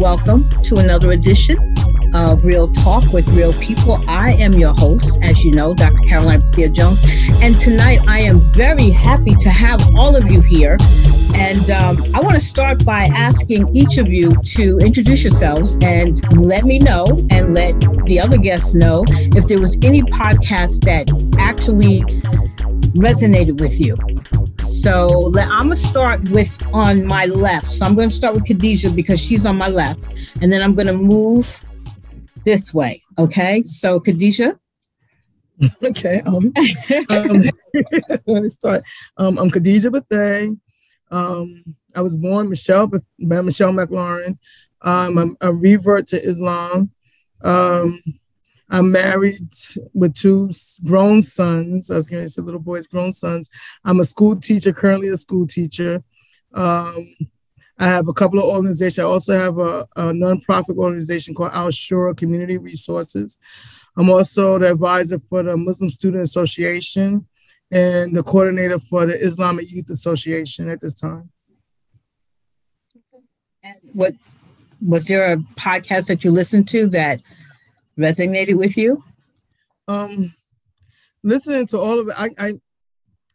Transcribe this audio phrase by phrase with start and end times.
[0.00, 1.58] welcome to another edition
[2.14, 4.02] of Real Talk with Real People.
[4.08, 5.98] I am your host, as you know, Dr.
[5.98, 6.98] Caroline Thea Jones.
[7.42, 10.78] And tonight I am very happy to have all of you here.
[11.34, 16.18] And um, I want to start by asking each of you to introduce yourselves and
[16.34, 21.10] let me know and let the other guests know if there was any podcast that
[21.38, 22.00] actually
[22.94, 23.98] resonated with you.
[24.80, 27.70] So I'm gonna start with on my left.
[27.70, 30.02] So I'm gonna start with Khadijah because she's on my left,
[30.40, 31.62] and then I'm gonna move
[32.46, 33.02] this way.
[33.18, 33.62] Okay.
[33.62, 34.58] So Khadijah.
[35.84, 36.22] Okay.
[36.24, 36.54] Um,
[37.10, 37.42] um
[38.26, 38.82] let me start.
[39.18, 40.56] Um, I'm Khadijah Bethea.
[41.10, 41.62] Um,
[41.94, 44.38] I was born Michelle by Michelle McLaurin.
[44.80, 46.92] Um, I'm a revert to Islam.
[47.42, 48.02] Um,
[48.70, 49.52] I'm married
[49.92, 50.52] with two
[50.84, 51.90] grown sons.
[51.90, 53.50] I was going to say little boys, grown sons.
[53.84, 56.04] I'm a school teacher, currently a school teacher.
[56.54, 57.14] Um,
[57.78, 58.98] I have a couple of organizations.
[59.00, 63.38] I also have a, a nonprofit organization called Al Shura Community Resources.
[63.96, 67.26] I'm also the advisor for the Muslim Student Association
[67.70, 71.30] and the coordinator for the Islamic Youth Association at this time.
[73.62, 74.14] And what
[74.80, 77.20] was there a podcast that you listened to that
[78.00, 79.02] resonated with you?
[79.86, 80.34] Um,
[81.22, 82.52] listening to all of it, I I,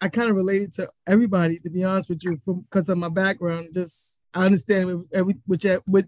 [0.02, 2.38] I kind of related to everybody to be honest with you,
[2.70, 3.70] because of my background.
[3.74, 6.08] Just I understand every which with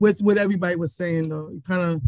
[0.00, 1.50] with what everybody was saying though.
[1.54, 2.02] It kind of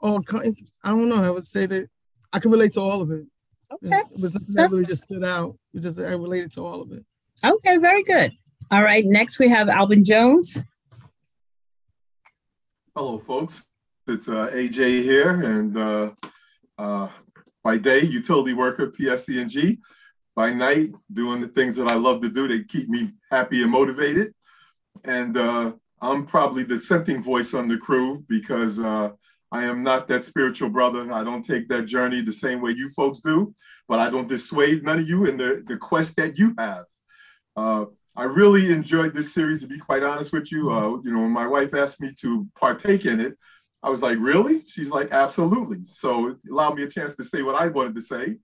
[0.00, 1.22] all I don't know.
[1.22, 1.88] I would say that
[2.32, 3.26] I can relate to all of it.
[3.70, 5.58] Okay, it was nothing that really just stood out.
[5.74, 7.04] It just I related to all of it.
[7.44, 8.32] Okay, very good.
[8.70, 10.62] All right, next we have Alban Jones.
[12.94, 13.64] Hello, folks.
[14.08, 16.10] It's uh, AJ here, and uh,
[16.78, 17.08] uh,
[17.62, 19.78] by day, utility worker, PSE&G.
[20.34, 23.72] By night, doing the things that I love to do that keep me happy and
[23.72, 24.32] motivated
[25.04, 29.10] and uh, I'm probably the dissenting voice on the crew because uh,
[29.50, 31.12] I am not that spiritual brother.
[31.12, 33.54] I don't take that journey the same way you folks do,
[33.88, 36.84] but I don't dissuade none of you in the, the quest that you have.
[37.56, 37.86] Uh,
[38.16, 40.70] I really enjoyed this series, to be quite honest with you.
[40.70, 43.36] Uh, you know, when my wife asked me to partake in it,
[43.82, 44.64] I was like, really?
[44.66, 45.78] She's like, absolutely.
[45.86, 48.36] So it allowed me a chance to say what I wanted to say.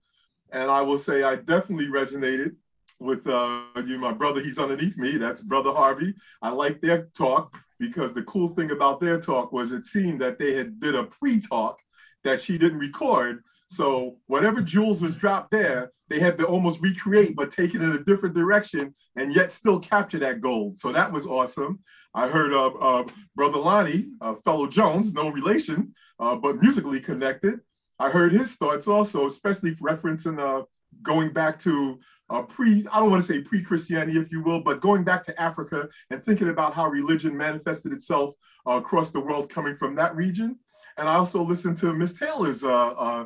[0.51, 2.55] And I will say I definitely resonated
[2.99, 4.41] with uh, you, my brother.
[4.41, 5.17] He's underneath me.
[5.17, 6.13] That's Brother Harvey.
[6.41, 10.39] I like their talk because the cool thing about their talk was it seemed that
[10.39, 11.77] they had did a pre-talk
[12.23, 13.43] that she didn't record.
[13.69, 17.91] So whatever jewels was dropped there, they had to almost recreate, but take it in
[17.93, 20.79] a different direction and yet still capture that gold.
[20.79, 21.79] So that was awesome.
[22.13, 23.03] I heard uh, uh,
[23.35, 27.59] Brother Lonnie, uh, fellow Jones, no relation, uh, but musically connected.
[27.99, 30.65] I heard his thoughts also, especially referencing uh,
[31.01, 31.99] going back to
[32.29, 35.41] uh, pre, I don't want to say pre-Christianity, if you will, but going back to
[35.41, 38.35] Africa and thinking about how religion manifested itself
[38.67, 40.57] uh, across the world coming from that region.
[40.97, 43.25] And I also listened to Miss Taylor's uh, uh,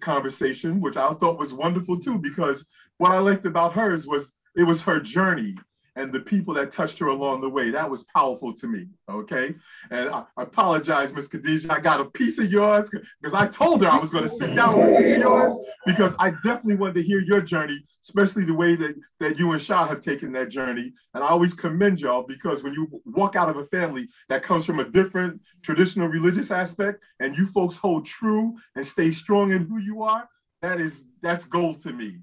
[0.00, 2.66] conversation, which I thought was wonderful too, because
[2.98, 5.56] what I liked about hers was it was her journey
[5.96, 7.70] and the people that touched her along the way.
[7.70, 8.86] That was powerful to me.
[9.08, 9.54] Okay.
[9.90, 11.72] And I, I apologize, Miss Khadijah.
[11.72, 14.54] I got a piece of yours because I told her I was going to sit
[14.54, 15.56] down and listen to yours
[15.86, 19.62] because I definitely wanted to hear your journey, especially the way that, that you and
[19.62, 20.92] Shah have taken that journey.
[21.14, 24.64] And I always commend y'all because when you walk out of a family that comes
[24.64, 29.66] from a different traditional religious aspect and you folks hold true and stay strong in
[29.66, 30.28] who you are,
[30.62, 32.18] that is that's gold to me.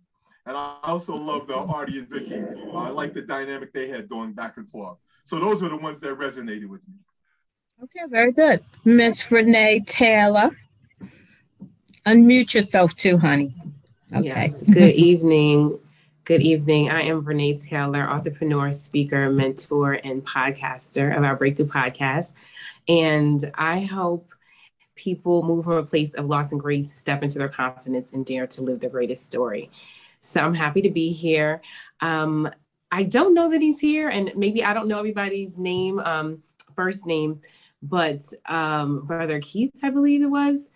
[0.45, 2.35] And I also love the Artie and Vicky.
[2.35, 4.97] Uh, I like the dynamic they had going back and forth.
[5.25, 6.95] So those are the ones that resonated with me.
[7.83, 8.63] Okay, very good.
[8.83, 10.51] Miss Vernae Taylor.
[12.05, 13.53] Unmute yourself too, honey.
[14.13, 14.25] Okay.
[14.25, 14.63] Yes.
[14.63, 15.79] Good evening.
[16.23, 16.89] Good evening.
[16.89, 22.33] I am Vernae Taylor, entrepreneur, speaker, mentor, and podcaster of our Breakthrough Podcast.
[22.87, 24.33] And I hope
[24.95, 28.47] people move from a place of loss and grief, step into their confidence, and dare
[28.47, 29.71] to live their greatest story.
[30.21, 31.61] So I'm happy to be here.
[31.99, 32.49] Um,
[32.91, 36.43] I don't know that he's here, and maybe I don't know everybody's name, um,
[36.75, 37.41] first name,
[37.81, 40.69] but um, Brother Keith, I believe it was.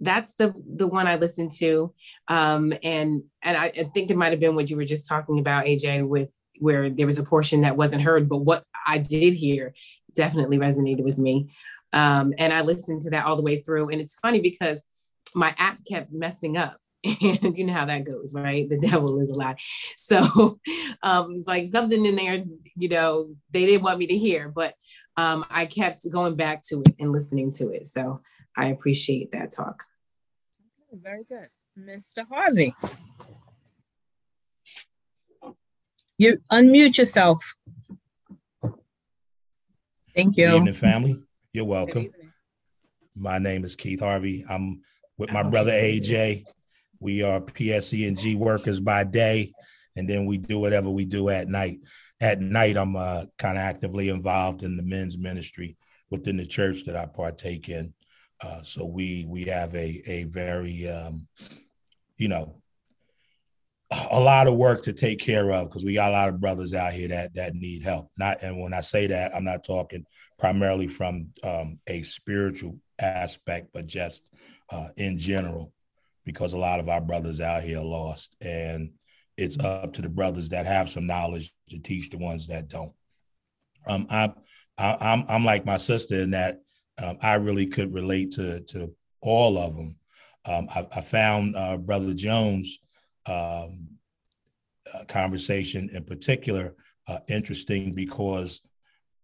[0.00, 1.92] That's the the one I listened to,
[2.28, 5.38] um, and and I, I think it might have been what you were just talking
[5.38, 6.28] about, AJ, with
[6.58, 9.74] where there was a portion that wasn't heard, but what I did hear
[10.14, 11.50] definitely resonated with me.
[11.92, 13.90] Um, and I listened to that all the way through.
[13.90, 14.82] And it's funny because
[15.34, 18.68] my app kept messing up and you know how that goes, right?
[18.68, 19.56] The devil is a lie.
[19.96, 20.18] So
[21.02, 22.44] um, it's like something in there,
[22.76, 24.74] you know, they didn't want me to hear, but
[25.16, 27.86] um, I kept going back to it and listening to it.
[27.86, 28.20] So
[28.56, 29.84] I appreciate that talk.
[30.92, 31.48] Very good.
[31.78, 32.26] Mr.
[32.28, 32.74] Harvey.
[36.18, 37.54] You unmute yourself.
[40.14, 40.46] Thank you.
[40.46, 41.22] Good evening, family.
[41.52, 42.10] You're welcome.
[43.16, 44.44] My name is Keith Harvey.
[44.48, 44.82] I'm
[45.16, 46.44] with my brother AJ.
[47.02, 49.52] We are PSE&G workers by day,
[49.96, 51.78] and then we do whatever we do at night.
[52.20, 55.76] At night, I'm uh, kind of actively involved in the men's ministry
[56.10, 57.92] within the church that I partake in.
[58.40, 61.26] Uh, so we we have a a very um,
[62.16, 62.62] you know
[64.10, 66.72] a lot of work to take care of because we got a lot of brothers
[66.72, 68.10] out here that that need help.
[68.16, 70.06] Not and when I say that, I'm not talking
[70.38, 74.28] primarily from um, a spiritual aspect, but just
[74.70, 75.72] uh, in general,
[76.24, 78.92] because a lot of our brothers out here are lost, and
[79.36, 82.92] it's up to the brothers that have some knowledge to teach the ones that don't.
[83.86, 84.32] Um, I,
[84.78, 86.60] I, I'm I'm like my sister in that
[86.98, 89.96] um, I really could relate to to all of them.
[90.44, 92.80] Um, I, I, found uh, Brother Jones'
[93.26, 93.88] um,
[94.92, 96.74] uh, conversation in particular
[97.06, 98.60] uh, interesting because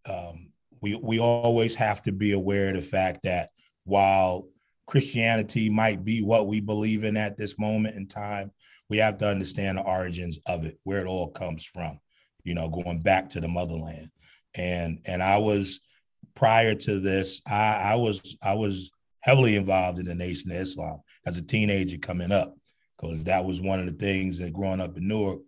[0.07, 3.51] um, we we always have to be aware of the fact that
[3.85, 4.47] while
[4.89, 8.51] Christianity might be what we believe in at this moment in time,
[8.89, 12.01] we have to understand the origins of it, where it all comes from.
[12.43, 14.11] You know, going back to the motherland,
[14.55, 15.81] and and I was
[16.35, 18.91] prior to this, I, I was I was
[19.21, 22.57] heavily involved in the Nation of Islam as a teenager coming up,
[22.97, 25.41] because that was one of the things that growing up in Newark,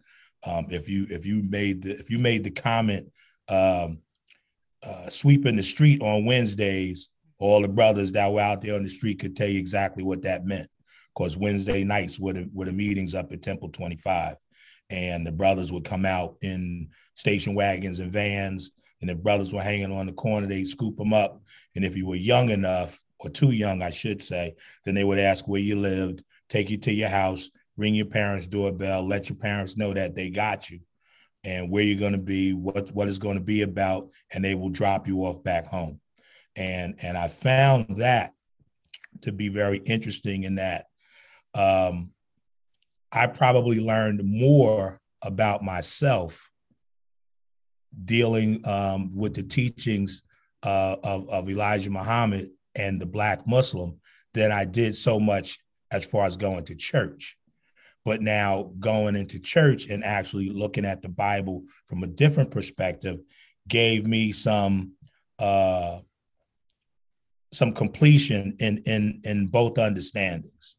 [0.44, 3.10] um, if you if you made the if you made the comment
[3.48, 4.00] um,
[4.82, 7.10] uh, sweeping the street on Wednesdays,
[7.40, 10.22] all the brothers that were out there on the street could tell you exactly what
[10.22, 10.70] that meant.
[11.16, 14.37] Because Wednesday nights were the, were the meetings up at Temple 25,
[14.90, 18.70] and the brothers would come out in station wagons and vans
[19.00, 21.40] and if brothers were hanging on the corner, they'd scoop them up.
[21.75, 24.54] And if you were young enough, or too young, I should say,
[24.84, 28.46] then they would ask where you lived, take you to your house, ring your parents'
[28.46, 30.81] doorbell, let your parents know that they got you
[31.44, 34.54] and where you're going to be, what what it's going to be about, and they
[34.54, 36.00] will drop you off back home.
[36.61, 38.35] And and I found that
[39.23, 40.85] to be very interesting in that
[41.55, 42.11] um,
[43.11, 46.51] I probably learned more about myself
[48.05, 50.23] dealing um, with the teachings
[50.62, 53.99] uh, of, of Elijah Muhammad and the Black Muslim
[54.35, 55.59] than I did so much
[55.91, 57.39] as far as going to church.
[58.05, 63.19] But now going into church and actually looking at the Bible from a different perspective
[63.67, 64.93] gave me some
[65.39, 66.01] uh,
[67.52, 70.76] some completion in in in both understandings,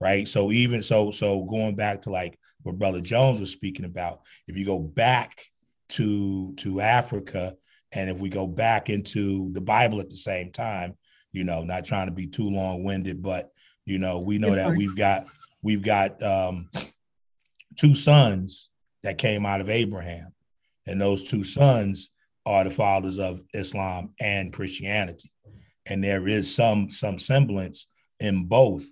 [0.00, 0.26] right?
[0.28, 4.56] So even so, so going back to like what Brother Jones was speaking about, if
[4.56, 5.44] you go back
[5.90, 7.54] to to Africa.
[7.94, 10.96] And if we go back into the Bible at the same time,
[11.30, 13.50] you know, not trying to be too long winded, but
[13.84, 15.26] you know, we know that we've got
[15.62, 16.70] we've got um,
[17.76, 18.70] two sons
[19.02, 20.32] that came out of Abraham,
[20.86, 22.10] and those two sons
[22.46, 25.31] are the fathers of Islam and Christianity,
[25.86, 27.86] and there is some some semblance
[28.20, 28.84] in both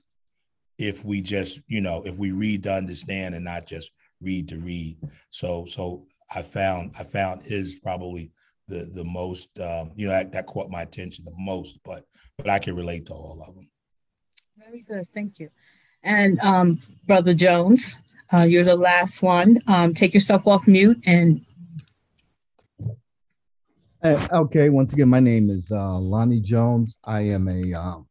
[0.78, 3.90] if we just you know if we read to understand and not just
[4.20, 4.98] read to read.
[5.30, 8.32] So so I found I found his probably
[8.68, 12.04] the the most um, you know that, that caught my attention the most, but
[12.36, 13.68] but I can relate to all of them.
[14.56, 15.50] Very good, thank you.
[16.02, 17.96] And um, Brother Jones,
[18.32, 19.58] uh, you're the last one.
[19.66, 21.44] Um, take yourself off mute and.
[24.02, 26.96] Uh, okay, once again, my name is uh, Lonnie Jones.
[27.04, 28.08] I am a um,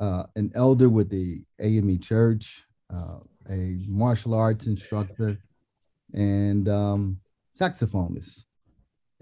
[0.00, 3.18] uh, an elder with the AME Church, uh,
[3.50, 5.36] a martial arts instructor,
[6.14, 7.20] and um,
[7.60, 8.46] saxophonist.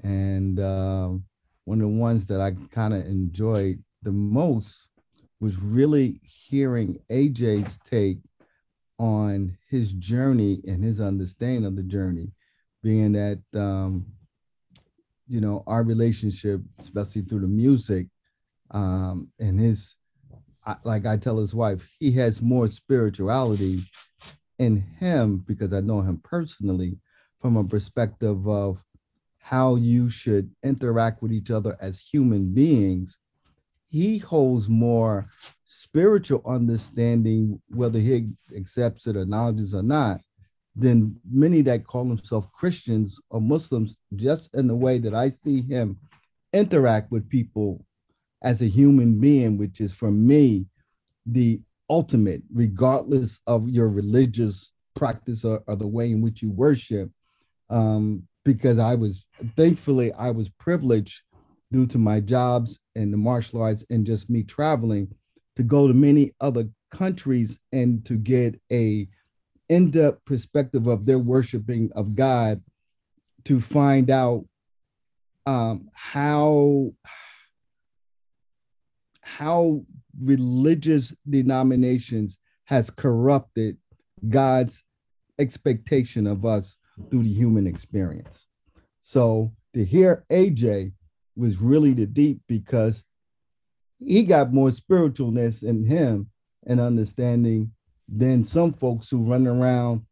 [0.05, 1.25] And um,
[1.65, 4.87] one of the ones that I kind of enjoyed the most
[5.41, 8.19] was really hearing AJ's take
[9.01, 12.31] on his journey and his understanding of the journey,
[12.85, 14.07] being that um,
[15.29, 18.09] you know our relationship, especially through the music,
[18.71, 19.97] um, and his
[20.85, 23.81] like I tell his wife, he has more spirituality
[24.59, 26.99] in him because I know him personally
[27.41, 28.83] from a perspective of
[29.39, 33.19] how you should interact with each other as human beings.
[33.89, 35.25] He holds more
[35.65, 40.21] spiritual understanding, whether he accepts it or acknowledges or not,
[40.79, 45.63] than many that call themselves Christians or Muslims, just in the way that I see
[45.63, 45.99] him
[46.53, 47.85] interact with people
[48.43, 50.67] as a human being, which is for me
[51.27, 57.11] the ultimate, regardless of your religious practice or, or the way in which you worship.
[57.71, 61.23] Um, because I was thankfully I was privileged
[61.71, 65.09] due to my jobs and the martial arts and just me traveling
[65.57, 69.07] to go to many other countries and to get a
[69.69, 72.63] in-depth perspective of their worshiping of God
[73.45, 74.45] to find out
[75.47, 76.93] um, how
[79.23, 79.83] how
[80.21, 83.77] religious denominations has corrupted
[84.29, 84.83] God's
[85.39, 86.77] expectation of us
[87.11, 88.47] through the human experience.
[89.01, 90.93] So to hear AJ
[91.37, 93.05] was really the deep because
[93.99, 96.31] he got more spiritualness in him
[96.67, 97.73] and understanding
[98.09, 100.03] than some folks who run around,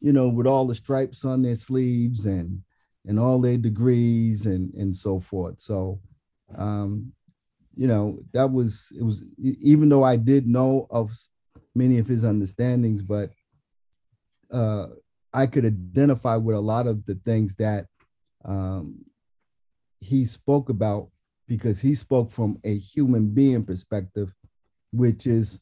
[0.00, 2.62] you know, with all the stripes on their sleeves and
[3.06, 5.60] and all their degrees and and so forth.
[5.60, 6.00] So
[6.56, 7.12] um,
[7.76, 11.12] you know, that was it was even though I did know of
[11.74, 13.30] many of his understandings, but
[14.52, 14.86] uh
[15.32, 17.86] I could identify with a lot of the things that
[18.44, 19.04] um,
[20.00, 21.08] he spoke about
[21.46, 24.32] because he spoke from a human being perspective,
[24.92, 25.60] which is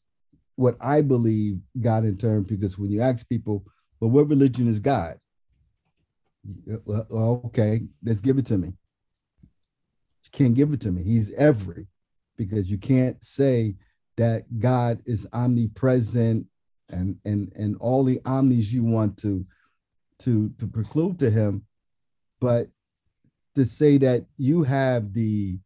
[0.59, 2.43] what I believe God in turn.
[2.43, 3.63] Because when you ask people,
[4.01, 5.15] well, what religion is God?
[6.69, 8.67] Uh, well, okay, let's give it to me.
[8.67, 11.01] You can't give it to me.
[11.03, 11.87] He's every,
[12.37, 13.75] because you can't say
[14.17, 16.45] that God is omnipresent
[16.89, 19.45] and and and all the omnis you want to
[20.19, 21.63] to to preclude to him,
[22.41, 22.67] but
[23.55, 25.57] to say that you have the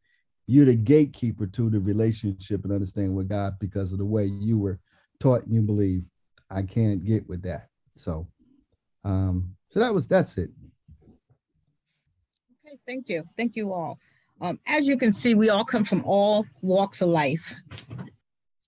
[0.48, 4.58] you're the gatekeeper to the relationship and understanding with God because of the way you
[4.58, 4.80] were
[5.20, 6.04] taught and you believe.
[6.50, 7.70] I can't get with that.
[7.96, 8.28] So
[9.04, 10.52] um so that was that's it.
[12.66, 13.24] Okay, thank you.
[13.38, 13.98] Thank you all.
[14.42, 17.56] Um, as you can see, we all come from all walks of life.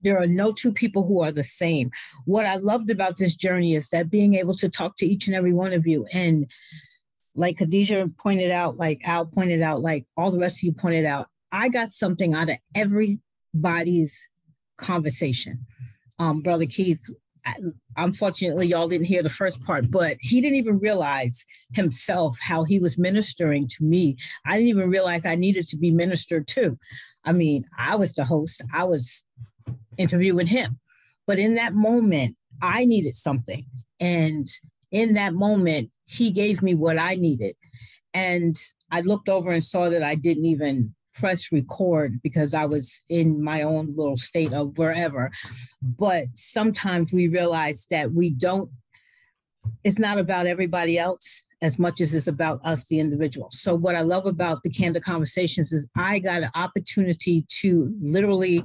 [0.01, 1.91] There are no two people who are the same.
[2.25, 5.35] What I loved about this journey is that being able to talk to each and
[5.35, 6.49] every one of you and
[7.35, 11.05] like Khadijah pointed out, like Al pointed out, like all the rest of you pointed
[11.05, 14.19] out, I got something out of everybody's
[14.77, 15.65] conversation.
[16.19, 17.09] Um, Brother Keith,
[17.95, 22.79] unfortunately, y'all didn't hear the first part, but he didn't even realize himself how he
[22.79, 24.17] was ministering to me.
[24.45, 26.77] I didn't even realize I needed to be ministered to.
[27.23, 29.23] I mean, I was the host, I was
[29.97, 30.77] interviewing him.
[31.25, 33.63] But in that moment, I needed something.
[34.01, 34.45] And
[34.91, 37.55] in that moment, he gave me what I needed.
[38.13, 38.57] And
[38.91, 43.43] I looked over and saw that I didn't even press record because I was in
[43.43, 45.31] my own little state of wherever.
[45.81, 48.69] But sometimes we realize that we don't,
[49.83, 53.47] it's not about everybody else as much as it's about us, the individual.
[53.51, 58.63] So, what I love about the Candid Conversations is I got an opportunity to literally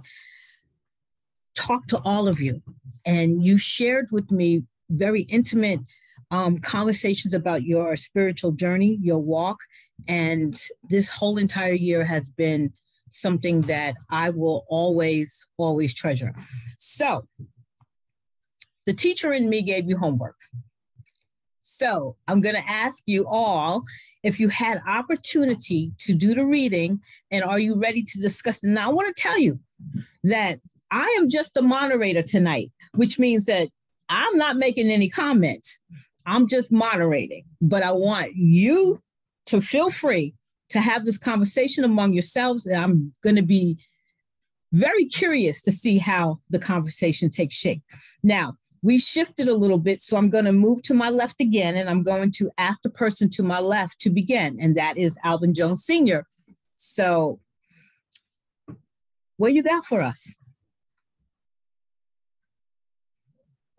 [1.55, 2.63] talk to all of you.
[3.07, 5.81] And you shared with me very intimate
[6.31, 9.59] um, conversations about your spiritual journey, your walk.
[10.09, 12.73] And this whole entire year has been
[13.11, 16.35] something that I will always, always treasure.
[16.79, 17.27] So,
[18.87, 20.37] the teacher in me gave you homework.
[21.61, 23.83] So, I'm going to ask you all
[24.23, 28.69] if you had opportunity to do the reading and are you ready to discuss it?
[28.69, 29.61] Now, I want to tell you
[30.25, 30.59] that
[30.91, 33.69] I am just the moderator tonight, which means that
[34.09, 35.81] I'm not making any comments.
[36.27, 39.01] I'm just moderating, but I want you
[39.51, 40.35] to feel free
[40.69, 42.67] to have this conversation among yourselves.
[42.67, 43.79] And I'm going to be
[44.73, 47.83] very curious to see how the conversation takes shape.
[48.23, 51.77] Now, we shifted a little bit, so I'm going to move to my left again,
[51.77, 55.19] and I'm going to ask the person to my left to begin, and that is
[55.23, 56.25] Alban Jones Sr.
[56.77, 57.41] So,
[59.37, 60.35] what you got for us?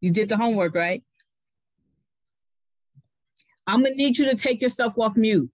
[0.00, 1.02] you did the homework, right?
[3.66, 5.50] I'm gonna need you to take yourself off mute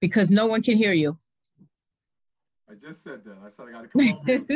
[0.00, 1.18] because no one can hear you.
[2.70, 3.36] I just said that.
[3.44, 4.46] I said I gotta come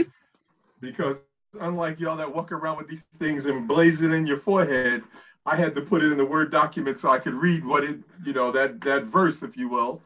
[0.81, 1.23] because
[1.61, 5.03] unlike y'all that walk around with these things and blaze it in your forehead,
[5.47, 7.99] I had to put it in the Word document so I could read what it,
[8.25, 10.03] you know, that that verse, if you will,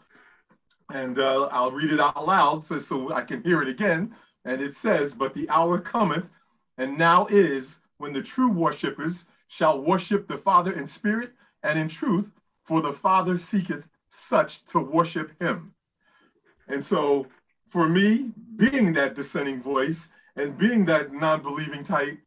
[0.93, 4.15] and uh, I'll read it out loud so so I can hear it again.
[4.45, 6.27] And it says, "But the hour cometh,
[6.79, 11.89] and now is." when the true worshippers shall worship the Father in spirit and in
[11.89, 12.31] truth,
[12.67, 15.73] for the Father seeketh such to worship him.
[16.69, 17.27] And so,
[17.69, 22.19] for me, being that dissenting voice and being that non believing type,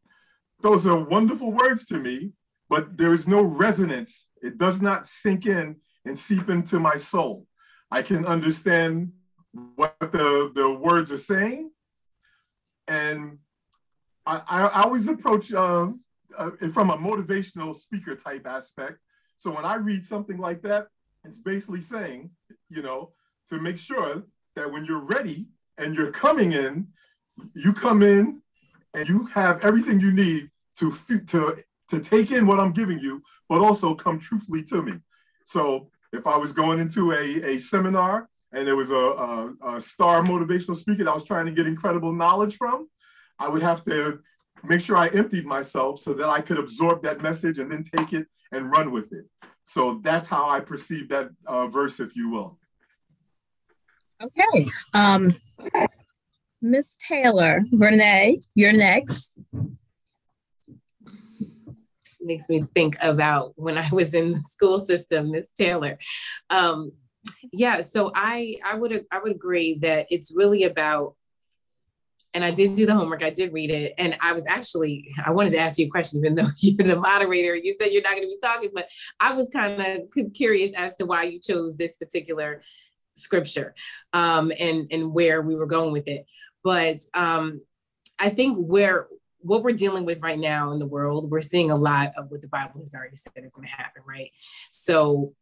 [0.61, 2.31] those are wonderful words to me,
[2.69, 4.27] but there is no resonance.
[4.41, 7.45] It does not sink in and seep into my soul.
[7.91, 9.11] I can understand
[9.75, 11.71] what the, the words are saying,
[12.87, 13.37] and
[14.25, 15.89] I, I always approach uh,
[16.37, 18.99] uh, from a motivational speaker type aspect.
[19.39, 20.87] So when I read something like that,
[21.23, 22.29] it's basically saying,
[22.69, 23.11] you know,
[23.49, 24.23] to make sure
[24.55, 26.87] that when you're ready and you're coming in,
[27.53, 28.41] you come in
[28.93, 30.95] and you have everything you need to
[31.27, 34.93] to to take in what I'm giving you, but also come truthfully to me.
[35.45, 39.81] So if I was going into a, a seminar and there was a, a, a
[39.81, 42.87] star motivational speaker that I was trying to get incredible knowledge from,
[43.39, 44.19] I would have to
[44.63, 48.13] make sure I emptied myself so that I could absorb that message and then take
[48.13, 49.25] it and run with it.
[49.65, 52.57] So that's how I perceive that uh, verse, if you will.
[54.21, 54.69] Okay.
[54.93, 55.35] Um,
[56.61, 59.31] Miss Taylor, Vernae, you're next.
[62.21, 65.97] Makes me think about when I was in the school system, Miss Taylor.
[66.49, 66.91] Um,
[67.53, 71.15] yeah, so I I would I would agree that it's really about
[72.33, 73.23] and I did do the homework.
[73.23, 73.93] I did read it.
[73.97, 76.95] And I was actually, I wanted to ask you a question, even though you're the
[76.95, 77.55] moderator.
[77.55, 78.87] You said you're not going to be talking, but
[79.19, 82.61] I was kind of curious as to why you chose this particular
[83.15, 83.73] scripture
[84.13, 86.25] um, and, and where we were going with it.
[86.63, 87.61] But um,
[88.19, 89.07] I think where
[89.41, 92.41] what we're dealing with right now in the world, we're seeing a lot of what
[92.41, 94.31] the Bible has already said is going to happen, right?
[94.71, 95.33] So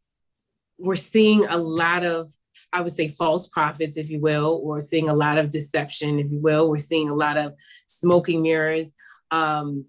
[0.77, 2.29] we're seeing a lot of
[2.73, 6.31] I would say false prophets, if you will, or seeing a lot of deception, if
[6.31, 6.69] you will.
[6.69, 7.53] We're seeing a lot of
[7.85, 8.93] smoking mirrors.
[9.31, 9.85] Um,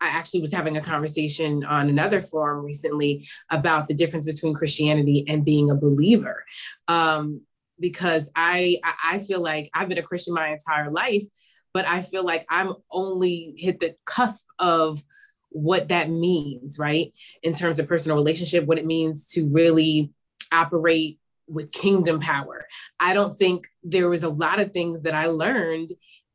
[0.00, 5.24] I actually was having a conversation on another forum recently about the difference between Christianity
[5.28, 6.44] and being a believer.
[6.88, 7.42] Um,
[7.78, 11.24] because I I feel like I've been a Christian my entire life,
[11.72, 15.02] but I feel like I'm only hit the cusp of
[15.50, 17.12] what that means, right?
[17.42, 20.12] In terms of personal relationship, what it means to really
[20.52, 21.18] operate
[21.50, 22.66] with kingdom power.
[22.98, 25.92] I don't think there was a lot of things that I learned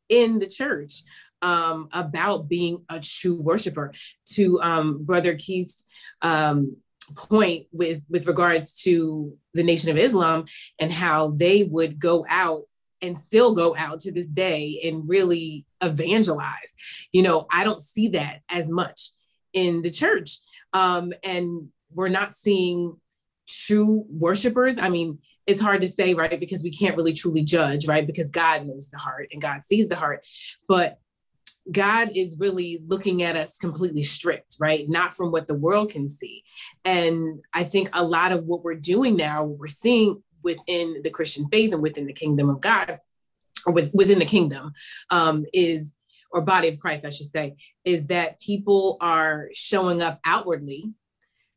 [0.08, 1.02] in the church
[1.42, 3.92] um, about being a true worshiper.
[4.34, 5.84] To um, Brother Keith's
[6.22, 6.76] um,
[7.14, 10.46] point with with regards to the Nation of Islam
[10.78, 12.62] and how they would go out
[13.02, 16.74] and still go out to this day and really evangelize.
[17.12, 19.10] You know, I don't see that as much
[19.52, 20.38] in the church.
[20.72, 22.98] Um, and we're not seeing
[23.46, 26.38] true worshipers, I mean, it's hard to say, right?
[26.38, 28.06] Because we can't really truly judge, right?
[28.06, 30.26] Because God knows the heart and God sees the heart.
[30.68, 30.98] But
[31.70, 34.88] God is really looking at us completely strict, right?
[34.88, 36.42] Not from what the world can see.
[36.84, 41.10] And I think a lot of what we're doing now, what we're seeing within the
[41.10, 43.00] Christian faith and within the kingdom of God,
[43.66, 44.72] or with, within the kingdom,
[45.10, 45.94] um, is,
[46.30, 50.92] or body of Christ, I should say, is that people are showing up outwardly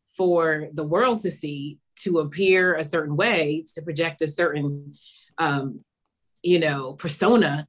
[0.08, 4.95] for the world to see to appear a certain way to project a certain
[5.38, 5.81] um,
[6.43, 7.67] you know persona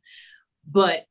[0.66, 1.04] but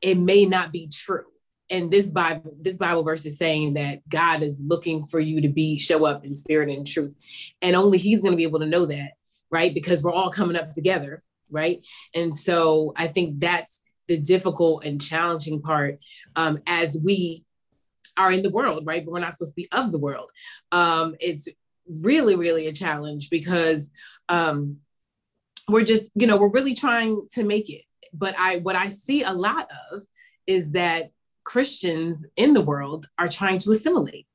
[0.00, 1.24] it may not be true
[1.70, 5.48] and this bible this bible verse is saying that god is looking for you to
[5.48, 7.16] be show up in spirit and truth
[7.62, 9.12] and only he's going to be able to know that
[9.50, 14.84] right because we're all coming up together right and so i think that's the difficult
[14.84, 15.98] and challenging part
[16.36, 17.44] um, as we
[18.16, 19.04] are in the world, right?
[19.04, 20.30] But we're not supposed to be of the world.
[20.72, 21.48] Um, it's
[21.88, 23.90] really, really a challenge because
[24.28, 24.78] um,
[25.68, 27.82] we're just, you know, we're really trying to make it.
[28.12, 30.02] But I, what I see a lot of
[30.46, 31.10] is that
[31.44, 34.26] Christians in the world are trying to assimilate.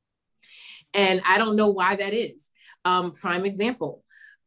[0.94, 2.50] And I don't know why that is.
[2.84, 4.04] Um, prime example,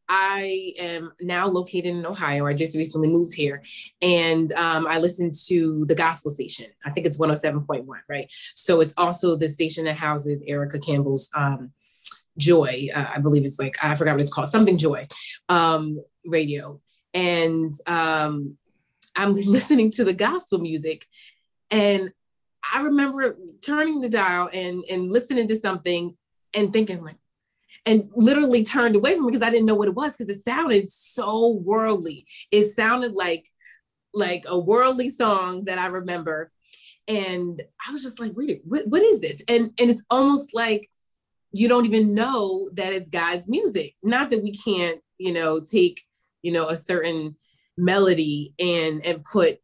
[0.07, 2.45] I am now located in Ohio.
[2.45, 3.63] I just recently moved here
[4.01, 6.67] and um, I listen to the gospel station.
[6.85, 8.31] I think it's 107.1, right?
[8.53, 11.71] So it's also the station that houses Erica Campbell's um,
[12.37, 12.87] Joy.
[12.93, 15.07] Uh, I believe it's like, I forgot what it's called, something Joy
[15.49, 16.81] um, radio.
[17.13, 18.57] And um,
[19.15, 21.05] I'm listening to the gospel music
[21.71, 22.11] and
[22.73, 26.17] I remember turning the dial and, and listening to something
[26.53, 27.17] and thinking like,
[27.85, 30.41] and literally turned away from it because I didn't know what it was because it
[30.41, 32.25] sounded so worldly.
[32.51, 33.47] It sounded like
[34.13, 36.51] like a worldly song that I remember.
[37.07, 39.41] And I was just like, wait, what, what is this?
[39.47, 40.89] And and it's almost like
[41.55, 43.95] you don't even know that it's God's music.
[44.03, 46.01] Not that we can't, you know, take,
[46.41, 47.35] you know, a certain
[47.77, 49.59] melody and and put,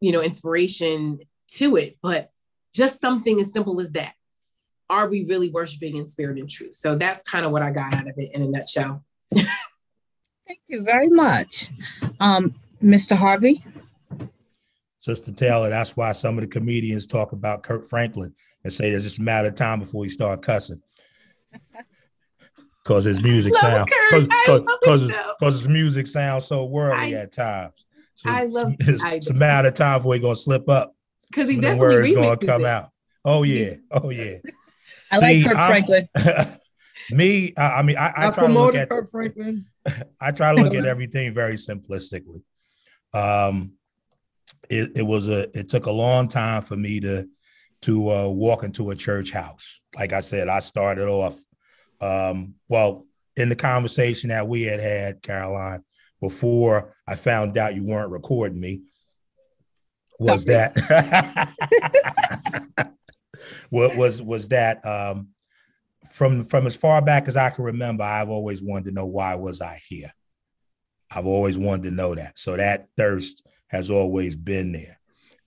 [0.00, 1.20] you know, inspiration
[1.52, 2.30] to it, but
[2.74, 4.14] just something as simple as that
[4.88, 6.74] are we really worshiping in spirit and truth?
[6.74, 9.04] So that's kind of what I got out of it in a nutshell.
[9.34, 11.70] Thank you very much.
[12.20, 13.16] Um, Mr.
[13.16, 13.64] Harvey?
[14.98, 19.04] Sister Taylor, that's why some of the comedians talk about Kirk Franklin and say it's
[19.04, 20.80] just a matter of time before he start cussing.
[22.82, 27.84] Because his music sounds because his music sounds so worldly I, at times.
[28.14, 30.94] So I love it's, it's a matter of time before he's gonna slip up.
[31.28, 32.68] Because he definitely words gonna come it.
[32.68, 32.90] out.
[33.24, 34.38] Oh yeah, oh yeah.
[35.10, 36.08] I See, like Kirk I'm, Franklin.
[37.10, 39.66] me, I, I, mean, I, I, I try to look at Kirk Franklin.
[40.20, 42.42] I try to look at everything very simplistically.
[43.12, 43.72] Um,
[44.68, 47.28] it, it was a it took a long time for me to
[47.82, 49.80] to uh, walk into a church house.
[49.94, 51.36] Like I said, I started off
[52.00, 53.06] um, well
[53.36, 55.84] in the conversation that we had had, Caroline,
[56.20, 58.82] before I found out you weren't recording me
[60.18, 60.72] was that
[63.70, 65.28] what was was that um,
[66.10, 69.34] from from as far back as I can remember, I've always wanted to know why
[69.34, 70.14] was I here.
[71.10, 72.38] I've always wanted to know that.
[72.38, 74.98] So that thirst has always been there.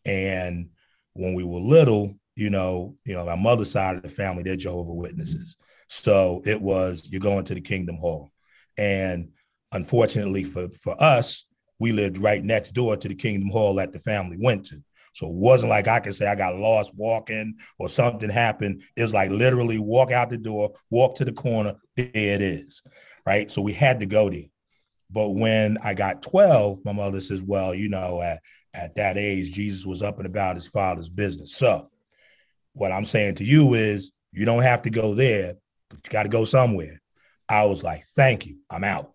[0.06, 0.70] And
[1.14, 4.56] when we were little, you know, you know, my mother's side of the family, they're
[4.56, 5.58] Jehovah Witnesses.
[5.90, 8.32] So it was you're going to the Kingdom Hall.
[8.78, 9.30] And
[9.72, 11.46] unfortunately for, for us,
[11.80, 14.82] we lived right next door to the Kingdom Hall that the family went to.
[15.14, 18.84] So it wasn't like I could say I got lost walking or something happened.
[18.96, 22.84] It was like literally walk out the door, walk to the corner, there it is.
[23.26, 23.50] Right.
[23.50, 24.44] So we had to go there.
[25.10, 28.42] But when I got 12, my mother says, Well, you know, at,
[28.74, 31.56] at that age, Jesus was up and about his father's business.
[31.56, 31.90] So
[32.74, 35.56] what I'm saying to you is you don't have to go there,
[35.90, 37.02] but you got to go somewhere.
[37.48, 38.58] I was like, Thank you.
[38.70, 39.14] I'm out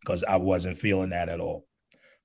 [0.00, 1.66] because I wasn't feeling that at all.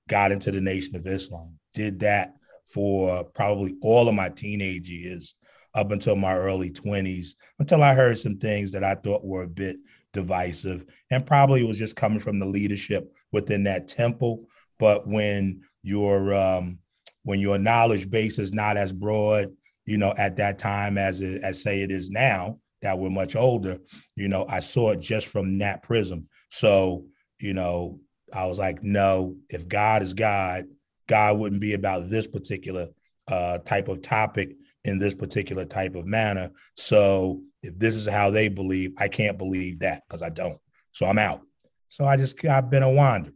[0.08, 2.36] Got into the Nation of Islam, did that
[2.68, 5.36] for probably all of my teenage years
[5.74, 9.48] up until my early 20s, until I heard some things that I thought were a
[9.48, 9.78] bit
[10.14, 14.46] divisive and probably was just coming from the leadership within that temple.
[14.80, 16.80] But when your um,
[17.24, 19.54] when your knowledge base is not as broad,
[19.86, 23.36] you know, at that time as it, as say it is now, that we're much
[23.36, 23.80] older,
[24.16, 26.30] you know, I saw it just from that prism.
[26.50, 27.06] So
[27.40, 28.00] you know,
[28.34, 30.66] I was like, no, if God is God,
[31.08, 32.88] God wouldn't be about this particular
[33.28, 36.52] uh, type of topic in this particular type of manner.
[36.76, 40.60] So if this is how they believe, I can't believe that because I don't.
[40.92, 41.42] So I'm out.
[41.90, 43.34] So I just I've been a wanderer,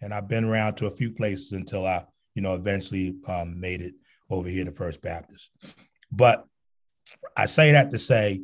[0.00, 3.80] and I've been around to a few places until I, you know, eventually um, made
[3.80, 3.94] it
[4.30, 5.50] over here to First Baptist.
[6.10, 6.46] But
[7.36, 8.42] I say that to say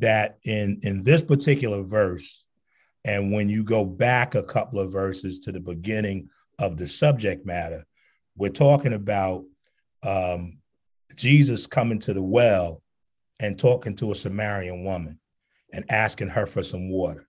[0.00, 2.44] that in in this particular verse,
[3.04, 7.46] and when you go back a couple of verses to the beginning of the subject
[7.46, 7.86] matter,
[8.36, 9.44] we're talking about
[10.02, 10.58] um,
[11.16, 12.82] Jesus coming to the well
[13.38, 15.18] and talking to a Samaritan woman
[15.72, 17.26] and asking her for some water.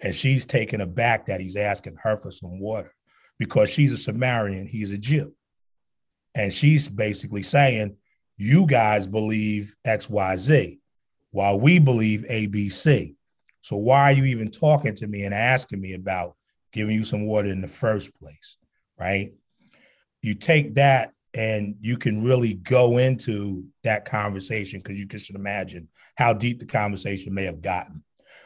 [0.00, 2.94] And she's taken aback that he's asking her for some water
[3.38, 5.34] because she's a Samaritan, he's a Jew.
[6.34, 7.96] And she's basically saying,
[8.36, 10.79] You guys believe XYZ,
[11.30, 13.14] while we believe ABC.
[13.60, 16.36] So why are you even talking to me and asking me about
[16.72, 18.56] giving you some water in the first place?
[18.98, 19.32] Right.
[20.22, 25.88] You take that and you can really go into that conversation because you can imagine
[26.16, 28.02] how deep the conversation may have gotten.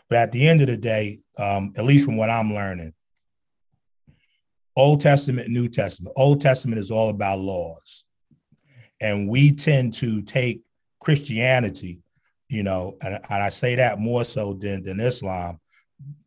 [0.09, 2.93] But at the end of the day, um, at least from what I'm learning,
[4.77, 6.15] Old Testament, New Testament.
[6.17, 8.05] Old Testament is all about laws.
[9.01, 10.63] And we tend to take
[11.01, 12.01] Christianity
[12.55, 15.59] you know, and, and I say that more so than than Islam,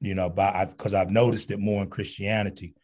[0.01, 2.75] you know, but because I've noticed it more in Christianity.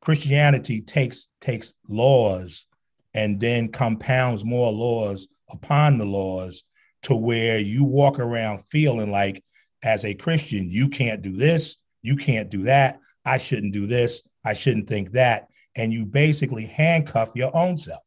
[0.00, 2.64] Christianity takes takes laws
[3.12, 6.64] and then compounds more laws upon the laws
[7.02, 9.44] to where you walk around feeling like
[9.82, 14.22] as a Christian, you can't do this, you can't do that, I shouldn't do this,
[14.44, 15.48] I shouldn't think that.
[15.76, 18.02] And you basically handcuff your own self,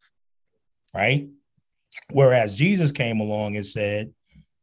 [0.94, 1.28] right?
[2.10, 4.13] Whereas Jesus came along and said,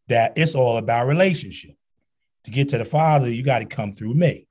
[0.09, 1.73] that it's all about relationship.
[2.45, 4.47] To get to the Father, you got to come through me.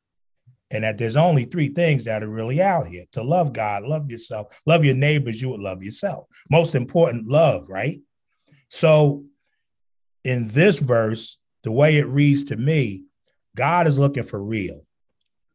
[0.70, 4.12] And that there's only three things that are really out here to love God, love
[4.12, 6.26] yourself, love your neighbors, you would love yourself.
[6.50, 8.02] Most important, love, right?
[8.68, 9.24] So
[10.26, 13.04] in this verse, the way it reads to me,
[13.56, 14.86] God is looking for real.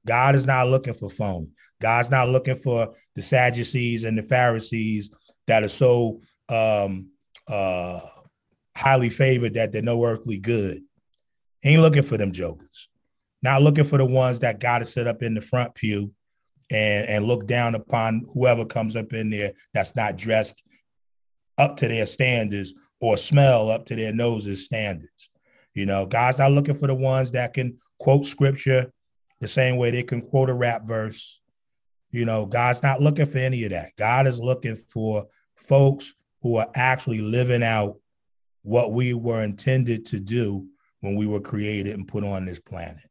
[0.07, 1.53] God is not looking for phony.
[1.81, 5.11] God's not looking for the Sadducees and the Pharisees
[5.47, 7.11] that are so um,
[7.49, 8.01] uh,
[8.77, 10.81] highly favored that they're no earthly good.
[11.65, 12.89] Ain't looking for them jokers.
[13.43, 16.13] Not looking for the ones that got to sit up in the front pew
[16.71, 20.63] and, and look down upon whoever comes up in there that's not dressed
[21.59, 25.31] up to their standards or smell up to their noses standards.
[25.75, 28.93] You know, God's not looking for the ones that can quote scripture
[29.41, 31.41] the same way they can quote a rap verse.
[32.11, 33.93] You know, God's not looking for any of that.
[33.99, 37.97] God is looking for folks who are actually living out
[38.63, 40.67] what we were intended to do
[41.01, 43.03] when we were created and put on this planet.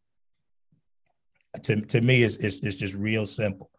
[1.64, 3.70] To, to me, it's, it's, it's just real simple.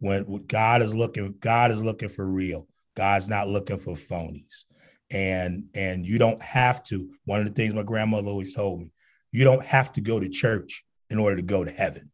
[0.00, 2.66] When God is looking, God is looking for real.
[2.96, 4.64] God's not looking for phonies.
[5.10, 7.10] And and you don't have to.
[7.24, 8.92] One of the things my grandmother always told me,
[9.32, 12.10] you don't have to go to church in order to go to heaven.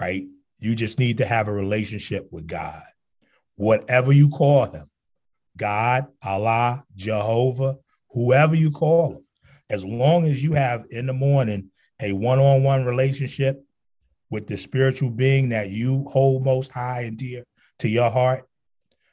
[0.00, 0.26] Right?
[0.58, 2.82] You just need to have a relationship with God.
[3.56, 4.90] Whatever you call him,
[5.56, 7.76] God, Allah, Jehovah,
[8.10, 9.24] whoever you call them,
[9.70, 13.64] as long as you have in the morning a one on one relationship
[14.30, 17.44] with the spiritual being that you hold most high and dear
[17.78, 18.48] to your heart,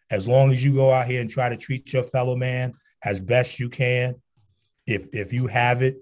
[0.10, 2.74] as long as you go out here and try to treat your fellow man
[3.04, 4.16] as best you can,
[4.86, 5.98] if if you have it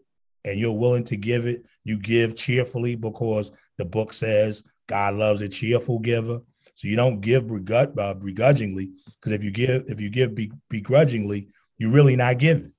[0.45, 5.41] and you're willing to give it, you give cheerfully because the book says God loves
[5.41, 6.41] a cheerful giver.
[6.75, 10.38] So you don't give uh, begrudgingly, because if you give if you give
[10.69, 12.73] begrudgingly, you're really not giving.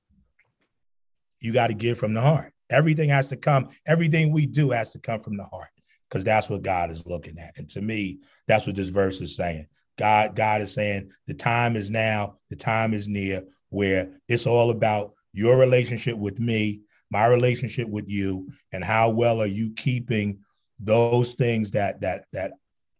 [1.40, 2.52] You got to give from the heart.
[2.68, 3.70] Everything has to come.
[3.86, 5.70] Everything we do has to come from the heart,
[6.08, 7.54] because that's what God is looking at.
[7.56, 9.66] And to me, that's what this verse is saying.
[9.98, 12.36] God, God is saying the time is now.
[12.48, 18.08] The time is near where it's all about your relationship with me, my relationship with
[18.08, 20.40] you, and how well are you keeping
[20.78, 22.52] those things that that that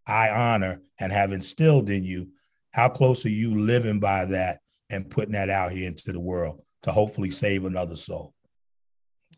[0.06, 2.28] I honor and have instilled in you,
[2.72, 6.62] how close are you living by that and putting that out here into the world
[6.82, 8.34] to hopefully save another soul?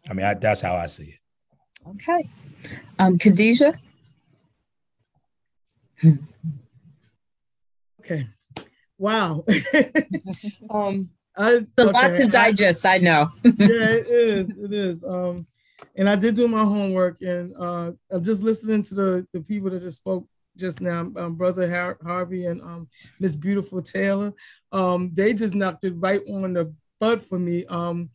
[0.09, 1.19] I mean, I, that's how I see it.
[1.89, 2.29] Okay.
[2.99, 3.79] Um, Khadijah?
[8.01, 8.27] okay.
[8.99, 9.45] Wow.
[10.71, 11.93] um, I, it's a okay.
[11.93, 13.31] lot to digest, I, I know.
[13.45, 14.57] yeah, it is.
[14.57, 15.05] It is.
[15.05, 15.47] Um,
[15.97, 19.71] and I did do my homework and uh, I'm just listening to the, the people
[19.71, 22.89] that just spoke just now, um, Brother Har- Harvey and um,
[23.21, 24.33] Miss Beautiful Taylor.
[24.71, 27.65] Um, they just knocked it right on the butt for me.
[27.67, 28.11] Um,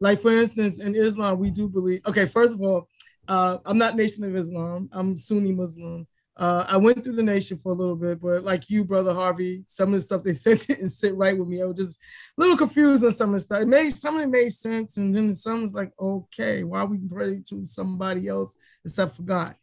[0.00, 2.00] like for instance, in Islam, we do believe.
[2.06, 2.88] Okay, first of all,
[3.28, 4.88] uh, I'm not Nation of Islam.
[4.92, 6.06] I'm Sunni Muslim.
[6.36, 9.62] Uh, I went through the nation for a little bit, but like you, brother Harvey,
[9.66, 11.60] some of the stuff they said didn't sit right with me.
[11.60, 11.98] I was just
[12.38, 13.62] a little confused on some of the stuff.
[13.62, 16.98] It made some of it made sense, and then some was like, okay, why we
[16.98, 19.54] pray to somebody else except for God?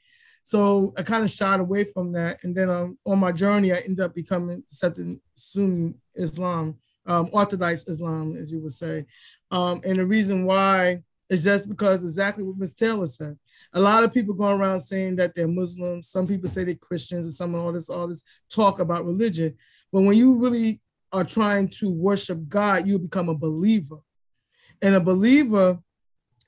[0.48, 2.40] So I kind of shied away from that.
[2.42, 7.86] And then um, on my journey, I ended up becoming accepting Sunni Islam, um, Orthodox
[7.86, 9.06] Islam, as you would say.
[9.52, 12.76] Um, and the reason why is just because exactly what Ms.
[12.76, 13.38] Taylor said.
[13.74, 16.08] A lot of people go around saying that they're Muslims.
[16.08, 19.54] Some people say they're Christians and some of all this, all this talk about religion.
[19.92, 20.80] But when you really
[21.12, 23.98] are trying to worship God, you become a believer.
[24.82, 25.78] And a believer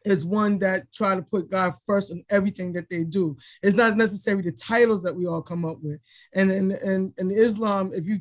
[0.06, 3.38] is one that try to put God first in everything that they do.
[3.62, 6.00] It's not necessarily the titles that we all come up with.
[6.34, 8.20] And in, in, in Islam, if you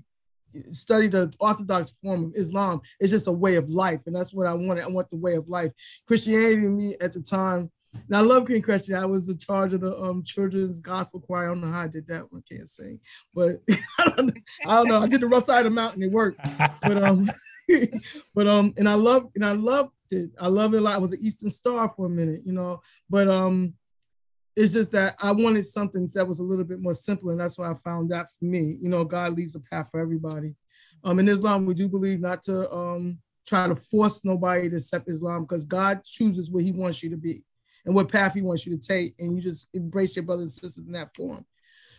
[0.71, 4.01] study the orthodox form of Islam, it's just a way of life.
[4.07, 4.85] And that's what I wanted.
[4.85, 5.73] I want the way of life.
[6.07, 8.97] Christianity to me at the time, and I love King Christian.
[8.97, 11.47] I was in charge of the um, children's gospel choir.
[11.47, 13.01] I don't know how I did that one, can't sing.
[13.35, 13.57] But
[13.99, 14.43] I don't, know.
[14.67, 15.03] I don't know.
[15.03, 16.41] I did the rough side of the mountain, it worked.
[16.83, 17.31] But um
[18.35, 20.31] but um and I love and I loved it.
[20.40, 20.94] I love it a lot.
[20.94, 22.81] I was an Eastern Star for a minute, you know.
[23.09, 23.74] But um,
[24.57, 27.59] it's just that I wanted something that was a little bit more simple, and that's
[27.59, 28.78] why I found that for me.
[28.81, 30.54] You know, God leads a path for everybody.
[31.04, 35.09] Um, in Islam, we do believe not to um try to force nobody to accept
[35.09, 37.44] Islam because God chooses where He wants you to be
[37.87, 40.50] and what path He wants you to take, and you just embrace your brothers and
[40.50, 41.44] sisters in that form.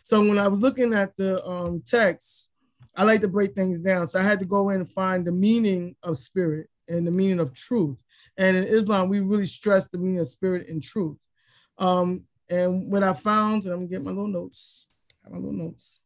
[0.04, 2.49] So when I was looking at the um, text,
[3.00, 4.06] I like to break things down.
[4.08, 7.40] So I had to go in and find the meaning of spirit and the meaning
[7.40, 7.98] of truth.
[8.36, 11.16] And in Islam, we really stress the meaning of spirit and truth.
[11.78, 14.88] Um, and what I found, and I'm gonna get my little notes.
[15.30, 16.02] my little notes.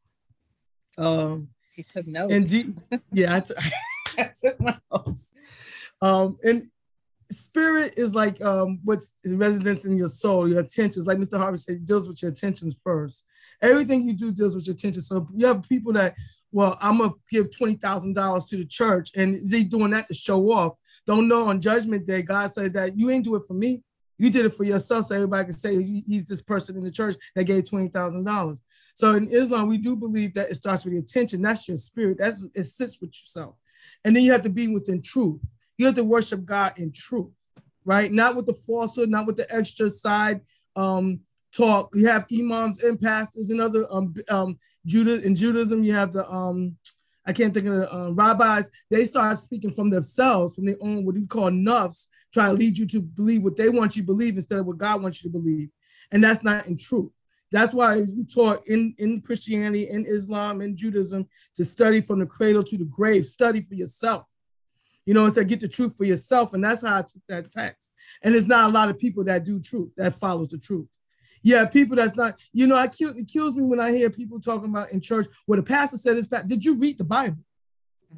[0.96, 2.32] Um, she took notes.
[2.32, 2.76] And deep,
[3.12, 3.56] yeah, I, t-
[4.20, 5.34] I took my notes.
[6.00, 6.70] Um, and
[7.32, 11.08] spirit is like um, what's residence in your soul, your attentions.
[11.08, 11.40] Like Mr.
[11.40, 13.24] Harvey said, deals with your attentions first.
[13.64, 15.02] Everything you do deals with your attention.
[15.02, 16.16] So you have people that
[16.54, 20.08] well, I'm gonna give twenty thousand dollars to the church, and is he doing that
[20.08, 20.76] to show off?
[21.08, 23.82] Don't know on Judgment Day, God said that you ain't do it for me,
[24.20, 27.18] you did it for yourself, so everybody can say he's this person in the church
[27.36, 28.62] that gave twenty thousand dollars.
[28.94, 31.42] So in Islam, we do believe that it starts with the attention.
[31.42, 32.20] That's your spirit.
[32.20, 33.56] That's it sits with yourself,
[34.06, 35.42] and then you have to be within truth.
[35.80, 37.32] You have to worship God in truth,
[37.84, 38.12] right?
[38.12, 40.42] Not with the falsehood, not with the extra side
[40.76, 41.22] um,
[41.56, 41.90] talk.
[41.94, 45.84] You have imams and pastors and other um, um, Judah in Judaism.
[45.84, 46.76] You have the um,
[47.26, 48.70] I can't think of the uh, rabbis.
[48.90, 52.78] They start speaking from themselves, from their own what we call nafs, trying to lead
[52.78, 55.32] you to believe what they want you to believe instead of what God wants you
[55.32, 55.70] to believe,
[56.12, 57.12] and that's not in truth.
[57.54, 62.26] That's why we taught in, in Christianity, in Islam, in Judaism to study from the
[62.26, 64.26] cradle to the grave, study for yourself.
[65.06, 66.54] You know, instead get the truth for yourself.
[66.54, 67.92] And that's how I took that text.
[68.24, 70.88] And there's not a lot of people that do truth, that follows the truth.
[71.44, 74.70] Yeah, people that's not, you know, I it kills me when I hear people talking
[74.70, 77.44] about in church where the pastor said is, did you read the Bible?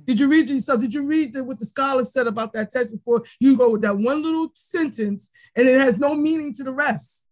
[0.06, 0.80] Did you read yourself?
[0.80, 3.82] Did you read the, what the scholar said about that text before you go with
[3.82, 7.26] that one little sentence and it has no meaning to the rest?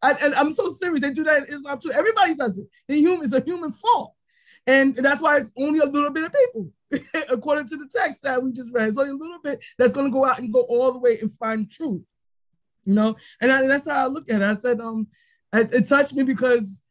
[0.00, 1.00] I, and I'm so serious.
[1.00, 1.92] They do that in Islam too.
[1.92, 2.68] Everybody does it.
[2.86, 4.14] The human is a human fault.
[4.66, 6.70] And that's why it's only a little bit of people,
[7.30, 8.88] according to the text that we just read.
[8.88, 11.18] It's only a little bit that's going to go out and go all the way
[11.20, 12.02] and find truth.
[12.84, 14.44] You know, and, I, and that's how I look at it.
[14.44, 15.08] I said, um,
[15.52, 16.82] it, it touched me because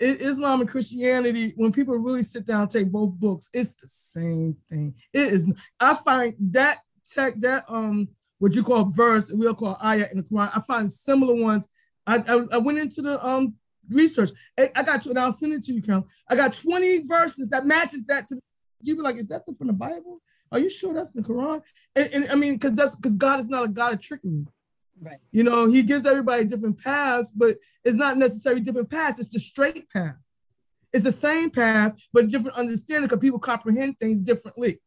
[0.00, 4.56] Islam and Christianity, when people really sit down and take both books, it's the same
[4.68, 4.94] thing.
[5.12, 5.46] It is.
[5.78, 6.78] I find that
[7.12, 10.50] tech that um what you call verse, we'll call ayah in the Quran.
[10.54, 11.68] I find similar ones.
[12.06, 13.54] I I, I went into the um
[13.90, 14.30] research.
[14.58, 16.06] I, got to, and I'll send it to you, Count.
[16.28, 18.40] I got 20 verses that matches that to.
[18.82, 20.22] You be like, is that from the Bible?
[20.50, 21.60] Are you sure that's the Quran?
[21.94, 24.46] And, and I mean, because that's because God is not a God of trickery.
[25.00, 25.18] Right.
[25.32, 29.18] You know, he gives everybody different paths, but it's not necessarily different paths.
[29.18, 30.16] It's the straight path.
[30.92, 34.80] It's the same path, but different understanding because people comprehend things differently.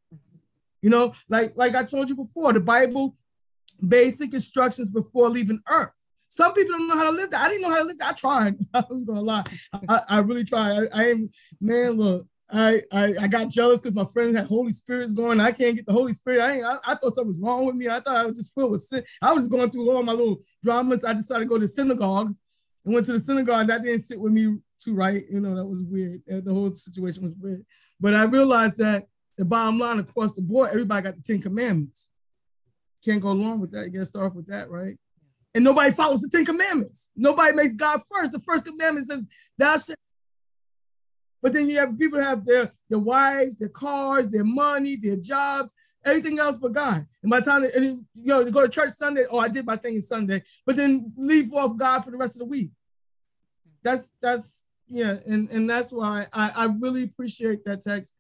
[0.82, 3.16] You know, like like I told you before, the Bible,
[3.88, 5.92] basic instructions before leaving Earth.
[6.30, 7.46] Some people don't know how to live that.
[7.46, 8.10] I didn't know how to live that.
[8.10, 8.58] I tried.
[8.74, 9.44] I'm gonna lie.
[9.88, 10.90] I, I really tried.
[10.92, 11.30] I, I am
[11.62, 11.92] man.
[11.92, 15.40] Look, I, I, I got jealous because my friend had Holy Spirits going.
[15.40, 16.40] I can't get the Holy Spirit.
[16.40, 17.90] I, I, I thought something was wrong with me.
[17.90, 19.04] I thought I was just filled with sin.
[19.24, 21.04] I was going through all my little dramas.
[21.04, 22.34] I decided to go to synagogue
[22.86, 23.68] and went to the synagogue.
[23.68, 25.26] That didn't sit with me too right.
[25.32, 26.22] You know, that was weird.
[26.32, 27.66] Uh, the whole situation was weird.
[28.00, 32.08] But I realized that the bottom line across the board, everybody got the Ten Commandments.
[33.04, 33.86] Can't go along with that.
[33.86, 34.96] You gotta start off with that, right?
[35.56, 37.10] And nobody follows the Ten Commandments.
[37.16, 38.32] Nobody makes God first.
[38.32, 39.24] The first commandment says,
[39.58, 39.98] Thou shalt
[41.44, 45.74] but then you have people have their, their wives, their cars, their money, their jobs,
[46.06, 47.06] everything else but God.
[47.22, 49.66] And by the time they, you know, they go to church Sunday, oh, I did
[49.66, 52.72] my thing on Sunday, but then leave off God for the rest of the week.
[53.84, 58.16] That's that's yeah, and, and that's why I, I really appreciate that text.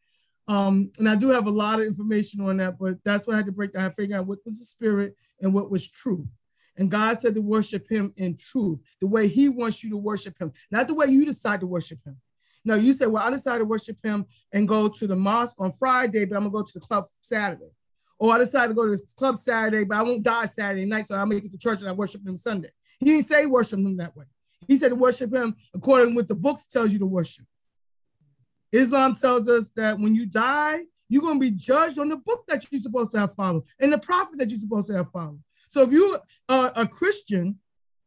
[0.49, 3.37] Um, and I do have a lot of information on that, but that's what I
[3.37, 6.27] had to break down, figure out what was the spirit and what was truth.
[6.75, 10.37] And God said to worship him in truth, the way he wants you to worship
[10.41, 12.17] him, not the way you decide to worship him.
[12.65, 15.71] No, you said, well, I decided to worship him and go to the mosque on
[15.71, 17.71] Friday, but I'm gonna go to the club Saturday.
[18.19, 21.07] Or I decided to go to the club Saturday, but I won't die Saturday night,
[21.07, 22.69] so I'll make it to church and I worship him Sunday.
[22.99, 24.25] He didn't say worship him that way.
[24.67, 27.45] He said to worship him according to what the books tells you to worship.
[28.71, 32.43] Islam tells us that when you die, you're going to be judged on the book
[32.47, 35.41] that you're supposed to have followed and the prophet that you're supposed to have followed.
[35.69, 37.59] So if you're a, a Christian,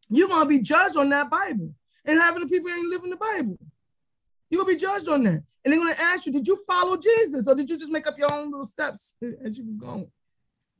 [0.09, 1.75] you're going to be judged on that Bible.
[2.05, 3.59] And having the people ain't living the Bible.
[4.53, 5.43] Gonna be judged on that.
[5.65, 8.19] And they're gonna ask you, did you follow Jesus or did you just make up
[8.19, 10.11] your own little steps as you was going?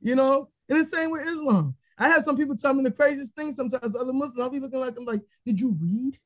[0.01, 1.75] You know, and the same with Islam.
[1.97, 3.95] I have some people tell me the craziest things sometimes.
[3.95, 6.17] Other Muslims, I'll be looking like them like, did you read?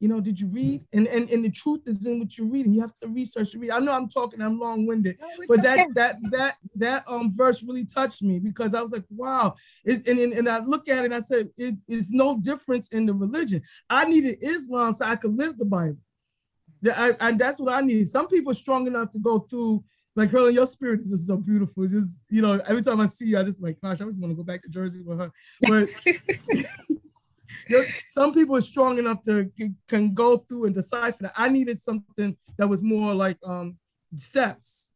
[0.00, 0.84] You know, did you read?
[0.92, 2.72] And and, and the truth is in what you're reading.
[2.74, 3.70] You have to research to read.
[3.70, 5.88] I know I'm talking, I'm long-winded, no, but that okay.
[5.94, 9.54] that that that um verse really touched me because I was like, wow.
[9.84, 12.88] It's, and, and, and I look at it and I said, it is no difference
[12.88, 13.62] in the religion.
[13.88, 15.98] I needed Islam so I could live the Bible.
[16.86, 18.06] I, and that's what I need.
[18.08, 19.82] Some people are strong enough to go through
[20.16, 21.86] like her, your spirit is just so beautiful.
[21.86, 24.32] Just you know, every time I see you, I just like, gosh, I just want
[24.32, 25.30] to go back to Jersey with her.
[25.60, 25.88] But
[28.06, 29.50] some people are strong enough to
[29.88, 31.32] can go through and decipher that.
[31.36, 33.76] I needed something that was more like um
[34.16, 34.88] steps.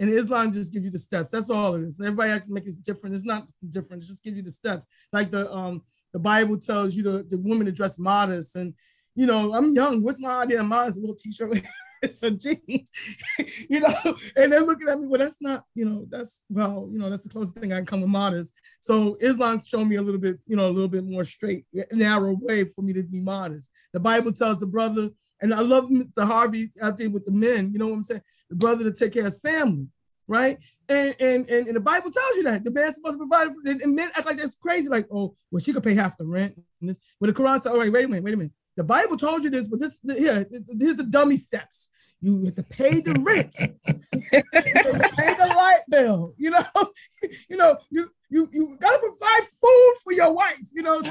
[0.00, 1.30] And Islam just gives you the steps.
[1.30, 2.00] That's all it is.
[2.00, 3.16] Everybody acts make it different.
[3.16, 4.04] It's not different.
[4.04, 4.86] It just gives you the steps.
[5.12, 8.56] Like the um the Bible tells you the, the woman to dress modest.
[8.56, 8.74] And
[9.14, 10.02] you know, I'm young.
[10.02, 10.98] What's my idea of modest?
[10.98, 11.62] A little t-shirt.
[12.10, 12.90] some jeans,
[13.68, 13.94] you know,
[14.36, 17.22] and they're looking at me, well, that's not, you know, that's, well, you know, that's
[17.22, 18.54] the closest thing I can come with modest.
[18.80, 22.36] So Islam showed me a little bit, you know, a little bit more straight, narrow
[22.40, 23.70] way for me to be modest.
[23.92, 26.26] The Bible tells the brother, and I love Mr.
[26.26, 28.22] Harvey out there with the men, you know what I'm saying?
[28.50, 29.88] The brother to take care of his family
[30.28, 30.58] right?
[30.88, 33.80] And, and and and the Bible tells you that the man's supposed to provide, and,
[33.80, 36.54] and men act like that's crazy, like, oh, well, she could pay half the rent.
[36.80, 38.52] And this, but the Quran said, all right, wait a minute, wait a minute.
[38.78, 40.46] The Bible told you this, but this here,
[40.78, 41.88] here's the dummy steps.
[42.20, 46.32] You have to pay the rent, pay the light bill.
[46.38, 46.64] You know,
[47.50, 50.68] you know, you you you gotta provide food for your wife.
[50.72, 51.00] You know.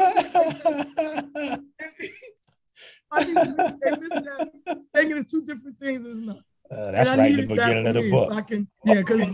[3.11, 4.51] I think that,
[4.93, 6.05] thinking it's two different things.
[6.05, 6.37] It's not.
[6.71, 7.35] Uh, that's right.
[7.35, 8.29] The beginning of the book.
[8.29, 9.29] So I can, yeah, because.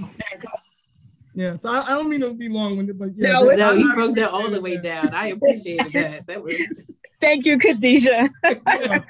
[1.35, 3.33] Yeah, so I, I, don't mean to be long-winded, but yeah.
[3.33, 5.13] No, no, you broke that all the way down.
[5.15, 6.27] I appreciate that.
[6.27, 6.55] That was
[7.21, 8.29] Thank you, Khadijah.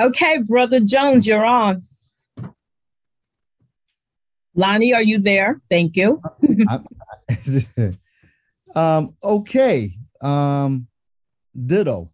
[0.00, 1.82] okay, Brother Jones, you're on.
[4.54, 5.60] Lonnie, are you there?
[5.70, 6.20] Thank you.
[8.74, 9.92] um, okay.
[10.20, 10.88] Um,
[11.66, 12.10] ditto.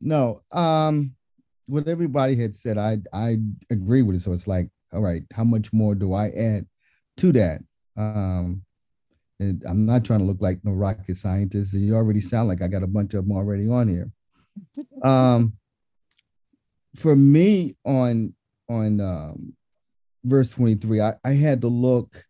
[0.00, 1.14] no, um,
[1.66, 3.38] what everybody had said, I I
[3.70, 4.20] agree with it.
[4.20, 6.66] So it's like, all right, how much more do I add
[7.18, 7.60] to that?
[7.96, 8.62] Um,
[9.38, 11.74] and I'm not trying to look like no rocket scientist.
[11.74, 14.10] You already sound like I got a bunch of them already on here.
[15.02, 15.52] Um,
[16.96, 18.34] for me, on
[18.68, 19.52] on um,
[20.24, 22.24] verse 23, I, I had to look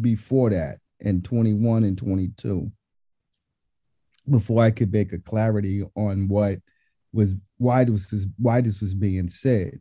[0.00, 2.70] before that in 21 and 22.
[4.28, 6.58] before I could make a clarity on what
[7.12, 9.80] was why this was why this was being said.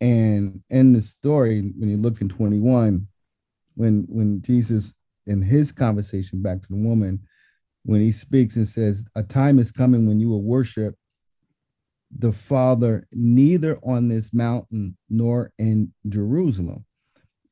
[0.00, 3.06] And in the story, when you look in 21,
[3.74, 4.94] when when Jesus
[5.26, 7.20] in his conversation back to the woman,
[7.84, 10.94] when he speaks and says, A time is coming when you will worship
[12.16, 16.84] the Father neither on this mountain nor in Jerusalem.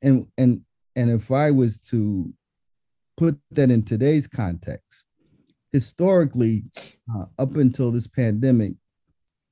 [0.02, 0.62] And and
[0.96, 2.32] and if I was to
[3.16, 5.04] put that in today's context,
[5.70, 6.64] historically,
[7.14, 8.74] uh, up until this pandemic,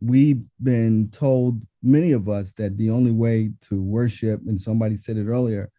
[0.00, 5.16] we've been told, many of us, that the only way to worship, and somebody said
[5.16, 5.70] it earlier,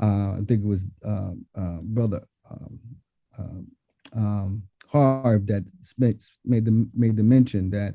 [0.00, 2.80] uh, I think it was uh, uh Brother um,
[3.38, 3.66] um,
[4.14, 5.64] um, Harv that
[5.98, 7.94] made the, made the mention that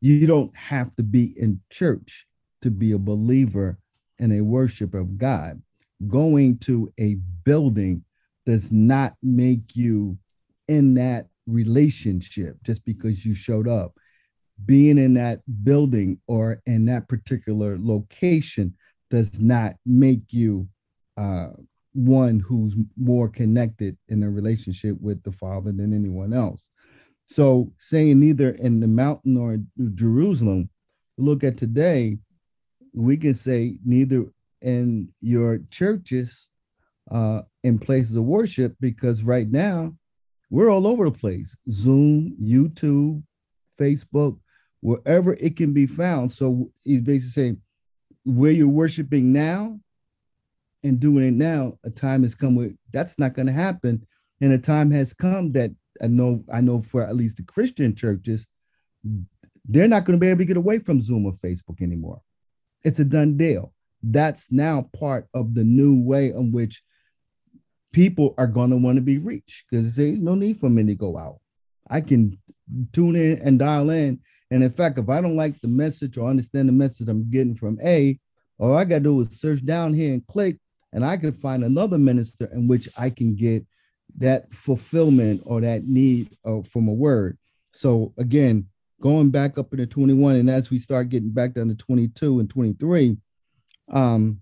[0.00, 2.26] you don't have to be in church
[2.62, 3.78] to be a believer
[4.18, 5.62] and a worshiper of God.
[6.08, 8.04] Going to a building
[8.46, 10.18] does not make you
[10.68, 13.92] in that relationship just because you showed up.
[14.66, 18.74] Being in that building or in that particular location
[19.10, 20.68] does not make you
[21.20, 21.48] uh,
[21.92, 26.70] one who's more connected in a relationship with the Father than anyone else.
[27.26, 29.58] So, saying neither in the mountain or
[29.94, 30.70] Jerusalem,
[31.18, 32.18] look at today,
[32.94, 36.48] we can say neither in your churches
[37.10, 39.94] uh, in places of worship because right now
[40.48, 43.22] we're all over the place Zoom, YouTube,
[43.78, 44.38] Facebook,
[44.80, 46.32] wherever it can be found.
[46.32, 47.60] So he's basically saying,
[48.24, 49.80] where you're worshiping now
[50.82, 54.06] and doing it now, a time has come where that's not going to happen.
[54.40, 55.70] And a time has come that
[56.02, 58.46] I know, I know for at least the Christian churches,
[59.66, 62.22] they're not going to be able to get away from Zoom or Facebook anymore.
[62.82, 63.74] It's a done deal.
[64.02, 66.82] That's now part of the new way in which
[67.92, 70.94] people are going to want to be reached because there's no need for me to
[70.94, 71.40] go out.
[71.90, 72.38] I can
[72.92, 74.20] tune in and dial in.
[74.50, 77.54] And in fact, if I don't like the message or understand the message I'm getting
[77.54, 78.18] from A,
[78.58, 80.58] all I got to do is search down here and click,
[80.92, 83.64] and I could find another minister in which I can get
[84.18, 87.38] that fulfillment or that need uh, from a word.
[87.72, 88.66] So again,
[89.00, 92.50] going back up into 21, and as we start getting back down to 22 and
[92.50, 93.16] 23,
[93.90, 94.40] um,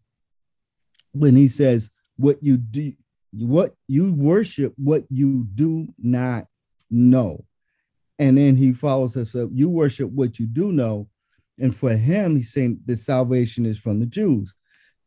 [1.12, 2.92] when he says, "What you do,
[3.32, 6.46] what you worship what you do not
[6.90, 7.44] know.
[8.18, 11.08] And then he follows us up you worship what you do know.
[11.58, 14.54] And for him he's saying the salvation is from the jews.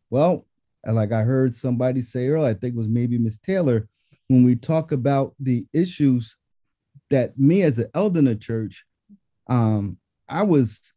[0.09, 0.45] Well
[0.87, 3.87] like i heard somebody say earlier i think it was maybe miss taylor
[4.27, 6.37] when we talk about the issues
[7.09, 8.85] that me as an elder in the church
[9.49, 9.97] um
[10.29, 10.93] i was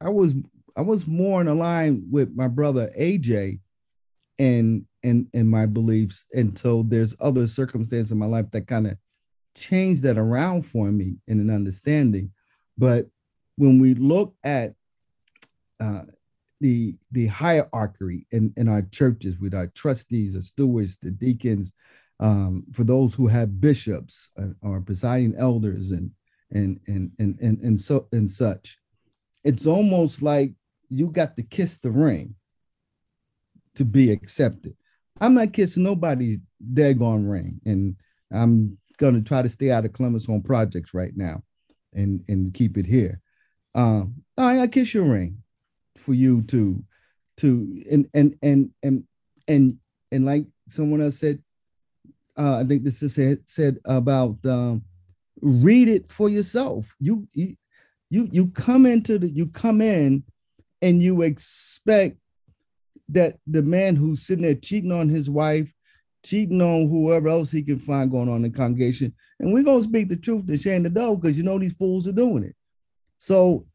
[0.00, 0.34] i was
[0.76, 3.60] i was more in line with my brother aj
[4.38, 8.96] and and in my beliefs until there's other circumstances in my life that kind of
[9.54, 12.32] change that around for me in an understanding.
[12.78, 13.06] But
[13.56, 14.74] when we look at
[15.80, 16.02] uh,
[16.60, 21.72] the the hierarchy in, in our churches with our trustees, the stewards, the deacons,
[22.20, 26.10] um, for those who have bishops uh, or presiding elders and
[26.52, 28.78] and and and and and so and such,
[29.42, 30.52] it's almost like
[30.90, 32.34] you got to kiss the ring
[33.76, 34.74] to be accepted.
[35.20, 36.38] I'm not kissing nobody's
[36.74, 37.96] daggone ring, and
[38.30, 41.42] I'm gonna try to stay out of Clemens Home projects right now,
[41.94, 43.20] and and keep it here.
[43.74, 45.39] Um, I, I kiss your ring
[45.96, 46.82] for you to
[47.38, 49.04] to and and and and
[49.48, 49.78] and
[50.12, 51.42] and like someone else said,
[52.36, 54.84] uh, I think this is said said about um,
[55.40, 56.94] read it for yourself.
[57.00, 57.56] You you
[58.10, 60.24] you come into the you come in
[60.82, 62.18] and you expect
[63.08, 65.72] that the man who's sitting there cheating on his wife,
[66.24, 69.82] cheating on whoever else he can find going on in the congregation, and we're gonna
[69.82, 72.54] speak the truth to shame the dog because you know these fools are doing it.
[73.18, 73.66] So,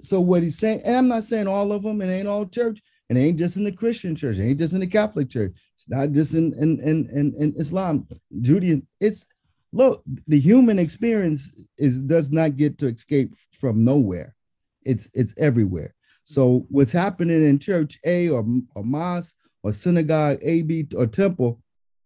[0.00, 2.80] so what he's saying, and I'm not saying all of them, it ain't all church,
[3.08, 5.52] and it ain't just in the Christian church, it ain't just in the Catholic church,
[5.74, 8.06] it's not just in in in, in, in Islam,
[8.40, 8.86] Judaism.
[9.00, 9.26] It's
[9.72, 14.34] look, the human experience is does not get to escape from nowhere.
[14.82, 15.94] It's it's everywhere.
[16.24, 18.44] So what's happening in church A or,
[18.74, 21.60] or mosque or synagogue A, B, or temple,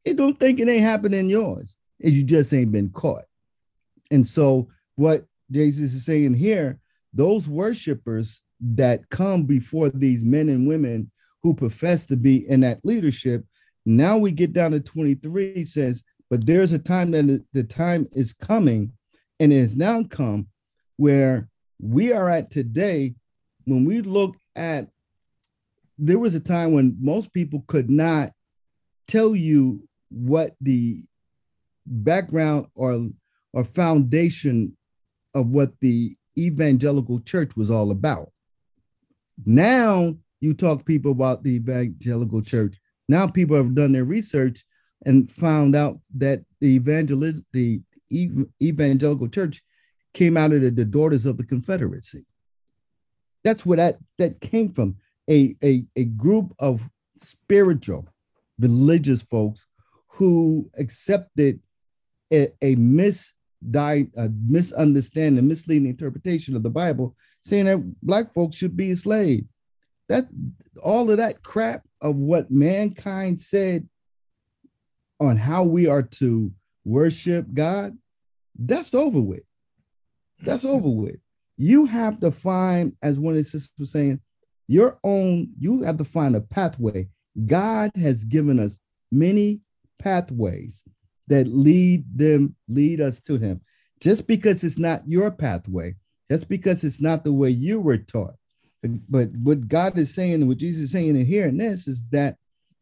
[0.04, 1.76] it don't think it ain't happening in yours.
[1.98, 3.24] You just ain't been caught.
[4.10, 6.78] And so what Jesus is saying here,
[7.16, 11.10] those worshipers that come before these men and women
[11.42, 13.44] who profess to be in that leadership,
[13.84, 18.32] now we get down to 23 says, but there's a time that the time is
[18.32, 18.92] coming
[19.38, 20.48] and it has now come
[20.96, 21.48] where
[21.80, 23.14] we are at today.
[23.64, 24.88] When we look at
[25.98, 28.30] there was a time when most people could not
[29.08, 31.02] tell you what the
[31.86, 33.08] background or
[33.52, 34.76] or foundation
[35.34, 38.30] of what the evangelical church was all about.
[39.44, 42.76] Now you talk people about the evangelical church.
[43.08, 44.64] Now people have done their research
[45.04, 47.80] and found out that the evangelist, the
[48.12, 49.62] evangelical church
[50.14, 52.24] came out of the, the daughters of the Confederacy.
[53.44, 54.96] That's where that, that came from.
[55.28, 58.08] A, a, a group of spiritual,
[58.58, 59.66] religious folks
[60.08, 61.60] who accepted
[62.32, 63.34] a, a mis
[63.70, 69.46] di- a misunderstanding, misleading interpretation of the Bible, saying that black folks should be enslaved.
[70.08, 70.26] That
[70.82, 73.88] all of that crap of what mankind said
[75.20, 76.52] on how we are to
[76.84, 77.96] worship God,
[78.58, 79.42] that's over with.
[80.42, 81.16] That's over with.
[81.56, 84.20] You have to find, as one of the sisters was saying,
[84.68, 87.08] your own, you have to find a pathway.
[87.46, 88.78] God has given us
[89.10, 89.60] many
[89.98, 90.84] pathways
[91.28, 93.60] that lead them, lead us to him.
[94.00, 95.94] Just because it's not your pathway,
[96.28, 98.34] just because it's not the way you were taught.
[99.08, 102.36] But what God is saying, what Jesus is saying in here in this is that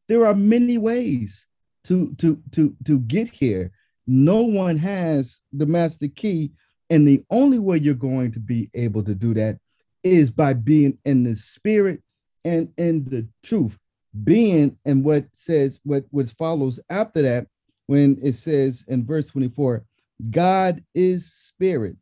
[0.09, 1.47] there are many ways
[1.85, 3.71] to to to to get here.
[4.07, 6.53] No one has the master key,
[6.91, 9.59] and the only way you're going to be able to do that
[10.03, 12.03] is by being in the spirit
[12.45, 13.79] and in the truth.
[14.23, 17.47] Being and what says what what follows after that
[17.87, 19.85] when it says in verse 24,
[20.31, 21.97] God is spirit,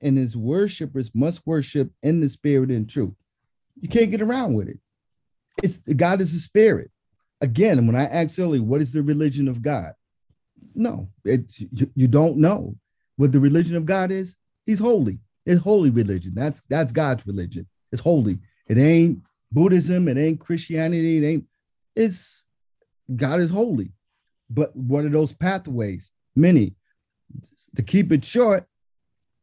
[0.00, 3.14] and his worshipers must worship in the spirit and truth.
[3.80, 4.78] You can't get around with it.
[5.62, 6.90] It's God is a spirit.
[7.40, 9.92] Again, when I asked earlier, what is the religion of God?
[10.74, 12.76] No, it, you, you don't know
[13.16, 14.36] what the religion of God is.
[14.64, 15.18] He's holy.
[15.44, 16.32] It's holy religion.
[16.34, 17.66] That's that's God's religion.
[17.92, 18.38] It's holy.
[18.66, 19.22] It ain't
[19.52, 20.08] Buddhism.
[20.08, 21.18] It ain't Christianity.
[21.18, 21.44] It ain't.
[21.94, 22.42] It's
[23.14, 23.92] God is holy.
[24.48, 26.10] But what are those pathways?
[26.34, 26.74] Many.
[27.74, 28.66] To keep it short,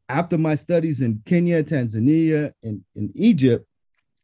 [0.10, 3.66] after my studies in Kenya, Tanzania, and in Egypt,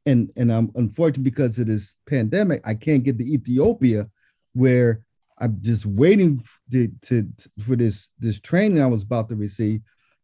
[0.06, 4.10] and and I'm unfortunate because of this pandemic, I can't get to Ethiopia,
[4.54, 5.04] where
[5.38, 7.28] I'm just waiting to, to,
[7.66, 9.82] for this this training I was about to receive,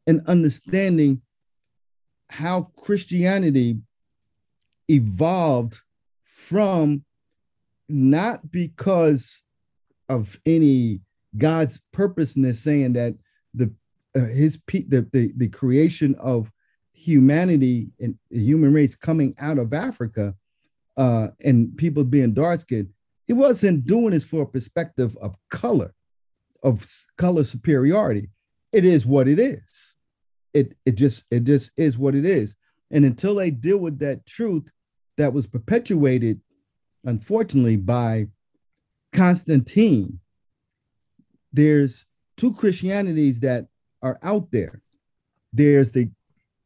[0.08, 1.22] and understanding
[2.30, 3.80] how Christianity
[4.89, 5.80] evolved
[6.24, 7.03] from
[7.88, 9.43] not because
[10.10, 11.01] of any
[11.38, 13.16] God's purposeness saying that
[13.53, 13.72] the
[14.16, 16.51] uh, his the, the the creation of
[16.93, 20.34] humanity and the human race coming out of Africa
[20.97, 22.89] uh, and people being dark skinned,
[23.28, 25.93] he wasn't doing this for a perspective of color,
[26.64, 26.86] of
[27.18, 28.30] color superiority.
[28.72, 29.95] It is what it is.
[30.53, 32.56] It it just it just is what it is.
[32.91, 34.72] And until they deal with that truth
[35.18, 36.39] that was perpetuated,
[37.03, 38.28] unfortunately, by
[39.16, 40.20] Constantine,
[41.53, 42.05] there's
[42.38, 43.68] two Christianities that
[44.01, 44.82] are out there.
[45.53, 46.09] There's the,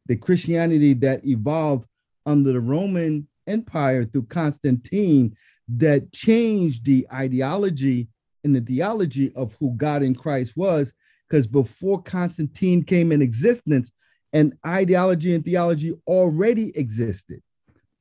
[0.06, 1.86] the Christianity that evolved
[2.26, 5.36] under the Roman Empire through Constantine
[5.68, 8.08] that changed the ideology
[8.42, 10.92] and the theology of who God in Christ was.
[11.28, 13.92] Because before Constantine came in existence,
[14.32, 17.40] an ideology and theology already existed.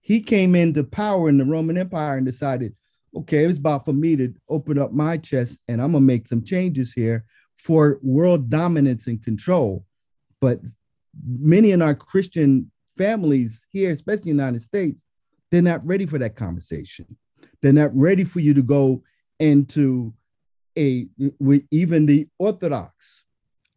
[0.01, 2.75] He came into power in the Roman Empire and decided,
[3.15, 6.43] okay, it's about for me to open up my chest and I'm gonna make some
[6.43, 9.85] changes here for world dominance and control.
[10.39, 10.61] But
[11.25, 15.03] many in our Christian families here, especially in the United States,
[15.51, 17.17] they're not ready for that conversation.
[17.61, 19.03] They're not ready for you to go
[19.39, 20.13] into
[20.77, 21.07] a
[21.71, 23.23] even the Orthodox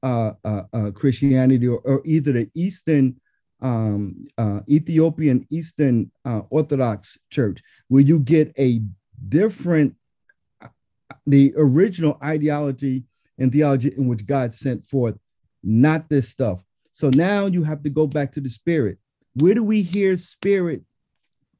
[0.03, 3.21] uh, uh, uh, Christianity or, or, either the Eastern
[3.61, 8.83] um, uh, Ethiopian Eastern uh, Orthodox Church, where you get a
[9.29, 9.95] different
[11.27, 13.05] the original ideology
[13.39, 15.17] and theology in which God sent forth,
[15.63, 16.65] not this stuff.
[16.93, 18.99] So now you have to go back to the spirit.
[19.35, 20.83] Where do we hear spirit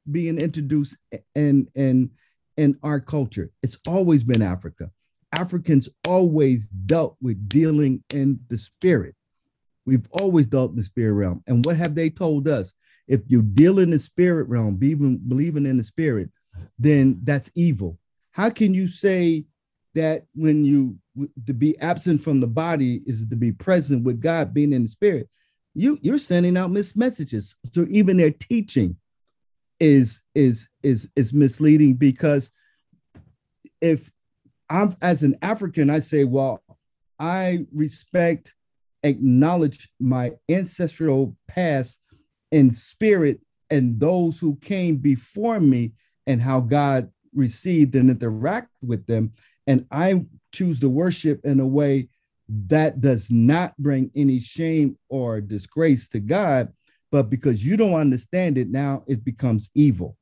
[0.09, 0.97] being introduced
[1.35, 2.11] in in
[2.57, 3.51] in our culture?
[3.61, 4.91] It's always been Africa.
[5.31, 9.15] Africans always dealt with dealing in the spirit.
[9.85, 11.43] We've always dealt in the spirit realm.
[11.47, 12.73] And what have they told us?
[13.07, 16.29] If you deal in the spirit realm, believing, believing in the spirit,
[16.79, 17.97] then that's evil.
[18.31, 19.45] How can you say
[19.95, 20.97] that when you
[21.45, 24.89] to be absent from the body is to be present with God, being in the
[24.89, 25.29] spirit?
[25.75, 27.55] You you're sending out missed messages.
[27.73, 28.97] So even their teaching
[29.79, 32.51] is is is is misleading because
[33.81, 34.09] if
[34.69, 36.63] I'm as an African, I say, well,
[37.19, 38.53] I respect,
[39.03, 41.99] acknowledge my ancestral past
[42.51, 43.39] in spirit
[43.69, 45.91] and those who came before me
[46.27, 49.33] and how God received and interact with them.
[49.67, 52.09] And I choose to worship in a way
[52.47, 56.71] that does not bring any shame or disgrace to God,
[57.11, 60.17] but because you don't understand it, now it becomes evil.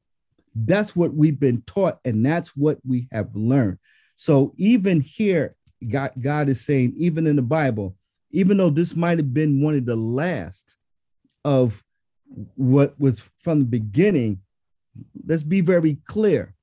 [0.54, 3.80] That's what we've been taught, and that's what we have learned.
[4.16, 5.56] So even here,
[5.88, 7.96] God, God is saying, even in the Bible,
[8.32, 10.76] even though this might have been one of the last
[11.44, 11.84] of
[12.56, 14.40] what was from the beginning,
[15.26, 16.56] let's be very clear.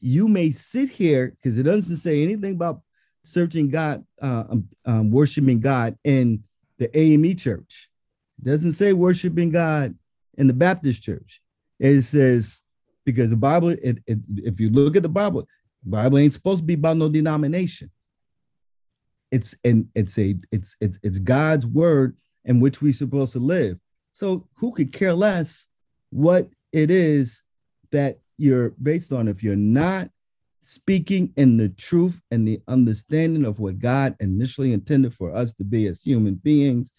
[0.00, 2.82] You may sit here because it doesn't say anything about
[3.24, 6.44] searching God, uh, um, um, worshiping God in
[6.78, 7.88] the AME church.
[8.38, 9.96] It doesn't say worshiping God
[10.36, 11.40] in the Baptist church.
[11.78, 12.62] It says
[13.04, 15.46] because the Bible, it, it, if you look at the Bible,
[15.84, 17.90] Bible ain't supposed to be about no denomination.
[19.30, 23.78] It's and it's a it's it's it's God's word in which we're supposed to live.
[24.12, 25.68] So who could care less
[26.10, 27.42] what it is
[27.90, 30.10] that you're based on if you're not
[30.60, 35.64] speaking in the truth and the understanding of what God initially intended for us to
[35.64, 36.92] be as human beings,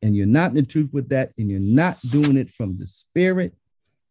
[0.00, 2.86] and you're not in the truth with that, and you're not doing it from the
[2.86, 3.54] spirit,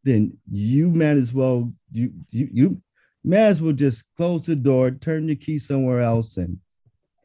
[0.03, 2.82] then you might as well you you you
[3.24, 6.59] may as well just close the door, turn the key somewhere else, and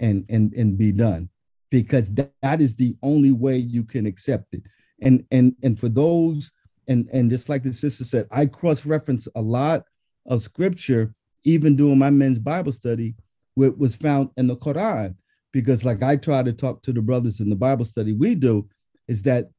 [0.01, 1.28] and and and be done,
[1.70, 4.62] because that, that is the only way you can accept it.
[5.03, 6.53] And and and for those
[6.93, 9.84] and and just like the sister said, I cross reference a lot
[10.26, 11.14] of scripture
[11.45, 13.14] even doing my men's Bible study,
[13.55, 15.16] what was found in the Quran.
[15.53, 18.68] Because, like I try to talk to the brothers in the Bible study we do,
[19.09, 19.51] is that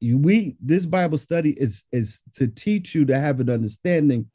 [0.00, 4.30] you, we this Bible study is is to teach you to have an understanding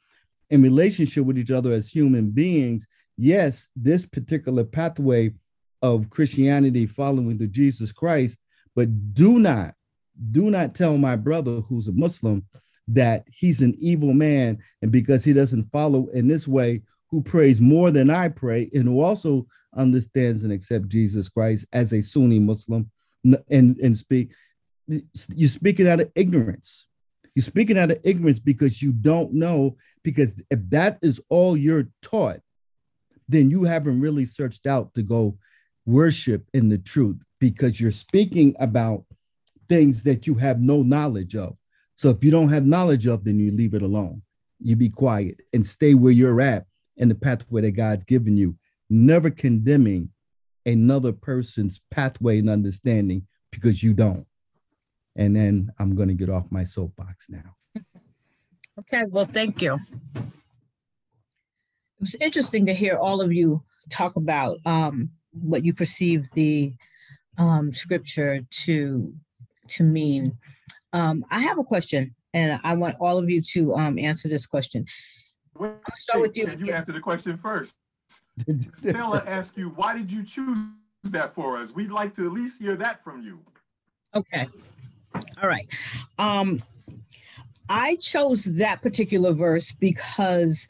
[0.49, 2.85] in relationship with each other as human beings.
[3.17, 5.33] Yes, this particular pathway
[5.81, 8.37] of Christianity following the Jesus Christ,
[8.75, 9.75] but do not,
[10.32, 12.45] do not tell my brother who's a Muslim
[12.88, 17.61] that he's an evil man, and because he doesn't follow in this way, who prays
[17.61, 22.39] more than I pray, and who also understands and accepts Jesus Christ as a Sunni
[22.39, 22.89] Muslim,
[23.24, 24.32] and and speak,
[24.88, 26.88] you're speaking out of ignorance.
[27.36, 29.78] You're speaking out of ignorance because you don't know.
[30.03, 32.39] Because if that is all you're taught,
[33.28, 35.38] then you haven't really searched out to go
[35.86, 39.05] worship in the truth because you're speaking about
[39.70, 41.55] things that you have no knowledge of.
[41.95, 44.22] So if you don't have knowledge of, then you leave it alone.
[44.59, 46.65] You be quiet and stay where you're at
[46.97, 48.55] in the pathway that God's given you,
[48.89, 50.09] never condemning
[50.65, 54.26] another person's pathway and understanding because you don't.
[55.15, 57.55] And then I'm going to get off my soapbox now.
[58.80, 59.78] Okay, well, thank you.
[60.15, 60.24] It
[61.99, 66.74] was interesting to hear all of you talk about um, what you perceive the
[67.38, 69.13] um, scripture to
[69.70, 70.38] to mean.
[70.93, 74.45] Um, I have a question, and I want all of you to um, answer this
[74.45, 74.86] question.
[75.57, 76.47] Wait, I'll start with you.
[76.47, 77.76] Can you answer the question first?
[78.76, 80.57] Stella asked you, why did you choose
[81.03, 81.74] that for us?
[81.74, 83.39] We'd like to at least hear that from you.
[84.15, 84.47] Okay.
[85.41, 85.67] All right.
[86.17, 86.61] Um,
[87.70, 90.67] I chose that particular verse because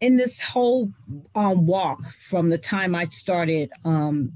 [0.00, 0.90] in this whole
[1.34, 4.32] um, walk from the time I started um,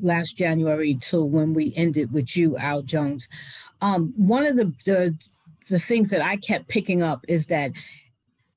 [0.00, 3.28] last January till when we ended with you, Al Jones.
[3.80, 5.16] Um, one of the, the
[5.68, 7.72] the things that I kept picking up is that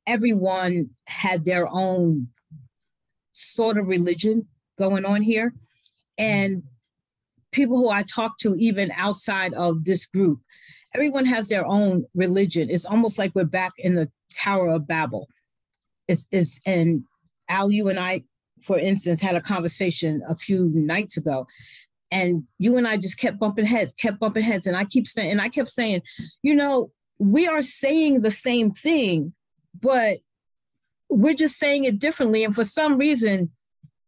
[0.05, 2.27] everyone had their own
[3.31, 5.53] sort of religion going on here,
[6.17, 6.63] and
[7.51, 10.39] people who I talk to, even outside of this group,
[10.93, 12.69] everyone has their own religion.
[12.69, 15.27] It's almost like we're back in the Tower of Babel.
[16.07, 17.03] It's, it's and
[17.47, 18.23] Al, you and I
[18.61, 21.47] for instance, had a conversation a few nights ago,
[22.11, 25.31] and you and I just kept bumping heads, kept bumping heads, and I keep saying,
[25.31, 26.01] and I kept saying,
[26.41, 29.33] you know, we are saying the same thing,
[29.79, 30.17] but
[31.09, 33.51] we're just saying it differently, and for some reason,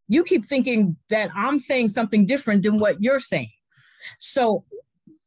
[0.08, 3.52] you keep thinking that I'm saying something different than what you're saying.
[4.18, 4.64] So,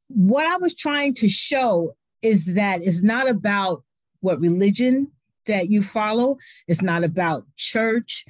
[0.07, 3.83] what I was trying to show is that it's not about
[4.21, 5.11] what religion
[5.47, 6.37] that you follow.
[6.67, 8.25] It's not about church.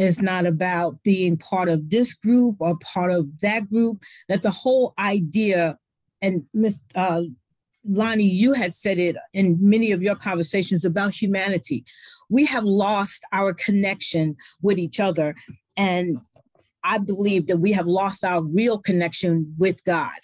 [0.00, 4.02] It's not about being part of this group or part of that group.
[4.30, 5.76] That the whole idea,
[6.22, 7.24] and Miss uh,
[7.84, 11.84] Lonnie, you had said it in many of your conversations about humanity.
[12.30, 15.34] We have lost our connection with each other.
[15.76, 16.16] And
[16.82, 20.18] I believe that we have lost our real connection with God.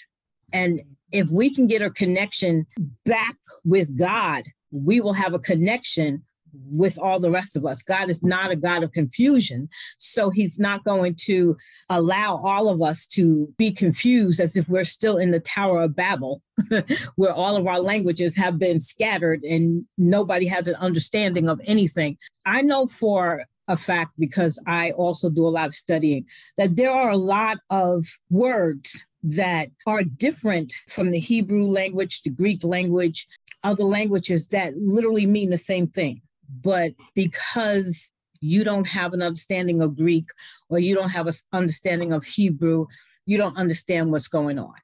[0.54, 0.80] And
[1.12, 2.66] if we can get a connection
[3.04, 6.22] back with God, we will have a connection
[6.70, 7.82] with all the rest of us.
[7.82, 9.68] God is not a God of confusion.
[9.98, 11.56] So he's not going to
[11.88, 15.96] allow all of us to be confused as if we're still in the Tower of
[15.96, 16.42] Babel,
[17.16, 22.16] where all of our languages have been scattered and nobody has an understanding of anything.
[22.44, 26.26] I know for a fact because I also do a lot of studying
[26.56, 32.30] that there are a lot of words that are different from the Hebrew language, the
[32.30, 33.26] Greek language,
[33.64, 36.22] other languages that literally mean the same thing.
[36.62, 40.26] But because you don't have an understanding of Greek
[40.68, 42.86] or you don't have an understanding of Hebrew,
[43.24, 44.74] you don't understand what's going on.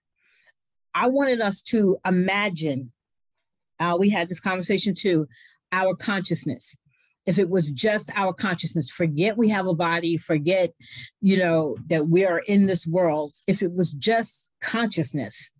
[0.94, 2.92] I wanted us to imagine,
[3.80, 5.26] uh, we had this conversation too,
[5.70, 6.76] our consciousness.
[7.24, 10.72] If it was just our consciousness, forget we have a body, forget,
[11.20, 13.36] you know, that we are in this world.
[13.46, 15.50] If it was just consciousness,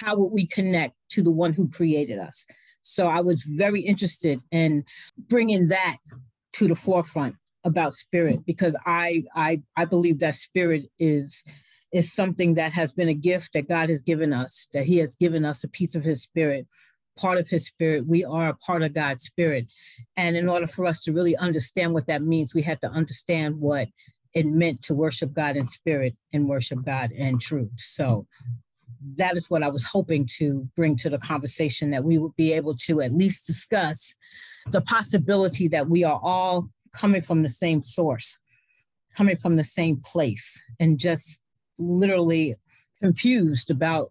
[0.00, 2.46] how would we connect to the one who created us?
[2.84, 4.84] So I was very interested in
[5.28, 5.96] bringing that
[6.54, 11.42] to the forefront about spirit because I I I believe that spirit is
[11.94, 15.14] is something that has been a gift that God has given us, that He has
[15.14, 16.66] given us a piece of His Spirit,
[17.16, 18.04] part of His Spirit.
[18.06, 19.68] We are a part of God's Spirit.
[20.16, 23.60] And in order for us to really understand what that means, we had to understand
[23.60, 23.88] what
[24.34, 27.70] it meant to worship God in spirit and worship God in truth.
[27.76, 28.26] So
[29.16, 32.52] that is what I was hoping to bring to the conversation that we would be
[32.52, 34.14] able to at least discuss
[34.70, 38.38] the possibility that we are all coming from the same source,
[39.16, 41.40] coming from the same place, and just
[41.78, 42.54] literally
[43.02, 44.10] confused about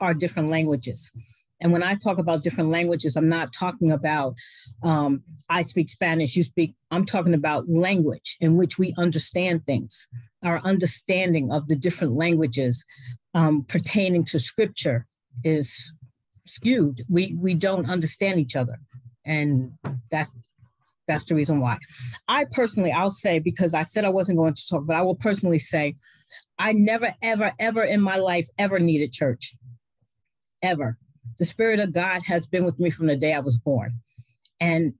[0.00, 1.10] our different languages.
[1.60, 4.34] And when I talk about different languages, I'm not talking about
[4.82, 10.06] um, I speak Spanish, you speak, I'm talking about language in which we understand things,
[10.42, 12.84] our understanding of the different languages
[13.34, 15.06] um, pertaining to scripture
[15.42, 15.92] is
[16.46, 17.04] skewed.
[17.08, 18.78] We, we don't understand each other.
[19.24, 19.72] And
[20.10, 20.30] that's
[21.06, 21.78] that's the reason why.
[22.28, 25.14] I personally, I'll say, because I said I wasn't going to talk, but I will
[25.14, 25.96] personally say
[26.58, 29.54] I never, ever, ever in my life ever needed church.
[30.62, 30.96] Ever.
[31.38, 34.00] The Spirit of God has been with me from the day I was born.
[34.60, 34.94] And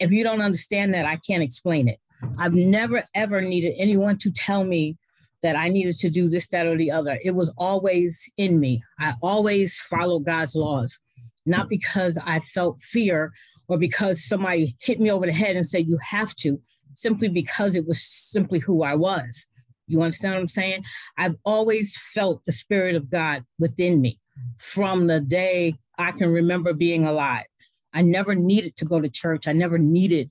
[0.00, 2.00] if you don't understand that, I can't explain it.
[2.38, 4.96] I've never, ever needed anyone to tell me
[5.44, 7.18] that I needed to do this, that, or the other.
[7.22, 8.82] It was always in me.
[8.98, 10.98] I always followed God's laws,
[11.44, 13.30] not because I felt fear
[13.68, 16.58] or because somebody hit me over the head and said, you have to,
[16.94, 19.44] simply because it was simply who I was.
[19.86, 20.82] You understand what I'm saying?
[21.18, 24.18] I've always felt the Spirit of God within me
[24.56, 27.44] from the day I can remember being alive.
[27.92, 29.46] I never needed to go to church.
[29.46, 30.30] I never needed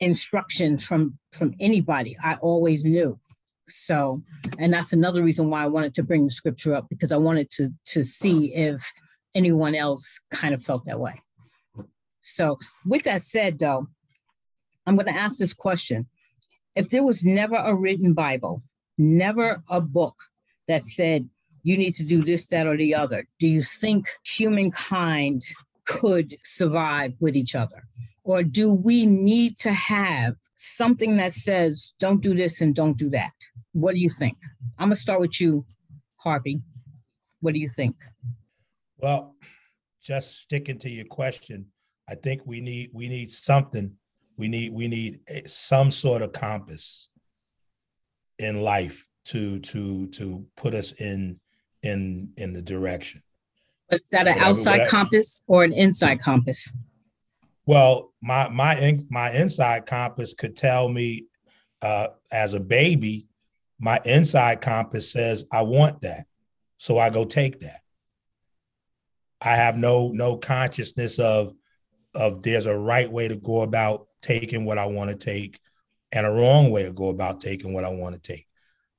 [0.00, 2.16] instructions from from anybody.
[2.22, 3.20] I always knew.
[3.68, 4.22] So,
[4.58, 7.50] and that's another reason why I wanted to bring the scripture up because I wanted
[7.52, 8.92] to to see if
[9.34, 11.20] anyone else kind of felt that way.
[12.20, 13.88] So, with that said, though,
[14.86, 16.06] I'm going to ask this question
[16.74, 18.62] if there was never a written Bible,
[18.98, 20.16] never a book
[20.68, 21.28] that said
[21.62, 25.42] you need to do this, that, or the other, do you think humankind
[25.86, 27.84] could survive with each other?
[28.22, 33.10] Or do we need to have something that says, don't do this and don't do
[33.10, 33.32] that?
[33.74, 34.38] What do you think?
[34.78, 35.66] I'm to start with you,
[36.16, 36.62] Harvey.
[37.40, 37.96] What do you think?
[38.98, 39.34] Well,
[40.00, 41.66] just sticking to your question,
[42.08, 43.92] I think we need we need something
[44.36, 47.08] we need we need some sort of compass
[48.38, 51.40] in life to to to put us in
[51.82, 53.22] in in the direction.
[53.88, 54.90] But is that an whatever, outside whatever.
[54.90, 56.70] compass or an inside compass?
[57.66, 61.26] Well, my my my inside compass could tell me
[61.82, 63.26] uh, as a baby,
[63.78, 66.26] my inside compass says I want that,
[66.76, 67.80] so I go take that.
[69.40, 71.54] I have no no consciousness of
[72.14, 75.60] of there's a right way to go about taking what I want to take
[76.12, 78.46] and a wrong way to go about taking what I want to take.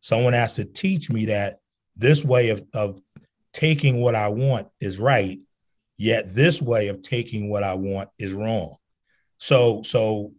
[0.01, 1.59] Someone has to teach me that
[1.95, 3.01] this way of, of
[3.53, 5.39] taking what I want is right,
[5.97, 8.75] yet this way of taking what I want is wrong.
[9.37, 10.33] So, so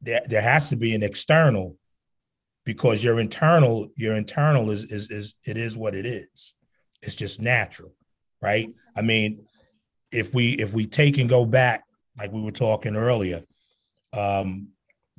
[0.00, 1.76] there, there has to be an external
[2.64, 6.54] because your internal, your internal is, is, is, it is what it is.
[7.02, 7.92] It's just natural,
[8.40, 8.68] right?
[8.96, 9.46] I mean,
[10.10, 11.84] if we, if we take and go back,
[12.16, 13.42] like we were talking earlier,
[14.12, 14.68] um,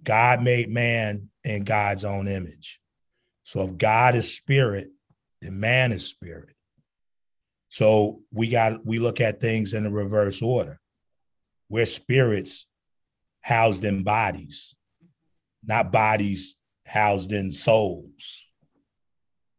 [0.03, 2.79] God made man in God's own image.
[3.43, 4.89] So if God is spirit,
[5.41, 6.55] then man is spirit.
[7.69, 10.79] So we got we look at things in the reverse order.
[11.69, 12.67] We're spirits
[13.41, 14.75] housed in bodies,
[15.65, 18.45] not bodies housed in souls.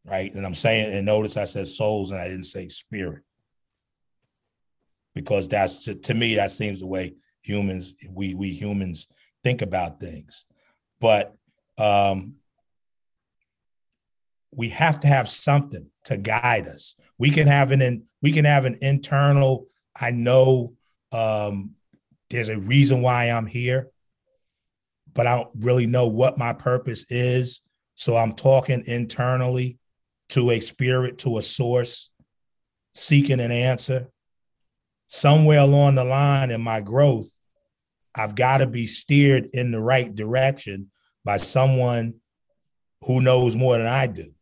[0.05, 0.35] Right.
[0.35, 3.23] And I'm saying, and notice I said souls and I didn't say spirit.
[5.15, 9.07] Because that's to, to me, that seems the way humans, we we humans
[9.45, 10.45] think about things.
[11.01, 11.35] But
[11.79, 12.35] um,
[14.51, 16.95] we have to have something to guide us.
[17.19, 19.67] We can have an in, we can have an internal.
[19.99, 20.75] I know
[21.13, 21.77] um,
[22.31, 23.91] there's a reason why I'm here,
[25.15, 27.63] but I don't really know what my purpose is.
[27.95, 29.79] So I'm talking internally
[30.31, 32.11] to a spirit, to a source,
[32.95, 34.09] seeking an answer.
[35.07, 37.31] Somewhere along the line in my growth,
[38.15, 40.91] I've got to be steered in the right direction
[41.25, 42.15] by someone
[43.03, 44.33] who knows more than I do.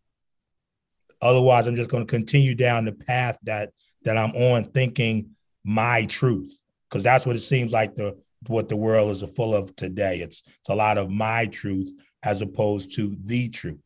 [1.21, 3.71] Otherwise, I'm just going to continue down the path that
[4.05, 5.31] that I'm on, thinking
[5.65, 6.59] my truth,
[6.89, 8.17] because that's what it seems like the
[8.49, 10.21] what the world is full of today.
[10.21, 13.81] It's it's a lot of my truth as opposed to the truth.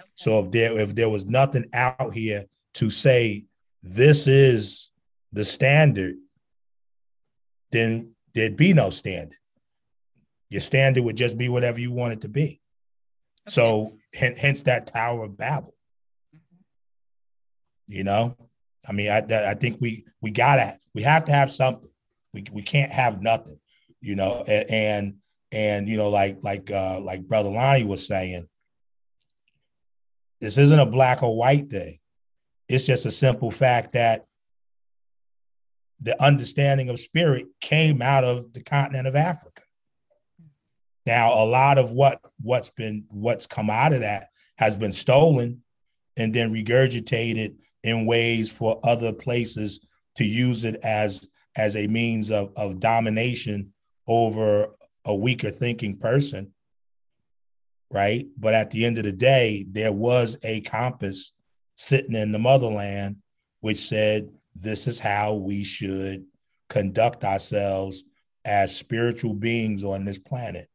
[0.00, 0.10] Okay.
[0.14, 3.44] So if there if there was nothing out here to say
[3.82, 4.90] this is
[5.32, 6.16] the standard,
[7.72, 9.38] then there'd be no standard.
[10.48, 12.60] Your standard would just be whatever you want it to be.
[13.46, 13.54] Okay.
[13.54, 15.74] So hence that Tower of Babel.
[16.34, 17.94] Mm-hmm.
[17.94, 18.36] You know,
[18.86, 21.88] I mean, I I think we we gotta we have to have something.
[22.32, 23.59] We we can't have nothing
[24.00, 25.14] you know, and, and
[25.52, 28.48] and you know, like like uh like Brother Lonnie was saying,
[30.40, 31.98] this isn't a black or white thing.
[32.68, 34.26] It's just a simple fact that
[36.00, 39.62] the understanding of spirit came out of the continent of Africa.
[41.04, 45.62] Now, a lot of what what's been what's come out of that has been stolen
[46.16, 49.80] and then regurgitated in ways for other places
[50.16, 53.72] to use it as as a means of, of domination
[54.10, 54.68] over
[55.06, 56.52] a weaker thinking person
[57.90, 58.26] right?
[58.38, 61.32] But at the end of the day there was a compass
[61.76, 63.16] sitting in the motherland
[63.60, 66.24] which said this is how we should
[66.68, 68.04] conduct ourselves
[68.44, 70.68] as spiritual beings on this planet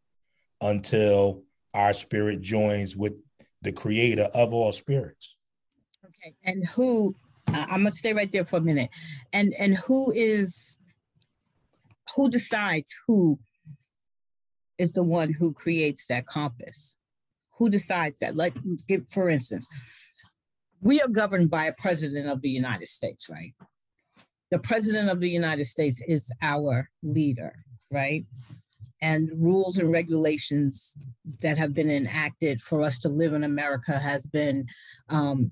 [0.62, 3.14] until our spirit joins with
[3.62, 5.36] the creator of all spirits.
[6.06, 7.16] Okay and who
[7.48, 8.90] i'm gonna stay right there for a minute.
[9.34, 10.75] And and who is
[12.16, 13.40] who decides who
[14.78, 16.96] is the one who creates that compass?
[17.58, 18.36] Who decides that?
[18.36, 18.54] Like,
[18.88, 19.68] give, for instance,
[20.82, 23.54] we are governed by a president of the United States, right?
[24.52, 27.56] The president of the United States is our leader,
[27.92, 28.26] right?
[29.02, 30.94] And rules and regulations
[31.42, 34.68] that have been enacted for us to live in America has been
[35.10, 35.52] um,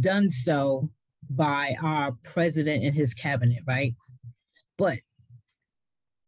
[0.00, 0.90] done so
[1.30, 3.94] by our president and his cabinet, right?
[4.76, 4.98] But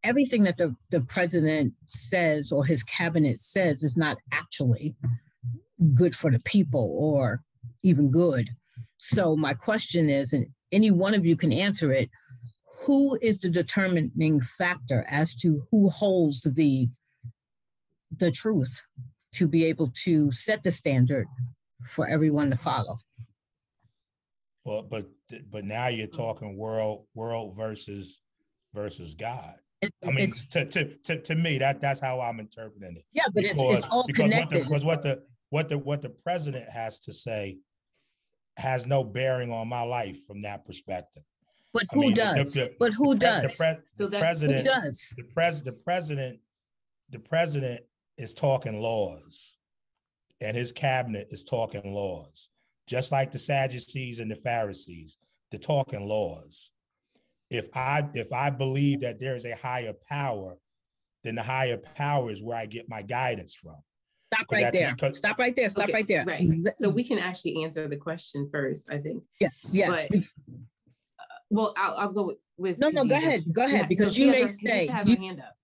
[0.05, 4.95] everything that the, the president says or his cabinet says is not actually
[5.95, 7.43] good for the people or
[7.83, 8.51] even good.
[8.99, 12.11] So my question is, and any one of you can answer it,
[12.83, 16.89] who is the determining factor as to who holds the
[18.17, 18.81] the truth
[19.33, 21.27] to be able to set the standard
[21.89, 22.99] for everyone to follow?
[24.65, 25.07] Well, but
[25.51, 28.21] but now you're talking world world versus
[28.75, 29.55] versus God.
[30.07, 33.05] I mean, to, to, to, to me, that that's how I'm interpreting it.
[33.13, 34.45] Yeah, but because, it's, it's all because connected.
[34.45, 37.59] What the, because what the what the what the president has to say
[38.57, 41.23] has no bearing on my life from that perspective.
[41.73, 42.53] But who I mean, does?
[42.55, 43.43] The, the, but who does?
[43.43, 45.13] The, pre, so the president does.
[45.17, 46.41] The pres the president
[47.11, 47.81] the president
[48.17, 49.57] is talking laws,
[50.41, 52.49] and his cabinet is talking laws,
[52.87, 55.17] just like the Sadducees and the Pharisees.
[55.51, 56.71] They're talking laws
[57.51, 60.57] if I if I believe that there is a higher power,
[61.23, 63.77] then the higher power is where I get my guidance from.
[64.35, 64.97] Stop right there.
[64.99, 65.69] The, Stop right there.
[65.69, 66.25] Stop okay, right there.
[66.25, 66.49] Right.
[66.77, 69.23] So we can actually answer the question first, I think.
[69.41, 69.53] Yes.
[69.71, 70.07] Yes.
[70.11, 70.23] But, uh,
[71.51, 72.81] well, I'll, I'll go with.
[72.81, 73.45] No, no, go ahead.
[73.53, 73.83] Go ahead.
[73.83, 74.89] Yeah, because you may her, say.
[75.05, 75.55] You, hand up.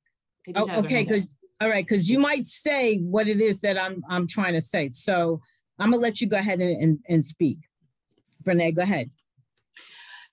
[0.57, 1.05] Oh, okay.
[1.05, 4.61] Because all right, because you might say what it is that I'm I'm trying to
[4.61, 4.91] say.
[4.91, 5.41] So
[5.79, 7.59] I'm gonna let you go ahead and, and, and speak.
[8.43, 9.11] Vernae, go ahead.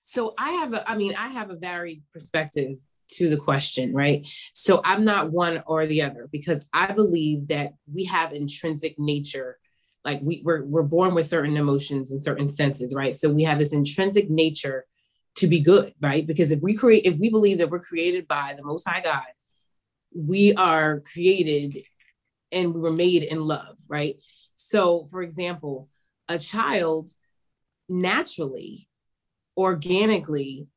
[0.08, 2.78] So I have a, I mean, I have a varied perspective
[3.10, 4.26] to the question, right?
[4.54, 9.58] So I'm not one or the other because I believe that we have intrinsic nature.
[10.06, 13.14] Like we, we're, we're born with certain emotions and certain senses, right?
[13.14, 14.86] So we have this intrinsic nature
[15.34, 16.26] to be good, right?
[16.26, 19.26] Because if we create, if we believe that we're created by the Most High God,
[20.16, 21.82] we are created
[22.50, 24.16] and we were made in love, right?
[24.54, 25.90] So, for example,
[26.30, 27.10] a child
[27.90, 28.87] naturally
[29.58, 30.68] organically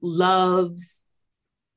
[0.00, 1.04] loves,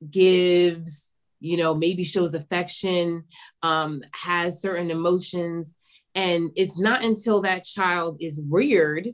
[0.09, 3.25] gives, you know, maybe shows affection,
[3.61, 5.75] um, has certain emotions.
[6.15, 9.09] And it's not until that child is reared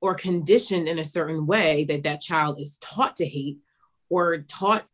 [0.00, 3.58] or conditioned in a certain way that that child is taught to hate
[4.10, 4.84] or taught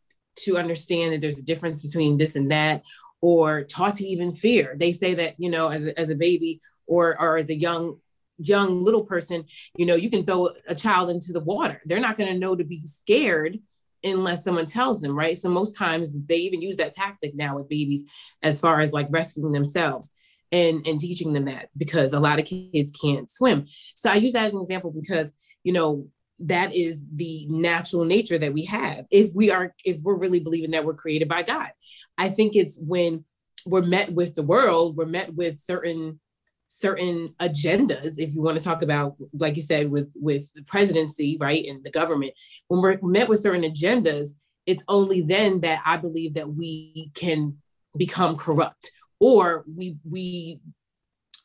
[0.40, 2.82] to understand that there's a difference between this and that
[3.22, 4.76] or taught to even fear.
[4.78, 7.98] They say that, you know, as a, as a baby or, or as a young
[8.38, 9.44] young little person,
[9.76, 11.80] you know, you can throw a child into the water.
[11.84, 13.58] They're not going to know to be scared
[14.04, 15.36] unless someone tells them, right?
[15.36, 18.04] So most times they even use that tactic now with babies
[18.42, 20.10] as far as like rescuing themselves
[20.50, 23.66] and and teaching them that because a lot of kids can't swim.
[23.94, 25.32] So I use that as an example because,
[25.62, 26.06] you know,
[26.40, 30.70] that is the natural nature that we have if we are if we're really believing
[30.70, 31.70] that we're created by God.
[32.16, 33.24] I think it's when
[33.66, 36.20] we're met with the world, we're met with certain
[36.68, 41.36] certain agendas if you want to talk about like you said with with the presidency
[41.40, 42.32] right and the government.
[42.68, 44.34] When we're met with certain agendas
[44.66, 47.56] it's only then that i believe that we can
[47.96, 50.60] become corrupt or we we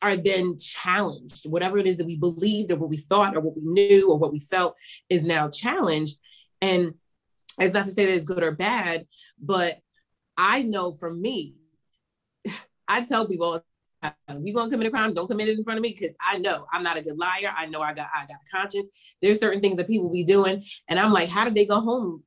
[0.02, 1.48] are then challenged.
[1.48, 4.18] Whatever it is that we believed or what we thought or what we knew or
[4.18, 4.76] what we felt
[5.08, 6.18] is now challenged.
[6.60, 6.92] And
[7.58, 9.06] it's not to say that it's good or bad
[9.40, 9.78] but
[10.36, 11.54] i know for me
[12.88, 13.62] i tell people
[14.42, 16.66] you gonna commit a crime, don't commit it in front of me because I know
[16.72, 17.52] I'm not a good liar.
[17.56, 18.88] I know I got I got conscience.
[19.22, 22.22] There's certain things that people be doing, and I'm like, how did they go home,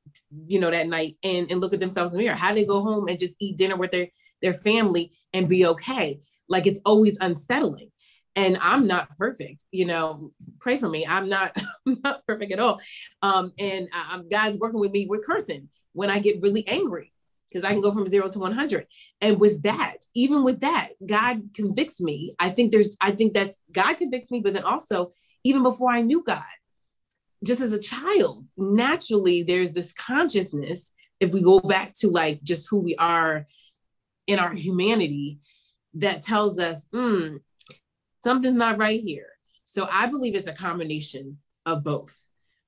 [0.46, 2.36] you know, that night and and look at themselves in the mirror?
[2.36, 4.08] How did they go home and just eat dinner with their
[4.42, 6.20] their family and be okay?
[6.48, 7.90] Like it's always unsettling.
[8.36, 10.30] And I'm not perfect, you know.
[10.60, 11.04] Pray for me.
[11.04, 11.56] I'm not,
[11.86, 12.80] I'm not perfect at all.
[13.20, 15.06] Um, and I'm God's working with me.
[15.08, 17.12] We're cursing when I get really angry
[17.50, 18.86] because I can go from zero to 100.
[19.20, 22.34] And with that, even with that, God convicts me.
[22.38, 25.12] I think there's, I think that's God convicts me, but then also,
[25.44, 26.42] even before I knew God,
[27.44, 30.92] just as a child, naturally, there's this consciousness.
[31.20, 33.46] If we go back to like just who we are
[34.26, 35.38] in our humanity,
[35.94, 37.40] that tells us, mm,
[38.22, 39.28] something's not right here.
[39.64, 42.16] So I believe it's a combination of both.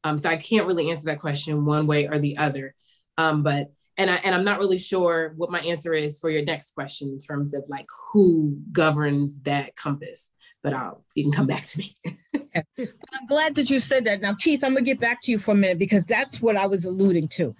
[0.04, 2.74] Um, so I can't really answer that question one way or the other.
[3.18, 6.42] Um, but and I and I'm not really sure what my answer is for your
[6.42, 10.32] next question in terms of like who governs that compass.
[10.62, 11.94] But I'll you can come back to me.
[12.56, 14.22] I'm glad that you said that.
[14.22, 16.66] Now, Keith, I'm gonna get back to you for a minute because that's what I
[16.66, 17.54] was alluding to.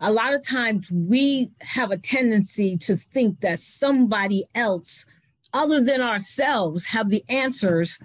[0.00, 5.06] A lot of times we have a tendency to think that somebody else
[5.52, 8.00] other than ourselves have the answers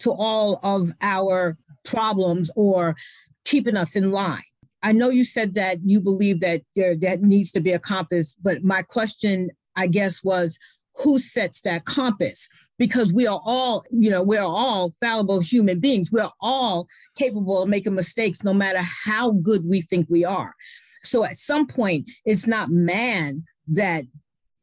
[0.00, 2.96] to all of our problems or
[3.44, 4.42] keeping us in line.
[4.84, 8.36] I know you said that you believe that there that needs to be a compass,
[8.42, 10.58] but my question, I guess, was
[10.98, 12.48] who sets that compass?
[12.78, 16.12] Because we are all, you know, we're all fallible human beings.
[16.12, 20.54] We're all capable of making mistakes, no matter how good we think we are.
[21.02, 24.04] So at some point, it's not man that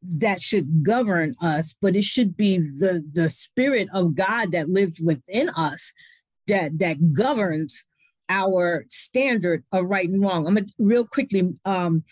[0.04, 5.02] that should govern us, but it should be the the spirit of God that lives
[5.02, 5.94] within us
[6.48, 7.86] that that governs
[8.32, 10.48] our standard of right and wrong.
[10.48, 11.54] I'm gonna real quickly.
[11.66, 12.04] Um,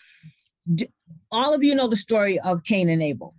[1.32, 3.34] all of you know the story of Cain and Abel.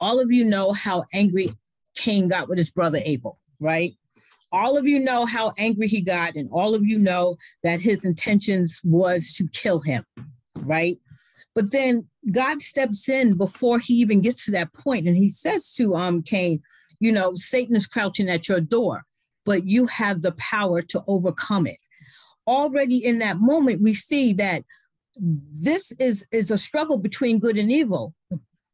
[0.00, 1.50] All of you know how angry
[1.96, 3.94] Cain got with his brother Abel, right?
[4.52, 8.04] All of you know how angry he got, and all of you know that his
[8.04, 10.04] intentions was to kill him,
[10.60, 10.98] right?
[11.54, 15.74] But then God steps in before he even gets to that point, and he says
[15.74, 16.62] to um Cain,
[17.00, 19.04] you know, Satan is crouching at your door
[19.46, 21.78] but you have the power to overcome it.
[22.46, 24.64] Already in that moment, we see that
[25.16, 28.12] this is, is a struggle between good and evil,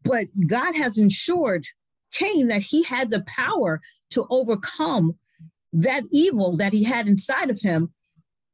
[0.02, 1.66] but God has ensured
[2.12, 5.16] Cain that he had the power to overcome
[5.72, 7.92] that evil that he had inside of him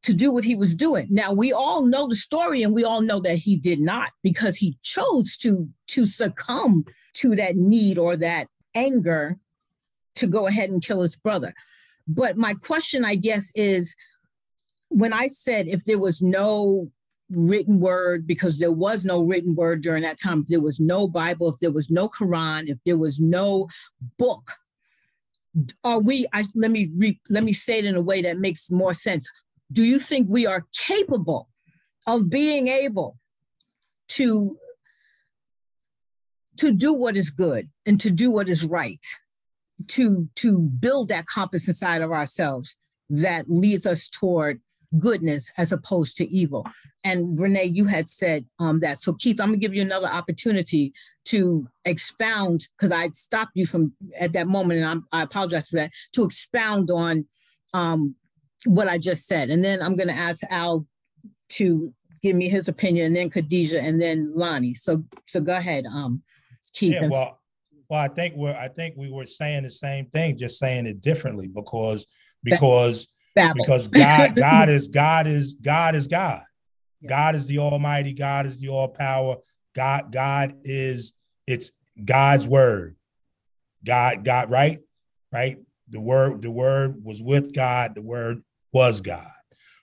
[0.05, 1.09] to do what he was doing.
[1.11, 4.57] Now we all know the story and we all know that he did not because
[4.57, 9.39] he chose to to succumb to that need or that anger
[10.15, 11.53] to go ahead and kill his brother.
[12.09, 13.95] But my question, I guess, is
[14.89, 16.91] when I said if there was no
[17.31, 21.07] written word, because there was no written word during that time, if there was no
[21.07, 23.69] Bible, if there was no Quran, if there was no
[24.19, 24.53] book,
[25.85, 28.71] are we, I, let me re, let me say it in a way that makes
[28.71, 29.29] more sense.
[29.71, 31.51] Do you think we are capable
[32.07, 33.19] of being able
[34.09, 34.57] to
[36.57, 39.05] to do what is good and to do what is right
[39.87, 42.77] to to build that compass inside of ourselves
[43.11, 44.61] that leads us toward
[44.99, 46.67] goodness as opposed to evil.
[47.05, 49.01] And Vernae, you had said um, that.
[49.01, 50.93] So Keith, I'm gonna give you another opportunity
[51.27, 55.77] to expound because I stopped you from at that moment, and I'm, i apologize for
[55.77, 55.91] that.
[56.15, 57.27] To expound on
[57.75, 58.15] um,
[58.65, 60.87] what I just said, and then I'm gonna ask Al
[61.51, 64.75] to give me his opinion, and then Khadijah, and then Lonnie.
[64.75, 66.23] So so go ahead, um,
[66.73, 66.95] Keith.
[66.95, 67.41] Yeah, well,
[67.89, 71.01] well, I think we're I think we were saying the same thing, just saying it
[71.01, 72.07] differently because
[72.43, 73.65] because Babble.
[73.65, 76.43] because God God is God is God is God.
[77.01, 77.09] Yeah.
[77.09, 78.13] God is the Almighty.
[78.13, 79.37] God is the All Power.
[79.75, 81.15] God God is
[81.47, 81.71] it's
[82.05, 82.97] God's word.
[83.85, 84.79] God God right
[85.33, 85.57] right.
[85.89, 87.95] The word the word was with God.
[87.95, 89.31] The word was God.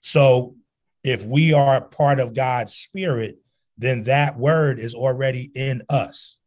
[0.02, 0.56] So
[1.04, 3.38] if we are part of God's spirit,
[3.78, 6.40] then that word is already in us.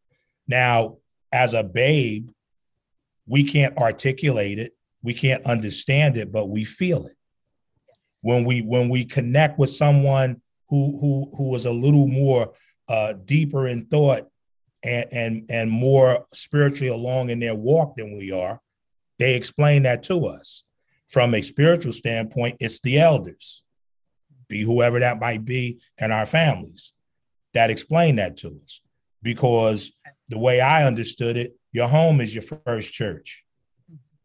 [0.46, 0.98] Now,
[1.32, 2.30] as a babe,
[3.26, 4.72] we can't articulate it,
[5.02, 7.16] we can't understand it, but we feel it.
[8.22, 12.52] When we when we connect with someone who who who is a little more
[12.88, 14.28] uh, deeper in thought
[14.82, 18.60] and and and more spiritually along in their walk than we are,
[19.18, 20.64] they explain that to us.
[21.06, 23.62] From a spiritual standpoint, it's the elders,
[24.48, 26.92] be whoever that might be, and our families
[27.54, 28.80] that explain that to us.
[29.22, 29.92] Because
[30.28, 33.44] the way I understood it, your home is your first church.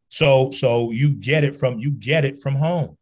[0.10, 2.98] So so you get it from you get it from home.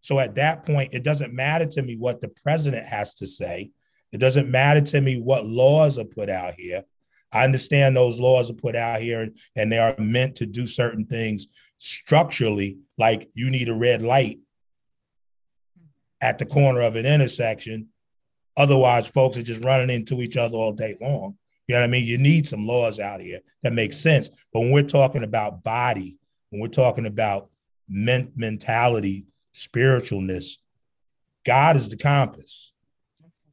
[0.00, 3.70] So at that point, it doesn't matter to me what the president has to say.
[4.10, 6.82] It doesn't matter to me what laws are put out here.
[7.32, 11.06] I understand those laws are put out here and, they are meant to do certain
[11.06, 11.46] things
[11.78, 14.40] structurally, like you need a red light
[16.20, 17.88] at the corner of an intersection.
[18.56, 21.38] Otherwise, folks are just running into each other all day long.
[21.72, 22.04] You know what I mean?
[22.04, 24.28] You need some laws out here that make sense.
[24.52, 26.18] But when we're talking about body,
[26.50, 27.48] when we're talking about
[27.88, 30.58] men- mentality, spiritualness,
[31.46, 32.74] God is the compass.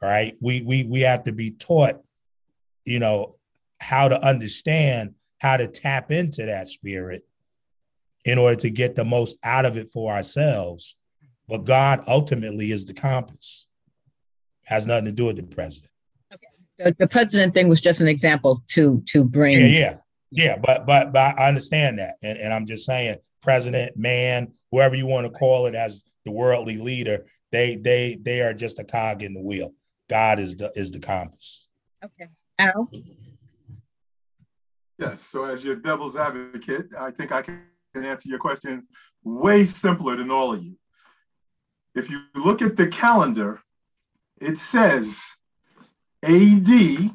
[0.01, 0.35] Right?
[0.41, 2.03] We we we have to be taught,
[2.83, 3.37] you know,
[3.79, 7.25] how to understand how to tap into that spirit
[8.25, 10.97] in order to get the most out of it for ourselves.
[11.47, 13.65] But God ultimately is the compass.
[14.65, 15.93] Has nothing to do with the president.
[16.79, 16.91] Okay.
[16.91, 19.59] The, the president thing was just an example to to bring.
[19.59, 19.95] Yeah, yeah,
[20.31, 20.57] yeah.
[20.57, 25.05] But but but I understand that, and, and I'm just saying, president, man, whoever you
[25.05, 29.23] want to call it, as the worldly leader, they they they are just a cog
[29.23, 29.73] in the wheel.
[30.09, 31.67] God is the is the compass.
[32.03, 32.89] Okay, Al.
[34.97, 35.21] Yes.
[35.21, 37.63] So as your devil's advocate, I think I can
[37.95, 38.87] answer your question
[39.23, 40.75] way simpler than all of you.
[41.95, 43.61] If you look at the calendar,
[44.39, 45.21] it says
[46.23, 47.11] AD,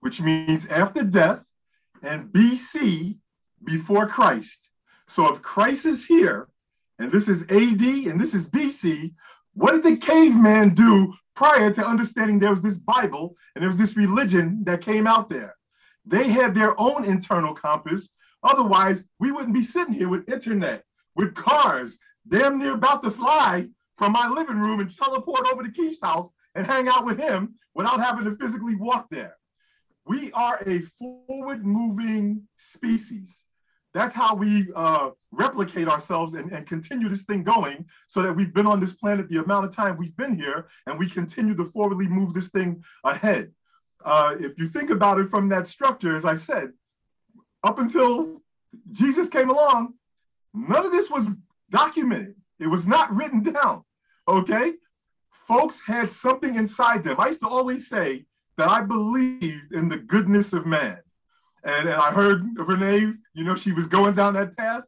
[0.00, 1.44] which means after death,
[2.02, 3.16] and BC,
[3.64, 4.70] before Christ.
[5.06, 6.48] So if Christ is here,
[6.98, 9.14] and this is AD and this is BC,
[9.54, 13.78] what did the caveman do prior to understanding there was this Bible and there was
[13.78, 15.56] this religion that came out there?
[16.04, 18.10] They had their own internal compass.
[18.42, 20.84] Otherwise, we wouldn't be sitting here with internet,
[21.16, 21.98] with cars,
[22.28, 26.30] damn near about to fly from my living room and teleport over to Keith's house
[26.54, 29.36] and hang out with him without having to physically walk there.
[30.06, 33.42] We are a forward moving species.
[33.94, 38.52] That's how we uh, replicate ourselves and, and continue this thing going so that we've
[38.52, 41.64] been on this planet the amount of time we've been here and we continue to
[41.64, 43.50] forwardly move this thing ahead.
[44.04, 46.72] Uh, if you think about it from that structure, as I said,
[47.64, 48.42] up until
[48.92, 49.94] Jesus came along,
[50.54, 51.26] none of this was
[51.70, 52.34] documented.
[52.60, 53.84] It was not written down.
[54.26, 54.74] Okay?
[55.48, 57.16] Folks had something inside them.
[57.18, 58.26] I used to always say
[58.58, 60.98] that I believed in the goodness of man.
[61.64, 64.82] And, and I heard Vernae, you know, she was going down that path.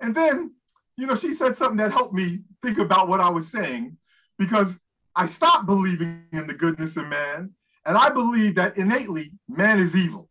[0.00, 0.52] And then,
[0.96, 3.96] you know, she said something that helped me think about what I was saying
[4.36, 4.76] because
[5.14, 7.54] I stopped believing in the goodness of man.
[7.86, 10.28] And I believe that innately man is evil.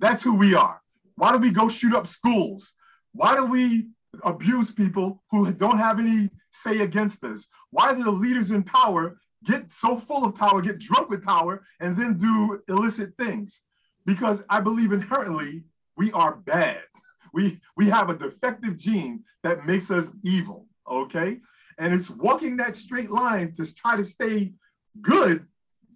[0.00, 0.80] That's who we are.
[1.16, 2.72] Why do we go shoot up schools?
[3.12, 3.88] Why do we
[4.24, 7.46] abuse people who don't have any say against us?
[7.70, 11.62] Why do the leaders in power get so full of power, get drunk with power,
[11.80, 13.60] and then do illicit things?
[14.06, 15.64] Because I believe inherently
[15.96, 16.82] we are bad.
[17.32, 21.38] We, we have a defective gene that makes us evil, okay?
[21.78, 24.52] And it's walking that straight line to try to stay
[25.00, 25.46] good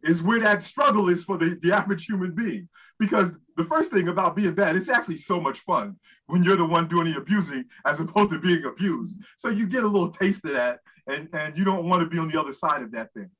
[0.02, 2.68] is where that struggle is for the, the average human being.
[2.98, 5.96] Because the first thing about being bad, it's actually so much fun
[6.26, 9.18] when you're the one doing the abusing as opposed to being abused.
[9.36, 12.18] So you get a little taste of that and, and you don't want to be
[12.18, 13.30] on the other side of that thing.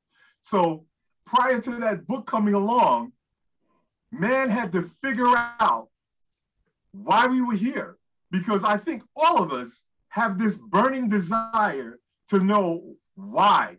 [0.43, 0.85] So
[1.27, 3.13] prior to that book coming along,
[4.11, 5.89] man had to figure out
[6.93, 7.97] why we were here.
[8.31, 11.99] Because I think all of us have this burning desire
[12.29, 13.77] to know why.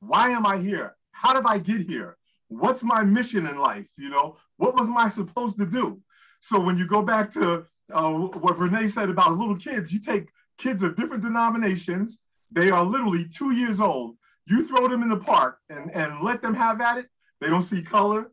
[0.00, 0.96] Why am I here?
[1.12, 2.16] How did I get here?
[2.48, 3.86] What's my mission in life?
[3.96, 5.98] You know, what was I supposed to do?
[6.40, 10.28] So when you go back to uh, what Vernae said about little kids, you take
[10.58, 12.18] kids of different denominations,
[12.52, 14.16] they are literally two years old.
[14.46, 17.06] You throw them in the park and, and let them have at it.
[17.40, 18.32] They don't see color.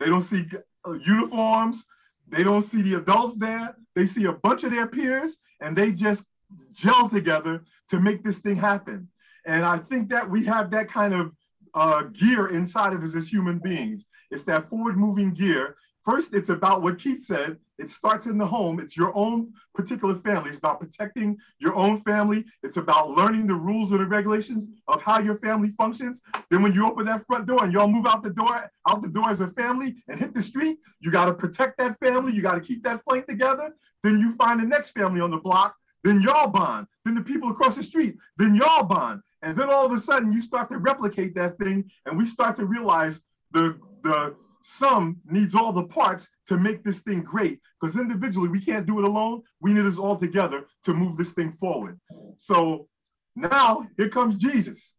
[0.00, 0.44] They don't see
[0.84, 1.84] uh, uniforms.
[2.28, 3.76] They don't see the adults there.
[3.94, 6.26] They see a bunch of their peers and they just
[6.72, 9.08] gel together to make this thing happen.
[9.46, 11.32] And I think that we have that kind of
[11.74, 14.04] uh, gear inside of us as human beings.
[14.30, 17.58] It's that forward moving gear First, it's about what Keith said.
[17.78, 18.80] It starts in the home.
[18.80, 20.48] It's your own particular family.
[20.48, 22.46] It's about protecting your own family.
[22.62, 26.22] It's about learning the rules and the regulations of how your family functions.
[26.50, 29.08] Then when you open that front door and y'all move out the door, out the
[29.08, 32.32] door as a family and hit the street, you got to protect that family.
[32.32, 33.74] You got to keep that flank together.
[34.02, 35.76] Then you find the next family on the block.
[36.02, 36.86] Then y'all bond.
[37.04, 38.16] Then the people across the street.
[38.38, 39.20] Then y'all bond.
[39.42, 42.56] And then all of a sudden you start to replicate that thing and we start
[42.56, 43.20] to realize
[43.52, 48.60] the, the, sum needs all the parts to make this thing great because individually we
[48.60, 49.42] can't do it alone.
[49.60, 51.98] We need us all together to move this thing forward.
[52.36, 52.88] So
[53.36, 54.92] now here comes Jesus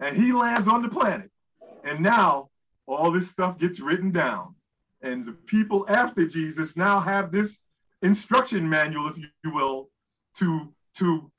[0.00, 1.30] and he lands on the planet.
[1.84, 2.50] And now
[2.86, 4.54] all this stuff gets written down.
[5.02, 7.58] And the people after Jesus now have this
[8.02, 9.88] instruction manual, if you will,
[10.38, 11.30] to, to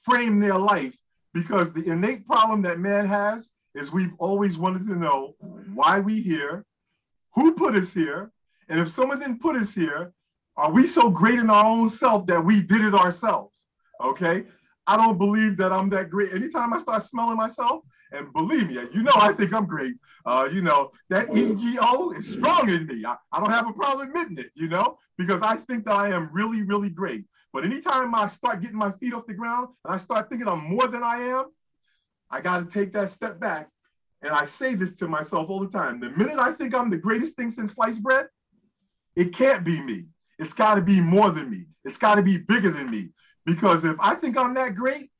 [0.00, 0.96] frame their life
[1.34, 5.34] because the innate problem that man has is we've always wanted to know
[5.74, 6.64] why we here,
[7.34, 8.32] who put us here?
[8.68, 10.12] And if someone didn't put us here,
[10.56, 13.60] are we so great in our own self that we did it ourselves?
[14.02, 14.44] Okay.
[14.86, 16.32] I don't believe that I'm that great.
[16.32, 17.82] Anytime I start smelling myself,
[18.12, 19.94] and believe me, you know I think I'm great.
[20.26, 23.04] Uh, you know, that ego is strong in me.
[23.04, 26.10] I, I don't have a problem admitting it, you know, because I think that I
[26.10, 27.24] am really, really great.
[27.52, 30.68] But anytime I start getting my feet off the ground and I start thinking I'm
[30.68, 31.46] more than I am,
[32.30, 33.68] I got to take that step back
[34.22, 36.96] and I say this to myself all the time the minute I think I'm the
[36.96, 38.28] greatest thing since sliced bread,
[39.16, 40.06] it can't be me.
[40.38, 41.66] It's got to be more than me.
[41.84, 43.10] It's got to be bigger than me.
[43.46, 45.10] Because if I think I'm that great,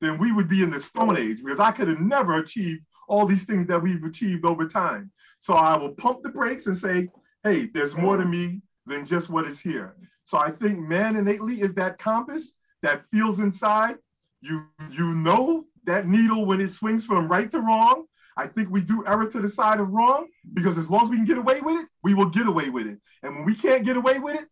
[0.00, 3.26] then we would be in the Stone Age because I could have never achieved all
[3.26, 5.10] these things that we've achieved over time.
[5.40, 7.08] So I will pump the brakes and say,
[7.42, 9.96] hey, there's more to me than just what is here.
[10.24, 13.96] So I think man innately is that compass that feels inside.
[14.40, 18.04] You, you know that needle when it swings from right to wrong.
[18.36, 21.16] I think we do error to the side of wrong because as long as we
[21.16, 22.98] can get away with it, we will get away with it.
[23.22, 24.46] And when we can't get away with it,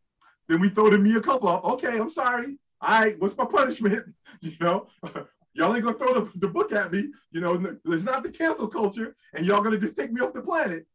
[0.49, 1.65] then we throw the me a couple up.
[1.65, 2.59] Okay, I'm sorry.
[2.81, 4.05] All right, what's my punishment?
[4.43, 4.89] You know,
[5.55, 7.09] y'all ain't gonna throw the, the book at me.
[7.33, 10.43] You know, there's not the cancel culture, and y'all gonna just take me off the
[10.43, 10.87] planet.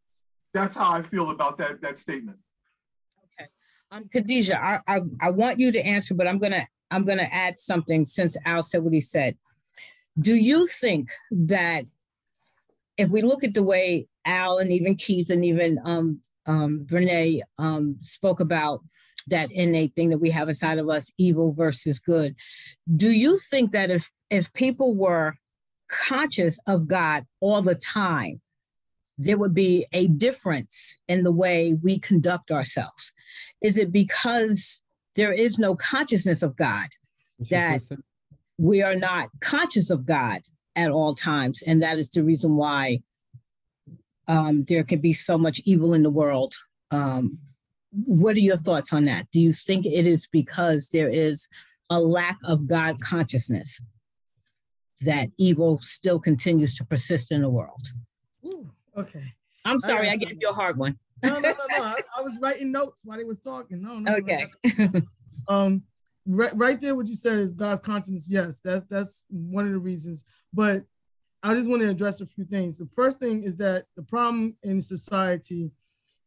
[0.54, 2.38] That's how I feel about that that statement.
[3.24, 3.50] Okay,
[3.90, 7.60] um, Khadijah, I, I I want you to answer, but I'm gonna I'm gonna add
[7.60, 9.38] something since Al said what he said.
[10.20, 11.86] Do you think that
[12.98, 17.42] if we look at the way Al and even Keith and even um, um, Vernae
[17.58, 18.82] um, spoke about
[19.28, 22.36] that innate thing that we have inside of us, evil versus good,
[22.96, 25.36] do you think that if if people were
[25.90, 28.42] conscious of God all the time,
[29.18, 33.12] there would be a difference in the way we conduct ourselves?
[33.62, 34.82] Is it because
[35.16, 36.88] there is no consciousness of God
[37.50, 37.84] that
[38.62, 40.42] we are not conscious of God
[40.76, 41.64] at all times.
[41.66, 43.02] And that is the reason why
[44.28, 46.54] um, there can be so much evil in the world.
[46.92, 47.40] Um,
[47.92, 49.26] what are your thoughts on that?
[49.32, 51.48] Do you think it is because there is
[51.90, 53.82] a lack of God consciousness
[55.02, 57.92] that evil still continues to persist in the world?
[58.46, 59.34] Ooh, okay.
[59.66, 61.00] I'm sorry, I, I gave you a hard one.
[61.24, 61.84] no, no, no, no.
[61.84, 63.82] I, I, was writing notes while he was talking.
[63.82, 64.16] No, no.
[64.18, 64.46] Okay.
[64.78, 65.02] No.
[65.48, 65.84] um,
[66.26, 68.30] right, right there, what you said is God's consciousness.
[68.30, 70.24] Yes, that's that's one of the reasons.
[70.54, 70.84] But
[71.44, 72.78] I just want to address a few things.
[72.78, 75.72] The first thing is that the problem in society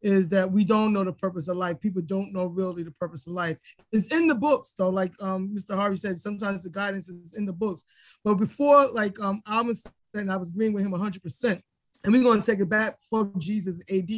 [0.03, 1.81] is that we don't know the purpose of life.
[1.81, 3.57] People don't know really the purpose of life.
[3.91, 4.91] It's in the books, though.
[4.91, 5.75] Like um, Mr.
[5.75, 7.85] Harvey said, sometimes the guidance is in the books.
[8.23, 11.61] But before, like um, Alban said, and I was agreeing with him 100%.
[12.05, 14.11] And we're going to take it back for Jesus AD.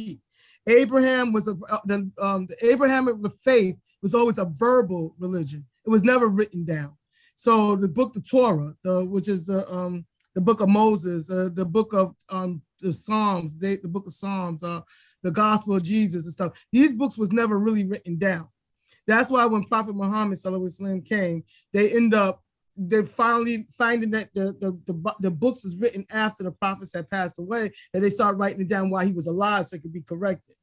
[0.67, 5.65] Abraham was a uh, the, um, the Abrahamic faith was always a verbal religion.
[5.85, 6.95] It was never written down.
[7.35, 10.05] So the book, the Torah, the, which is the um,
[10.35, 14.63] the book of Moses, uh, the book of um, the Psalms, the book of Psalms,
[14.63, 14.81] uh,
[15.23, 16.65] the Gospel of Jesus and stuff.
[16.71, 18.47] These books was never really written down.
[19.07, 21.43] That's why when Prophet Muhammad Sallallahu came,
[21.73, 22.43] they end up
[22.77, 27.09] they finally finding that the, the, the, the, books is written after the prophets had
[27.09, 29.93] passed away, and they start writing it down while he was alive so it could
[29.93, 30.55] be corrected.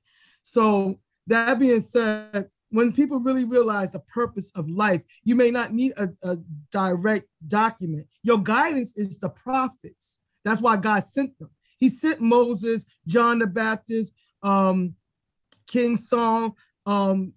[0.42, 5.72] So that being said, when people really realize the purpose of life, you may not
[5.72, 6.36] need a, a
[6.72, 8.04] direct document.
[8.24, 10.18] Your guidance is the prophets.
[10.44, 11.50] That's why God sent them.
[11.78, 14.94] He sent Moses, John the Baptist, um,
[15.68, 17.32] King Saul, um,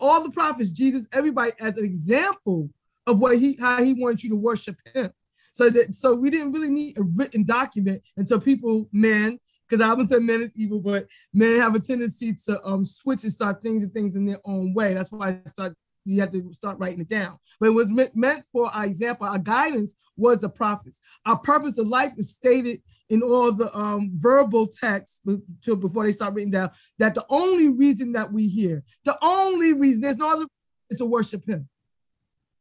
[0.00, 2.70] all the prophets, Jesus, everybody as an example
[3.08, 5.10] of what he how he wants you to worship him.
[5.52, 9.88] So that so we didn't really need a written document until people, man, because I
[9.88, 13.62] haven't said men is evil, but men have a tendency to um switch and start
[13.62, 14.94] things and things in their own way.
[14.94, 15.74] That's why I start
[16.04, 17.38] you have to start writing it down.
[17.58, 21.00] But it was meant, for our example, our guidance was the prophets.
[21.24, 25.20] Our purpose of life is stated in all the um, verbal texts
[25.64, 30.02] before they start written down that the only reason that we here, the only reason,
[30.02, 30.46] there's no other,
[30.90, 31.68] is to worship him.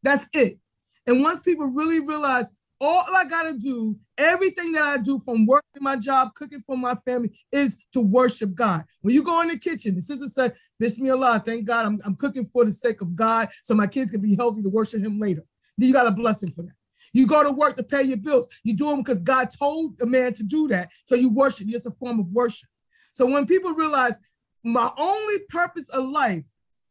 [0.04, 0.60] That's it.
[1.06, 2.50] And once people really realize
[2.84, 6.96] all I gotta do, everything that I do from working my job, cooking for my
[6.96, 8.84] family, is to worship God.
[9.02, 12.46] When you go in the kitchen, the sister said, Bismillah, thank God, I'm, I'm cooking
[12.52, 15.46] for the sake of God, so my kids can be healthy to worship him later.
[15.78, 16.74] Then you got a blessing for that.
[17.14, 18.48] You go to work to pay your bills.
[18.64, 20.92] You do them because God told a man to do that.
[21.06, 21.68] So you worship.
[21.70, 22.70] It's a form of worship.
[23.14, 24.20] So when people realize
[24.64, 26.44] my only purpose of life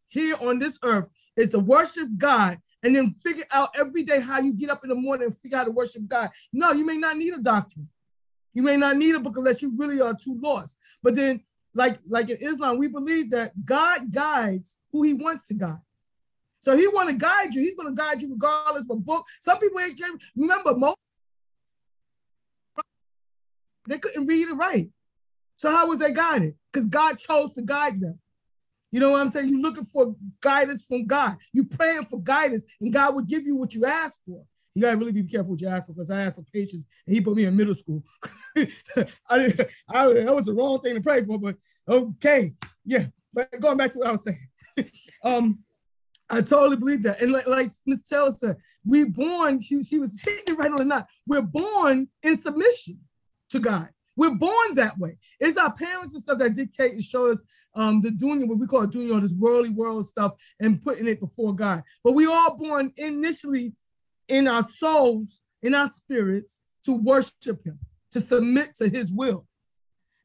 [0.08, 1.06] here on this earth
[1.36, 4.90] is to worship God and then figure out every day how you get up in
[4.90, 6.30] the morning and figure out how to worship God.
[6.52, 7.88] No, you may not need a doctrine.
[8.54, 10.76] You may not need a book unless you really are too lost.
[11.02, 11.40] But then,
[11.74, 15.80] like, like in Islam, we believe that God guides who he wants to guide.
[16.60, 17.62] So he want to guide you.
[17.62, 19.26] He's going to guide you regardless of book.
[19.40, 20.96] Some people ain't can remember most
[23.88, 24.88] they couldn't read it right.
[25.56, 26.54] So how was they guided?
[26.72, 28.18] Because God chose to guide them.
[28.92, 29.48] You know what I'm saying?
[29.48, 31.36] You're looking for guidance from God.
[31.52, 34.44] You're praying for guidance, and God will give you what you ask for.
[34.74, 37.14] You gotta really be careful what you ask for, because I asked for patience, and
[37.14, 38.04] He put me in middle school.
[38.56, 41.56] I, I, that was the wrong thing to pray for, but
[41.88, 42.52] okay,
[42.84, 43.06] yeah.
[43.32, 44.48] But going back to what I was saying,
[45.24, 45.58] um,
[46.28, 47.20] I totally believe that.
[47.20, 48.02] And like, like Ms.
[48.08, 51.06] Taylor said, we're born, she, she was hitting it right on the knot.
[51.26, 53.00] We're born in submission
[53.50, 53.88] to God.
[54.16, 55.16] We're born that way.
[55.40, 57.42] It's our parents and stuff that dictate and show us
[57.74, 61.20] um, the doing what we call doing all this worldly world stuff and putting it
[61.20, 61.82] before God.
[62.04, 63.74] But we all born initially
[64.28, 67.78] in our souls, in our spirits, to worship Him,
[68.10, 69.46] to submit to His will.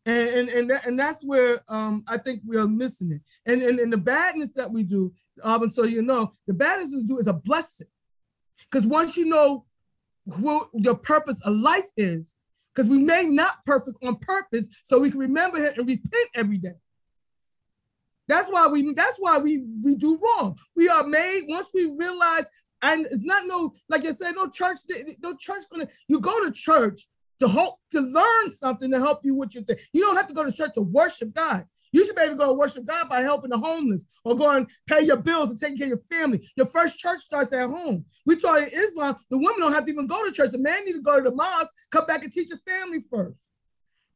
[0.05, 3.21] And, and, and, that, and that's where um, I think we are missing it.
[3.45, 7.03] And, and, and the badness that we do, um, so you know, the badness we
[7.03, 7.87] do is a blessing.
[8.69, 9.65] Because once you know
[10.31, 12.36] who your purpose of life is,
[12.77, 16.59] because we may not perfect on purpose so we can remember it and repent every
[16.59, 16.75] day.
[18.27, 20.57] That's why we that's why we we do wrong.
[20.75, 22.45] We are made once we realize,
[22.83, 24.79] and it's not no, like I said, no church,
[25.23, 27.07] no church gonna you go to church
[27.39, 29.77] to hope to learn something to help you with your thing.
[29.93, 31.65] You don't have to go to church to worship God.
[31.91, 34.69] You should be able to go worship God by helping the homeless or go and
[34.87, 36.45] pay your bills and taking care of your family.
[36.55, 38.05] Your first church starts at home.
[38.25, 40.51] We taught in Islam, the women don't have to even go to church.
[40.51, 43.39] The man need to go to the mosque, come back and teach his family first,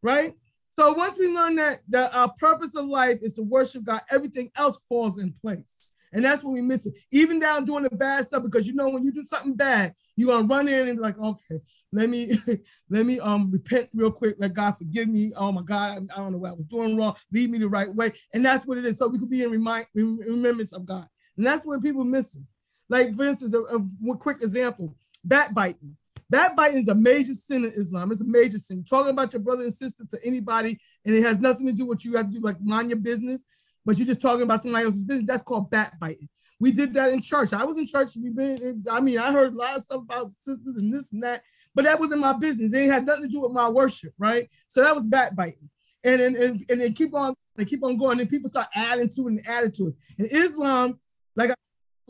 [0.01, 0.33] right?
[0.77, 4.51] So once we learn that, that our purpose of life is to worship God, everything
[4.55, 5.80] else falls in place.
[6.13, 6.97] And that's when we miss it.
[7.11, 10.27] Even down doing the bad stuff, because you know when you do something bad, you're
[10.27, 11.59] gonna run in and be like, okay,
[11.91, 12.37] let me
[12.89, 14.35] let me um repent real quick.
[14.37, 15.31] Let God forgive me.
[15.35, 17.15] Oh my God, I don't know what I was doing wrong.
[17.31, 18.11] Lead me the right way.
[18.33, 18.97] And that's what it is.
[18.97, 21.07] So we could be in remind remembrance of God.
[21.37, 22.45] And that's what people missing.
[22.89, 25.95] Like for instance, a, a quick example: backbiting.
[26.29, 28.11] Backbiting is a major sin in Islam.
[28.11, 28.85] It's a major sin.
[28.85, 31.97] Talking about your brother and sister to anybody, and it has nothing to do with
[31.97, 33.43] what you have to do, like mind your business
[33.85, 35.27] but you're just talking about somebody else's business.
[35.27, 36.29] That's called backbiting.
[36.59, 37.53] We did that in church.
[37.53, 38.15] I was in church.
[38.21, 41.23] We been, I mean, I heard a lot of stuff about sisters and this and
[41.23, 41.41] that,
[41.73, 42.71] but that wasn't my business.
[42.71, 44.47] They had nothing to do with my worship, right?
[44.67, 45.69] So that was backbiting.
[46.03, 48.19] And and and, and they keep on they keep on going.
[48.19, 49.95] And people start adding to it and adding to it.
[50.17, 50.99] In Islam,
[51.35, 51.51] like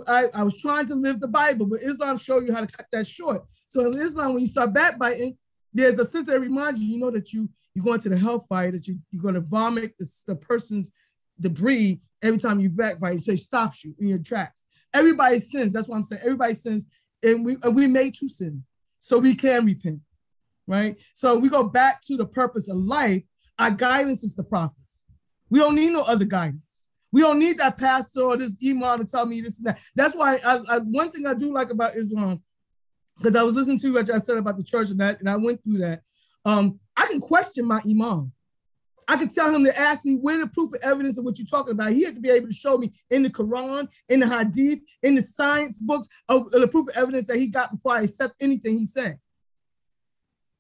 [0.07, 2.87] I, I was trying to live the Bible, but Islam show you how to cut
[2.91, 3.43] that short.
[3.69, 5.37] So in Islam, when you start backbiting,
[5.73, 8.71] there's a sister that reminds you, you know, that you you're going to the hellfire,
[8.71, 10.91] that you you're going to vomit the, the person's
[11.41, 13.21] debris every time you backbite.
[13.21, 14.63] So it stops you in your tracks.
[14.93, 15.73] Everybody sins.
[15.73, 16.21] That's what I'm saying.
[16.23, 16.85] Everybody sins,
[17.23, 18.63] and we we made to sin,
[18.99, 19.99] so we can repent,
[20.67, 21.01] right?
[21.13, 23.23] So we go back to the purpose of life.
[23.57, 25.01] Our guidance is the prophets.
[25.49, 26.81] We don't need no other guidance.
[27.11, 29.81] We don't need that pastor or this imam to tell me this and that.
[29.95, 32.41] That's why I, I one thing I do like about Islam,
[33.17, 35.35] because I was listening to what I said about the church and that, and I
[35.35, 36.01] went through that.
[36.45, 38.31] Um, I can question my imam.
[39.11, 41.45] I could tell him to ask me where the proof of evidence of what you're
[41.45, 41.91] talking about.
[41.91, 45.15] He had to be able to show me in the Quran, in the Hadith, in
[45.15, 48.35] the science books of, of the proof of evidence that he got before I accept
[48.39, 49.19] anything he said.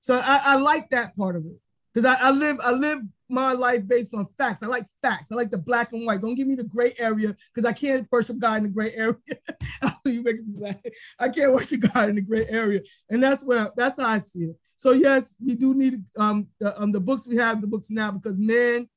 [0.01, 1.57] So I, I like that part of it
[1.93, 2.99] because I, I, live I live
[3.31, 4.61] my life based on facts.
[4.61, 5.31] I like facts.
[5.31, 6.21] I like the black and white.
[6.21, 9.15] Don't give me the gray area because I can't worship God in the gray area.
[10.05, 10.75] you me laugh.
[11.19, 14.45] I can't worship God in the gray area, and that's where that's how I see
[14.45, 14.55] it.
[14.77, 18.11] So yes, we do need um the, um, the books we have the books now
[18.11, 18.89] because man,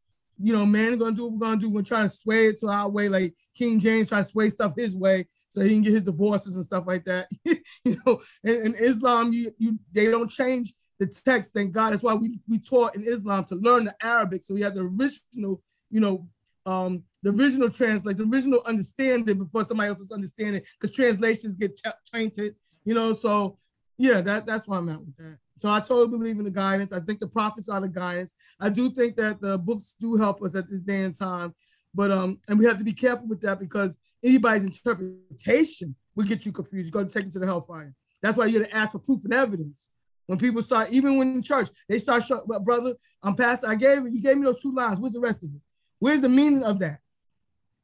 [0.43, 1.71] you know, man gonna do what we're gonna do.
[1.71, 4.75] We're trying to sway it to our way, like King James try to sway stuff
[4.77, 7.29] his way so he can get his divorces and stuff like that.
[7.45, 11.53] you know, in Islam, you you they don't change the text.
[11.53, 11.93] Thank God.
[11.93, 14.83] That's why we we taught in Islam to learn the Arabic, so we have the
[14.83, 16.29] original, you know,
[16.67, 21.79] um, the original translation, the original understanding before somebody else's understanding, because translations get
[22.13, 22.55] tainted,
[22.85, 23.13] you know.
[23.13, 23.59] So
[23.99, 25.39] yeah, that that's why I'm at with that.
[25.57, 26.93] So I totally believe in the guidance.
[26.93, 28.33] I think the prophets are the guidance.
[28.59, 31.55] I do think that the books do help us at this day and time,
[31.95, 36.47] but um, and we have to be careful with that because anybody's interpretation will get
[36.47, 36.87] you confused.
[36.87, 37.95] You're going to take you to the hellfire.
[38.23, 39.89] That's why you're going to ask for proof and evidence.
[40.27, 43.69] When people start, even when in church, they start showing, brother, I'm pastor.
[43.69, 44.99] I gave you gave me those two lines.
[44.99, 45.61] Where's the rest of it?
[45.99, 47.01] Where's the meaning of that?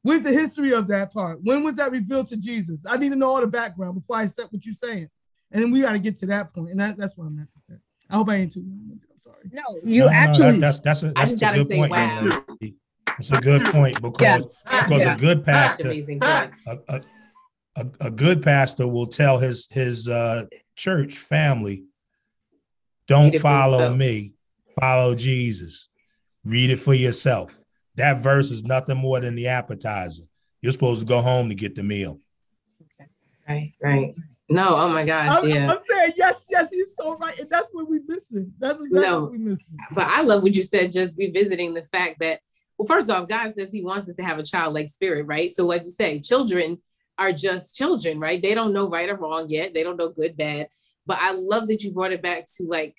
[0.03, 1.39] Where's the history of that part?
[1.43, 2.83] When was that revealed to Jesus?
[2.89, 5.09] I need to know all the background before I accept what you're saying.
[5.51, 6.67] And then we got to get to that point.
[6.67, 7.47] point, and that, that's what I'm at.
[7.53, 7.79] With that.
[8.09, 8.61] I hope I ain't too.
[8.61, 9.49] I'm sorry.
[9.51, 10.53] No, you no, actually.
[10.53, 11.91] No, that's that's a, that's a good point.
[11.91, 12.43] Wow.
[13.07, 14.83] That's a good point because yeah.
[14.83, 15.15] because yeah.
[15.15, 16.51] a good pastor, a,
[16.87, 17.01] a,
[17.75, 20.45] a, a, good pastor will tell his his uh,
[20.75, 21.83] church family,
[23.11, 24.31] don't follow me,
[24.79, 25.89] follow Jesus.
[26.45, 27.51] Read it for yourself.
[27.95, 30.23] That verse is nothing more than the appetizer.
[30.61, 32.21] You're supposed to go home to get the meal.
[32.81, 33.09] Okay.
[33.49, 34.15] Right, right.
[34.49, 35.69] No, oh my gosh, I'm, yeah.
[35.69, 38.53] I'm saying yes, yes, he's so right, and that's what we're missing.
[38.59, 39.77] That's exactly no, what we're missing.
[39.91, 42.39] But I love what you said, just revisiting the fact that,
[42.77, 45.49] well, first off, God says He wants us to have a childlike spirit, right?
[45.51, 46.79] So, like you say, children
[47.17, 48.41] are just children, right?
[48.41, 49.73] They don't know right or wrong yet.
[49.73, 50.67] They don't know good, bad.
[51.05, 52.95] But I love that you brought it back to like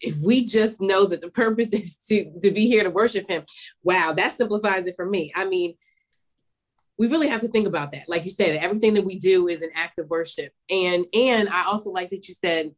[0.00, 3.44] if we just know that the purpose is to to be here to worship him
[3.82, 5.32] wow that simplifies it for me.
[5.34, 5.74] I mean
[6.98, 8.08] we really have to think about that.
[8.08, 10.52] Like you said everything that we do is an act of worship.
[10.70, 12.72] And and i also like that you said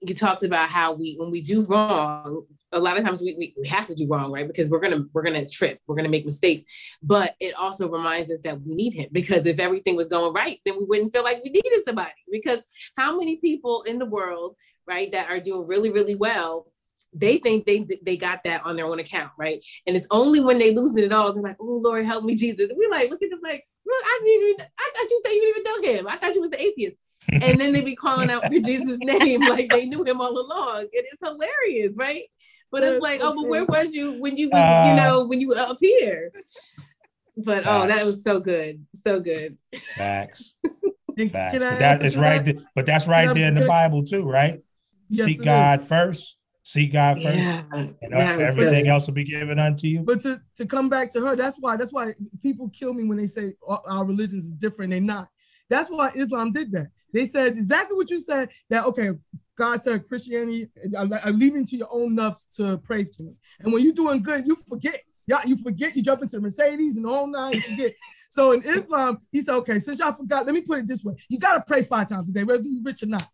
[0.00, 3.54] you talked about how we when we do wrong a lot of times we, we,
[3.60, 6.26] we have to do wrong right because we're gonna we're gonna trip we're gonna make
[6.26, 6.62] mistakes
[7.02, 10.60] but it also reminds us that we need him because if everything was going right
[10.64, 12.60] then we wouldn't feel like we needed somebody because
[12.96, 14.56] how many people in the world
[14.86, 16.66] right that are doing really really well
[17.16, 19.64] they think they they got that on their own account, right?
[19.86, 22.68] And it's only when they losing it all, they're like, "Oh Lord, help me, Jesus."
[22.68, 25.40] And we're like, look at them, like, look, I didn't I thought you said you
[25.40, 26.08] didn't even know him.
[26.08, 26.96] I thought you was an atheist.
[27.40, 30.88] and then they be calling out for Jesus' name like they knew him all along.
[30.92, 32.24] It is hilarious, right?
[32.74, 35.52] But it's like, oh, but where was you when you, uh, you know, when you
[35.52, 36.32] up here?
[37.36, 37.66] But facts.
[37.68, 39.58] oh, that was so good, so good.
[39.96, 40.56] Facts.
[41.30, 41.58] facts.
[41.58, 42.44] But that is right.
[42.44, 44.60] There, but that's right there in the Bible too, right?
[45.08, 45.86] Yes, Seek God is.
[45.86, 48.90] first seek God first, yeah, and everything good.
[48.90, 50.00] else will be given unto you.
[50.00, 53.18] But to, to come back to her, that's why that's why people kill me when
[53.18, 53.54] they say
[53.86, 54.90] our religions is different.
[54.90, 55.28] They're not.
[55.70, 56.88] That's why Islam did that.
[57.12, 58.50] They said exactly what you said.
[58.70, 59.10] That okay,
[59.56, 60.68] God said Christianity,
[60.98, 63.34] I'm leaving to your own nafs to pray to me.
[63.60, 65.00] And when you're doing good, you forget.
[65.26, 65.94] Yeah, you forget.
[65.96, 67.54] You jump into Mercedes and all nine.
[67.54, 67.94] You forget.
[68.30, 71.14] so in Islam, he said, okay, since y'all forgot, let me put it this way:
[71.28, 73.26] you gotta pray five times a day, whether you're rich or not.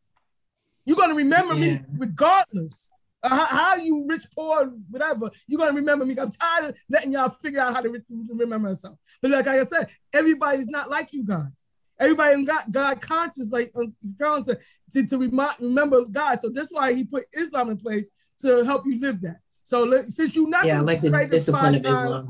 [0.84, 1.74] You're gonna remember yeah.
[1.74, 2.90] me regardless.
[3.22, 6.16] Uh, how, how, you rich, poor, whatever, you're gonna remember me.
[6.18, 8.97] I'm tired of letting y'all figure out how to re- remember myself.
[9.20, 11.64] But like I said, everybody's not like you guys.
[12.01, 13.72] Everybody got God conscious, like
[14.18, 14.60] John um, said,
[14.93, 16.40] to, to remind, remember God.
[16.40, 19.40] So that's why he put Islam in place to help you live that.
[19.64, 22.28] So since you're not yeah, like the discipline of times,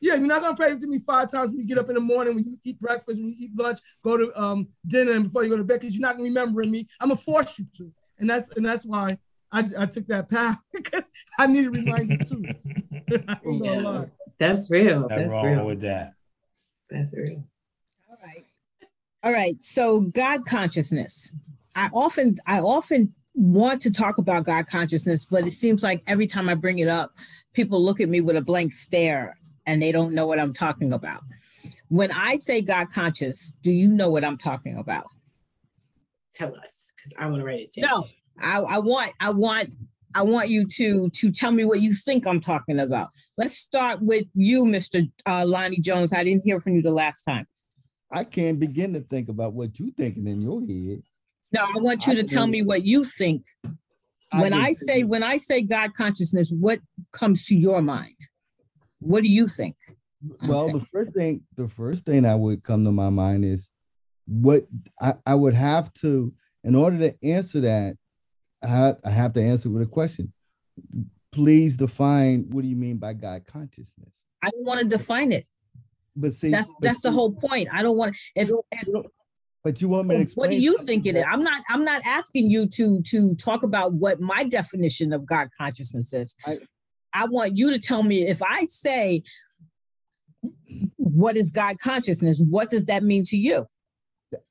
[0.00, 2.00] Yeah, you're not gonna pray to me five times when you get up in the
[2.00, 5.44] morning, when you eat breakfast, when you eat lunch, go to um, dinner, and before
[5.44, 6.86] you go to bed, because you're not gonna remember me.
[7.00, 9.16] I'm gonna force you to, and that's and that's why
[9.52, 11.04] I, I took that path because
[11.38, 12.46] I needed reminders too.
[13.46, 14.04] yeah.
[14.38, 15.08] That's real.
[15.08, 15.66] That's wrong real.
[15.66, 16.14] with that.
[16.90, 17.44] That's real.
[19.22, 19.60] All right.
[19.62, 21.32] So God consciousness.
[21.76, 26.26] I often I often want to talk about God consciousness, but it seems like every
[26.26, 27.12] time I bring it up,
[27.52, 30.92] people look at me with a blank stare and they don't know what I'm talking
[30.92, 31.22] about.
[31.88, 35.06] When I say God conscious, do you know what I'm talking about?
[36.34, 37.90] Tell us, because I want to write it down.
[37.90, 38.06] No,
[38.40, 39.70] I, I want I want
[40.14, 43.08] I want you to to tell me what you think I'm talking about.
[43.36, 45.10] Let's start with you, Mr.
[45.26, 46.12] Uh, Lonnie Jones.
[46.12, 47.46] I didn't hear from you the last time.
[48.12, 51.02] I can't begin to think about what you're thinking in your head.
[51.52, 53.44] No, I want you I to tell me what you think.
[54.32, 56.80] When I, I say when I say God consciousness, what
[57.12, 58.16] comes to your mind?
[59.00, 59.76] What do you think?
[60.46, 63.70] Well, the first thing the first thing that would come to my mind is
[64.26, 64.64] what
[65.00, 66.32] I, I would have to
[66.64, 67.96] in order to answer that
[68.62, 70.32] I, I have to answer with a question.
[71.32, 74.20] Please define what do you mean by God consciousness?
[74.42, 75.46] I don't want to define it.
[76.14, 77.68] But see, that's that's see, the whole point.
[77.72, 78.50] I don't want if,
[79.64, 80.50] but you want me to explain.
[80.50, 81.24] What do you think it is?
[81.28, 81.62] I'm not.
[81.68, 86.34] I'm not asking you to to talk about what my definition of God consciousness is.
[86.44, 86.58] I,
[87.14, 89.22] I want you to tell me if I say,
[90.96, 93.66] "What is God consciousness?" What does that mean to you?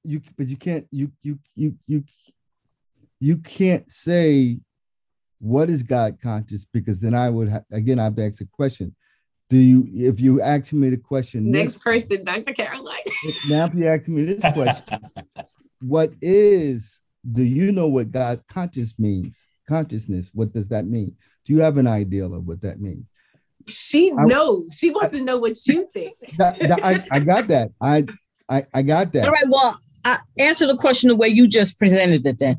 [0.04, 0.88] You, but you can't.
[0.92, 2.04] You you you you
[3.20, 4.60] you can't say
[5.40, 8.46] what is God conscious because then I would ha- again I have to ask a
[8.46, 8.96] question.
[9.52, 12.98] Do you if you ask me the question next person dr caroline.
[13.50, 15.00] Now if you ask me this question
[15.82, 19.50] what is do you know what god's conscious means?
[19.68, 21.16] Consciousness what does that mean?
[21.46, 23.06] Do you have an idea of what that means?
[23.68, 24.76] She I, knows.
[24.80, 26.16] She wants I, to know what you think.
[26.38, 27.72] That, that, I, I got that.
[27.80, 28.06] I,
[28.50, 29.26] I i got that.
[29.26, 32.58] All right well I answer the question the way you just presented it then.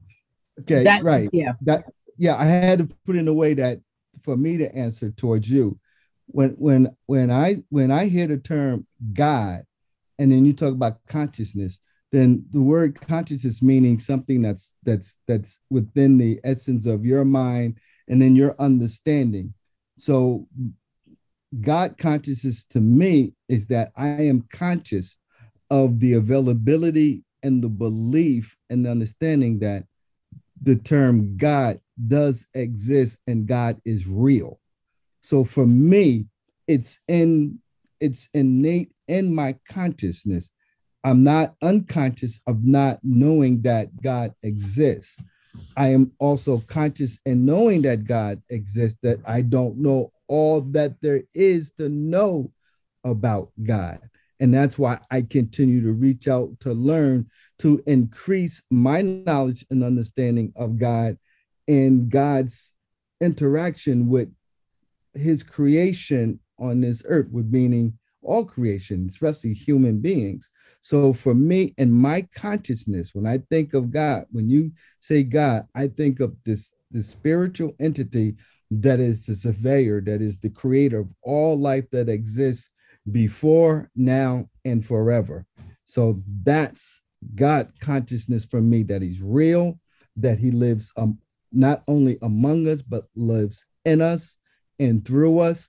[0.60, 1.30] Okay that, right.
[1.32, 1.52] yeah.
[1.62, 1.84] That
[2.18, 3.80] yeah i had to put in a way that
[4.22, 5.78] for me to answer towards you
[6.32, 9.62] when when when I when I hear the term God,
[10.18, 11.78] and then you talk about consciousness,
[12.10, 17.78] then the word consciousness meaning something that's that's that's within the essence of your mind
[18.08, 19.54] and then your understanding.
[19.96, 20.46] So
[21.60, 25.16] God consciousness to me is that I am conscious
[25.70, 29.84] of the availability and the belief and the understanding that
[30.62, 34.60] the term God does exist and God is real.
[35.22, 36.26] So for me,
[36.68, 37.60] it's in
[38.00, 40.50] it's innate in my consciousness.
[41.04, 45.16] I'm not unconscious of not knowing that God exists.
[45.76, 51.00] I am also conscious in knowing that God exists, that I don't know all that
[51.00, 52.50] there is to know
[53.04, 54.00] about God.
[54.40, 57.28] And that's why I continue to reach out to learn
[57.60, 61.16] to increase my knowledge and understanding of God
[61.68, 62.72] and God's
[63.20, 64.32] interaction with
[65.14, 70.48] his creation on this earth, with meaning all creation, especially human beings.
[70.80, 75.66] So for me and my consciousness, when I think of God, when you say God,
[75.74, 78.36] I think of this, this spiritual entity
[78.70, 82.70] that is the surveyor, that is the creator of all life that exists
[83.10, 85.44] before, now, and forever.
[85.84, 87.02] So that's
[87.34, 89.78] God consciousness for me, that he's real,
[90.16, 91.18] that he lives um,
[91.50, 94.36] not only among us, but lives in us
[94.82, 95.68] and through us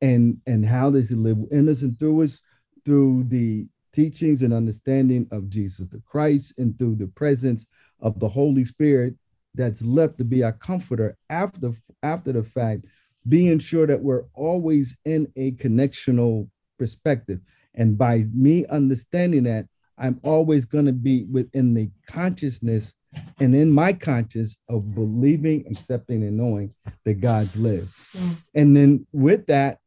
[0.00, 2.40] and and how does he live in us and through us
[2.84, 7.66] through the teachings and understanding of jesus the christ and through the presence
[8.00, 9.14] of the holy spirit
[9.54, 11.72] that's left to be our comforter after
[12.02, 12.86] after the fact
[13.28, 17.40] being sure that we're always in a connectional perspective.
[17.74, 19.66] And by me understanding that
[19.96, 22.94] i'm always going to be within the consciousness
[23.40, 26.72] and in my conscious of believing, accepting, and knowing
[27.04, 27.94] that God's live.
[28.16, 28.36] Mm.
[28.54, 29.78] And then with that,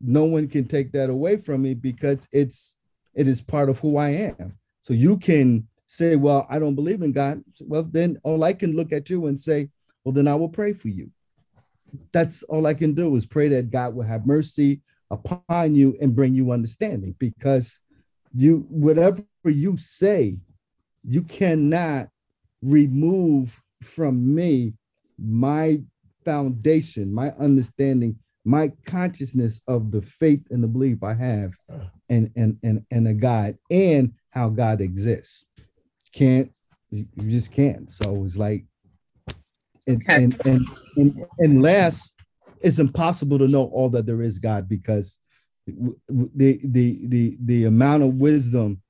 [0.00, 2.76] no one can take that away from me because it's
[3.14, 4.56] it is part of who I am.
[4.80, 7.42] So you can say, Well, I don't believe in God.
[7.60, 9.70] Well, then all I can look at you and say,
[10.04, 11.10] Well, then I will pray for you.
[12.12, 16.14] That's all I can do is pray that God will have mercy upon you and
[16.14, 17.80] bring you understanding because
[18.34, 20.38] you whatever you say,
[21.02, 22.08] you cannot
[22.62, 24.74] remove from me
[25.18, 25.80] my
[26.24, 31.84] foundation, my understanding, my consciousness of the faith and the belief I have uh.
[32.08, 35.44] and and and and a God and how God exists.
[36.12, 36.50] Can't
[36.90, 37.90] you just can't.
[37.90, 38.64] So it's like
[39.86, 40.24] and okay.
[40.24, 42.14] and, and and and last
[42.60, 45.18] it's impossible to know all that there is God because
[45.66, 48.80] the the the the amount of wisdom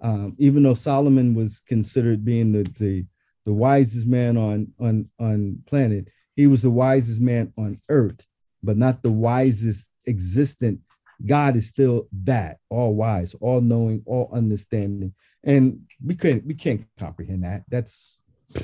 [0.00, 3.06] um, even though Solomon was considered being the, the
[3.44, 8.26] the wisest man on on on planet, he was the wisest man on earth,
[8.62, 10.80] but not the wisest existent.
[11.24, 15.14] God is still that all wise, all knowing, all understanding,
[15.44, 17.64] and we can't we can't comprehend that.
[17.70, 18.20] That's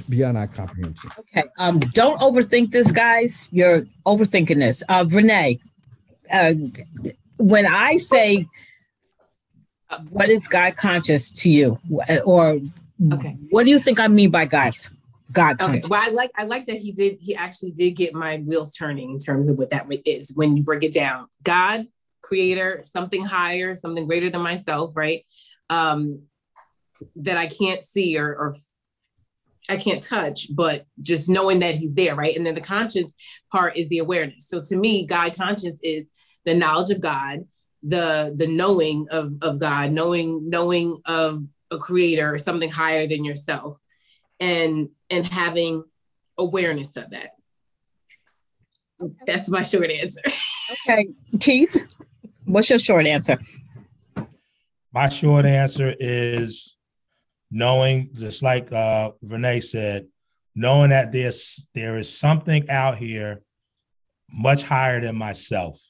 [0.09, 1.11] beyond our comprehension.
[1.19, 3.49] Okay, um, don't overthink this, guys.
[3.51, 4.83] You're overthinking this.
[4.89, 5.59] Uh, Vernae,
[6.31, 6.55] uh,
[7.39, 8.47] when I say
[10.11, 11.79] what is God conscious to you,
[12.25, 12.59] or
[13.13, 14.75] okay, what do you think I mean by God?
[15.33, 15.83] God okay.
[15.89, 17.19] Well, I like I like that he did.
[17.21, 20.63] He actually did get my wheels turning in terms of what that is when you
[20.63, 21.27] break it down.
[21.43, 21.87] God,
[22.23, 25.25] Creator, something higher, something greater than myself, right?
[25.71, 26.23] Um,
[27.17, 28.55] that I can't see or, or
[29.69, 32.37] I can't touch, but just knowing that He's there, right?
[32.37, 33.15] And then the conscience
[33.51, 34.49] part is the awareness.
[34.49, 36.07] So to me, God conscience is
[36.45, 37.45] the knowledge of God,
[37.83, 43.25] the the knowing of of God, knowing knowing of a creator, or something higher than
[43.25, 43.79] yourself,
[44.41, 45.85] and and having
[46.39, 47.31] awareness of that.
[49.27, 50.23] That's my short answer.
[50.89, 51.09] okay,
[51.41, 51.85] Keith,
[52.45, 53.39] what's your short answer?
[54.93, 56.77] My short answer is
[57.51, 60.07] knowing, just like uh, Vernae said,
[60.55, 63.43] knowing that there's there is something out here
[64.31, 65.81] much higher than myself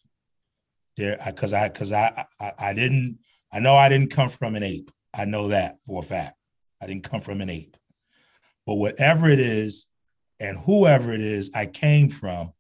[0.96, 3.18] there because I because I, I I didn't
[3.52, 4.90] I know I didn't come from an ape.
[5.14, 6.36] I know that for a fact.
[6.80, 7.76] I didn't come from an ape.
[8.66, 9.88] But whatever it is
[10.40, 12.52] and whoever it is I came from,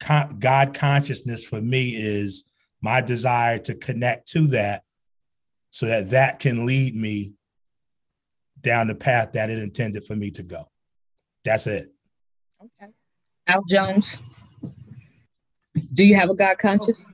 [0.00, 2.44] God consciousness for me is
[2.80, 4.82] my desire to connect to that
[5.70, 7.34] so that that can lead me
[8.60, 10.68] down the path that it intended for me to go.
[11.44, 11.92] That's it.
[12.60, 12.92] Okay.
[13.46, 14.18] Al Jones,
[15.94, 17.06] do you have a God conscious?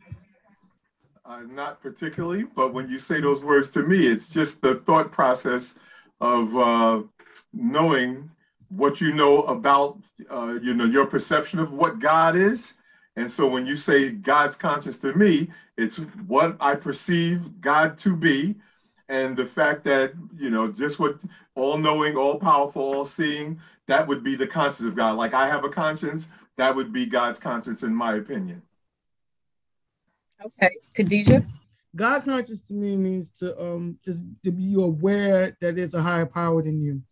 [1.26, 5.12] Uh, not particularly, but when you say those words to me, it's just the thought
[5.12, 5.74] process
[6.20, 7.02] of uh,
[7.52, 8.30] knowing
[8.70, 9.98] what you know about,
[10.30, 12.74] uh, you know, your perception of what God is.
[13.16, 15.96] And so when you say God's conscience to me, it's
[16.26, 18.56] what I perceive God to be.
[19.08, 21.18] And the fact that, you know, just what
[21.56, 23.58] all knowing, all powerful, all seeing,
[23.88, 25.16] that would be the conscience of God.
[25.16, 28.62] Like I have a conscience, that would be God's conscience, in my opinion.
[30.44, 31.44] Okay, Khadijah.
[31.94, 36.26] God conscious to me means to um just to be aware that there's a higher
[36.26, 37.02] power than you,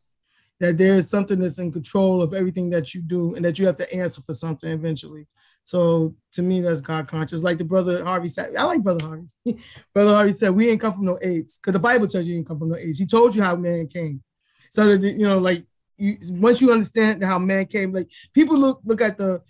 [0.60, 3.66] that there is something that's in control of everything that you do, and that you
[3.66, 5.26] have to answer for something eventually.
[5.64, 7.42] So to me, that's God conscious.
[7.42, 9.28] Like the brother Harvey said, I like brother Harvey.
[9.94, 12.38] brother Harvey said, "We ain't come from no AIDS," because the Bible tells you you
[12.38, 12.98] ain't come from no AIDS.
[12.98, 14.22] He told you how man came.
[14.70, 15.64] So that you know, like
[15.96, 19.40] you, once you understand how man came, like people look look at the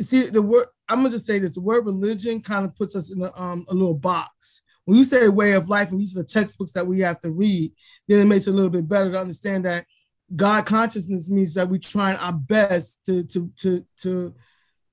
[0.00, 0.66] see the word.
[0.90, 3.64] I'm gonna just say this: the word religion kind of puts us in a, um,
[3.68, 4.62] a little box.
[4.84, 7.30] When you say way of life, and these are the textbooks that we have to
[7.30, 7.72] read,
[8.08, 9.86] then it makes it a little bit better to understand that
[10.34, 14.34] God consciousness means that we're trying our best to to to to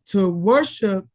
[0.07, 1.05] to worship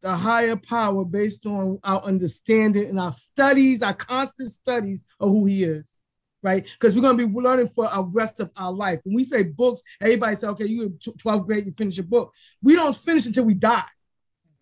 [0.00, 5.46] the higher power based on our understanding and our studies, our constant studies of who
[5.46, 5.98] He is
[6.42, 6.62] right?
[6.64, 9.00] Because we're going to be learning for our rest of our life.
[9.04, 12.32] When we say books, everybody say, okay, you're 12th grade, you finish a book.
[12.62, 13.82] We don't finish until we die.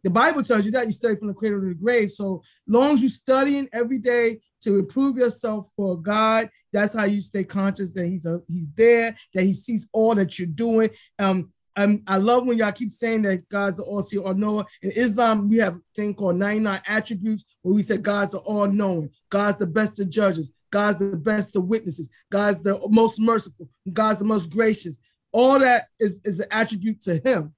[0.06, 2.12] The Bible tells you that you study from the cradle to the grave.
[2.12, 7.20] So long as you're studying every day to improve yourself for God, that's how you
[7.20, 10.90] stay conscious that He's a, He's there, that He sees all that you're doing.
[11.18, 14.66] Um, um, I love when y'all keep saying that God's the all-seeing, all-knower.
[14.82, 19.10] In Islam, we have a thing called 99 attributes where we say God's the all-knowing,
[19.28, 22.08] God's the best of judges, God's the best of witnesses.
[22.30, 23.68] God's the most merciful.
[23.92, 24.98] God's the most gracious.
[25.32, 27.55] All that is, is an attribute to him.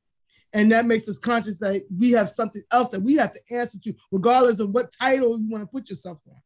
[0.53, 3.79] And that makes us conscious that we have something else that we have to answer
[3.81, 6.37] to, regardless of what title you want to put yourself on.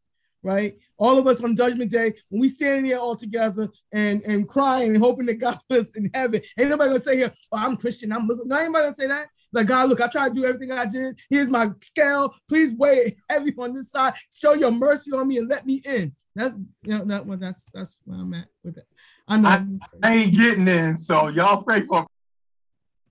[0.44, 0.76] Right?
[0.98, 4.92] All of us on Judgment Day, when we stand here all together and, and crying
[4.92, 7.76] and hoping that God put us in heaven, ain't nobody gonna say here, oh, I'm
[7.76, 8.48] Christian, I'm Muslim.
[8.48, 9.28] No, anybody gonna say that.
[9.52, 11.20] Like, God, look, I tried to do everything I did.
[11.30, 12.34] Here's my scale.
[12.48, 14.14] Please weigh heavy on this side.
[14.32, 16.12] Show your mercy on me and let me in.
[16.34, 17.40] That's you know that one.
[17.40, 18.86] That's that's where I'm at with it.
[19.28, 19.66] I know I,
[20.02, 22.06] I ain't getting in, so y'all pray for.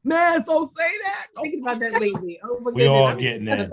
[0.03, 1.27] Man, so say that.
[1.41, 2.39] Think about that lately.
[2.43, 3.71] Oh my we all getting in.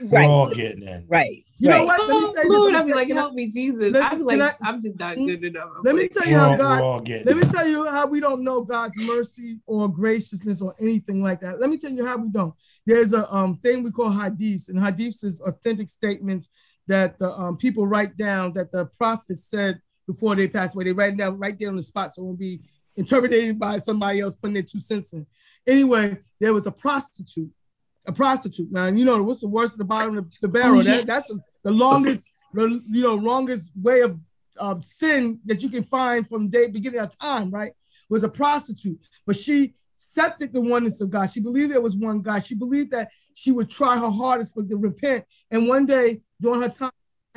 [0.00, 0.24] Right.
[0.24, 1.06] We all getting in.
[1.08, 1.44] Right.
[1.58, 1.78] You right.
[1.78, 2.08] know what?
[2.08, 3.92] Let me say Lord, I'll be like, help me, Jesus.
[3.92, 5.70] Let, I'm like, I, am just not good enough.
[5.76, 7.08] I'm let like, me tell you how God.
[7.08, 11.40] Let me tell you how we don't know God's mercy or graciousness or anything like
[11.40, 11.60] that.
[11.60, 12.54] Let me tell you how we don't.
[12.84, 16.48] There's a um thing we call hadith, and hadith is authentic statements
[16.88, 20.84] that the um, people write down that the prophets said before they pass away.
[20.84, 22.60] They write down right there on the spot, so it won't be
[22.96, 25.26] interpreted by somebody else putting their two cents in.
[25.66, 27.50] Anyway, there was a prostitute,
[28.06, 28.70] a prostitute.
[28.70, 30.78] Now you know what's the worst at the bottom of the barrel.
[30.78, 30.96] Oh, yeah.
[30.98, 34.18] that, that's the, the longest, the, you know, longest way of
[34.58, 37.50] of sin that you can find from day beginning of time.
[37.50, 37.72] Right,
[38.08, 41.26] was a prostitute, but she accepted the oneness of God.
[41.30, 42.44] She believed there was one God.
[42.44, 45.24] She believed that she would try her hardest for to repent.
[45.50, 46.90] And one day during her time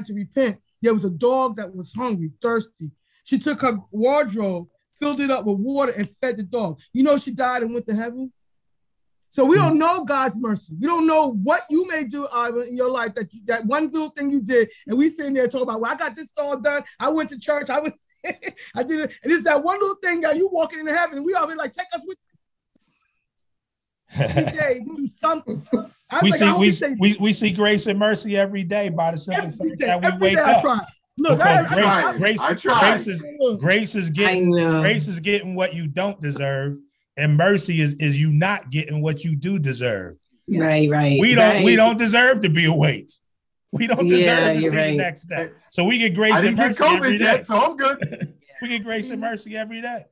[0.04, 2.92] to repent, there was a dog that was hungry, thirsty.
[3.24, 4.68] She took her wardrobe,
[5.00, 6.80] filled it up with water, and fed the dog.
[6.94, 8.32] You know, she died and went to heaven.
[9.30, 10.74] So we don't know God's mercy.
[10.80, 13.90] We don't know what you may do uh, in your life that you, that one
[13.92, 16.58] little thing you did, and we sitting there talking about, well, I got this all
[16.58, 16.84] done.
[17.00, 17.70] I went to church.
[17.70, 17.96] I went,
[18.26, 21.26] I did it, and it's that one little thing that you walking into heaven, and
[21.26, 22.18] we all be like, take us with
[24.16, 25.66] day do something.
[26.22, 29.50] We like, see we, we, we see grace and mercy every day by the simple
[29.50, 30.88] fact that we wake up.
[31.18, 33.26] No, because that, grace, I, grace, I, grace is
[33.60, 36.78] grace is getting grace is getting what you don't deserve,
[37.18, 40.18] and mercy is is you not getting what you do deserve.
[40.48, 41.20] Right, right.
[41.20, 41.66] We don't right.
[41.66, 43.12] we don't deserve to be awake.
[43.72, 44.92] We don't deserve yeah, to see right.
[44.92, 45.50] the next day.
[45.72, 47.26] So we get grace and mercy every day.
[47.26, 48.34] Yet, so I'm good.
[48.62, 50.06] we get grace and mercy every day.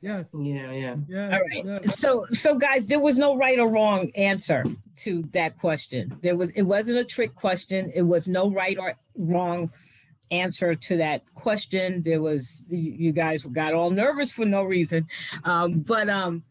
[0.00, 0.30] Yes.
[0.34, 0.96] Yeah, yeah.
[1.08, 1.32] Yes.
[1.32, 1.82] All right.
[1.84, 1.98] Yes.
[1.98, 4.64] So so guys, there was no right or wrong answer
[4.98, 6.16] to that question.
[6.22, 7.90] There was it wasn't a trick question.
[7.94, 9.70] It was no right or wrong
[10.32, 12.02] answer to that question.
[12.02, 15.06] There was you guys got all nervous for no reason.
[15.44, 16.42] Um, but um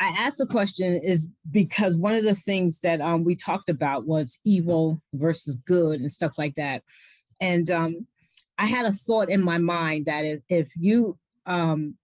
[0.00, 4.06] I asked the question is because one of the things that um, we talked about
[4.06, 6.82] was evil versus good and stuff like that.
[7.40, 8.06] And um,
[8.58, 11.16] I had a thought in my mind that if, if you
[11.46, 11.94] um,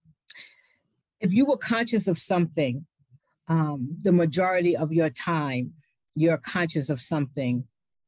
[1.19, 2.85] if you were conscious of something,
[3.47, 5.73] um, the majority of your time,
[6.15, 7.65] you're conscious of something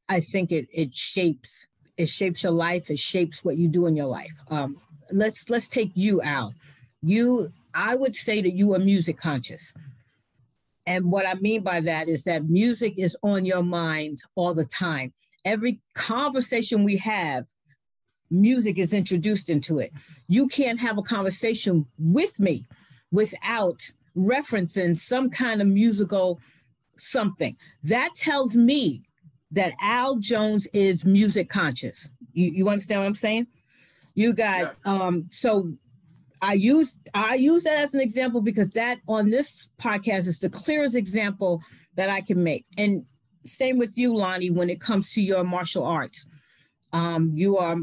[0.08, 1.66] I think it it shapes
[1.96, 2.90] it shapes your life.
[2.90, 4.32] It shapes what you do in your life.
[4.48, 4.76] Um,
[5.10, 6.52] let's let's take you out.
[7.02, 9.72] You, I would say that you are music conscious.
[10.86, 14.64] And what I mean by that is that music is on your mind all the
[14.64, 15.12] time.
[15.44, 17.46] Every conversation we have,
[18.30, 19.92] music is introduced into it.
[20.28, 22.66] You can't have a conversation with me
[23.12, 26.40] without referencing some kind of musical
[26.98, 27.56] something.
[27.82, 29.02] That tells me
[29.50, 32.10] that Al Jones is music conscious.
[32.32, 33.46] You, you understand what I'm saying?
[34.14, 35.72] You got um so
[36.42, 40.50] I use I use that as an example because that on this podcast is the
[40.50, 41.62] clearest example
[41.96, 42.66] that I can make.
[42.76, 43.04] And
[43.44, 46.26] same with you, Lonnie, when it comes to your martial arts.
[46.92, 47.76] Um, you are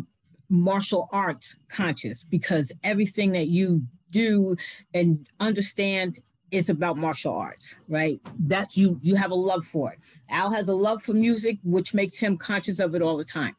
[0.50, 4.56] martial arts conscious because everything that you do
[4.94, 6.20] and understand
[6.52, 8.20] is about martial arts, right?
[8.40, 10.00] That's you you have a love for it.
[10.30, 13.56] Al has a love for music, which makes him conscious of it all the time.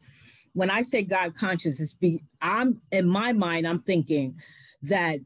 [0.52, 4.38] When I say God conscious, it's be I'm in my mind, I'm thinking
[4.82, 5.18] that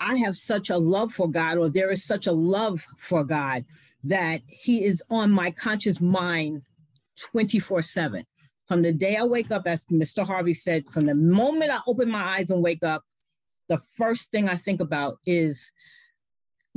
[0.00, 3.64] I have such a love for God, or there is such a love for God
[4.04, 6.62] that He is on my conscious mind
[7.18, 8.24] 24 7.
[8.66, 10.26] From the day I wake up, as Mr.
[10.26, 13.02] Harvey said, from the moment I open my eyes and wake up,
[13.68, 15.70] the first thing I think about is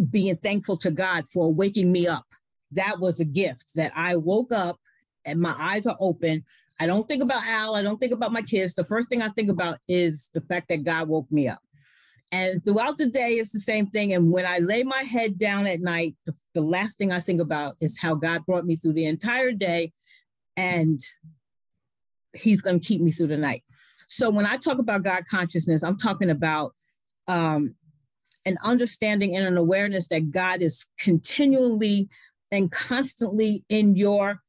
[0.10, 2.26] being thankful to God for waking me up.
[2.72, 4.80] That was a gift that I woke up
[5.26, 6.44] and my eyes are open.
[6.80, 7.76] I don't think about Al.
[7.76, 8.74] I don't think about my kids.
[8.74, 11.60] The first thing I think about is the fact that God woke me up.
[12.32, 14.14] And throughout the day, it's the same thing.
[14.14, 17.42] And when I lay my head down at night, the, the last thing I think
[17.42, 19.92] about is how God brought me through the entire day.
[20.56, 21.02] And
[22.34, 23.64] He's going to keep me through the night.
[24.08, 26.74] So when I talk about God consciousness, I'm talking about
[27.28, 27.76] um,
[28.46, 32.10] an understanding and an awareness that God is continually
[32.52, 34.42] and constantly in your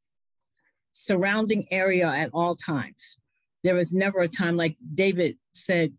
[0.92, 3.18] surrounding area at all times.
[3.64, 5.92] There is never a time, like David said,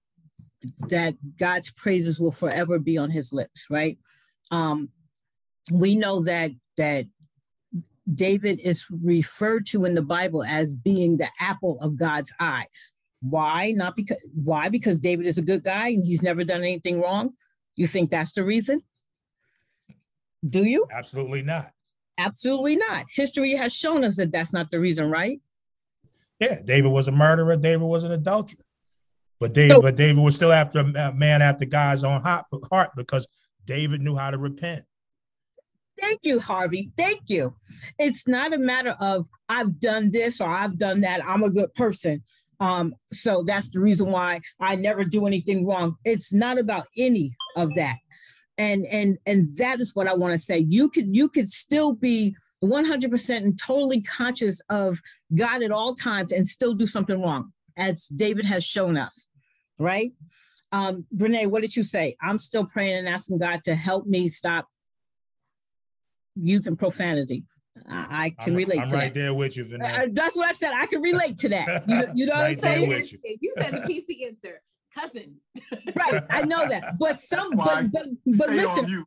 [0.90, 3.98] that God's praises will forever be on his lips, right?
[4.52, 4.90] Um,
[5.72, 7.06] we know that that
[8.14, 12.68] David is referred to in the Bible as being the apple of God's eye.
[13.22, 13.72] Why?
[13.72, 14.70] Not because why?
[14.70, 17.34] Because David is a good guy and he's never done anything wrong.
[17.76, 18.82] You think that's the reason?
[20.48, 20.86] Do you?
[20.92, 21.72] Absolutely not.
[22.18, 23.06] Absolutely not.
[23.10, 25.40] History has shown us that that's not the reason, right?
[26.40, 27.56] Yeah, David was a murderer.
[27.56, 28.60] David was an adulterer.
[29.40, 33.28] But David, so, but David was still after a man after God's own heart because
[33.66, 34.86] David knew how to repent.
[36.00, 36.92] Thank you, Harvey.
[36.98, 37.56] Thank you.
[37.98, 41.26] It's not a matter of I've done this or I've done that.
[41.26, 42.24] I'm a good person.
[42.60, 45.96] Um, so that's the reason why I never do anything wrong.
[46.06, 47.98] It's not about any of that.
[48.58, 50.60] And and and that is what I want to say.
[50.60, 55.02] You could you could still be 100% and totally conscious of
[55.36, 59.28] God at all times and still do something wrong, as David has shown us,
[59.78, 60.14] right?
[60.72, 62.16] Um, Vernae, what did you say?
[62.22, 64.68] I'm still praying and asking God to help me stop
[66.36, 67.44] using profanity.
[67.90, 69.20] I, I can I'm, relate I'm to right that.
[69.20, 70.04] there with you, Vanessa.
[70.04, 70.72] Uh, that's what I said.
[70.74, 71.84] I can relate to that.
[71.88, 72.90] You, you know right what I'm saying?
[72.90, 73.20] with you.
[73.42, 74.62] you said the PC answer,
[74.94, 75.36] cousin.
[75.96, 76.98] right, I know that.
[77.00, 79.06] But some, but but, but listen,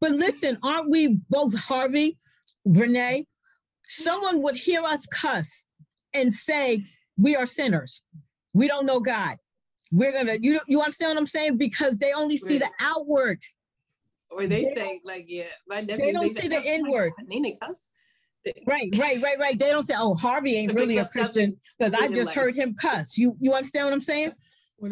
[0.00, 2.18] but listen, aren't we both Harvey,
[2.66, 3.26] Vernae?
[3.88, 5.64] Someone would hear us cuss
[6.12, 6.84] and say
[7.16, 8.02] we are sinners.
[8.52, 9.36] We don't know God.
[9.92, 11.56] We're gonna, you you understand what I'm saying?
[11.56, 13.38] Because they only see the outward.
[14.30, 16.06] Or they, they say like, yeah, my nephew.
[16.06, 17.12] They don't see the inward.
[17.26, 17.80] Nene cuss.
[18.66, 19.58] Right, right, right, right.
[19.58, 23.18] They don't say, "Oh, Harvey ain't really a Christian," because I just heard him cuss.
[23.18, 24.32] You, you understand what I'm saying?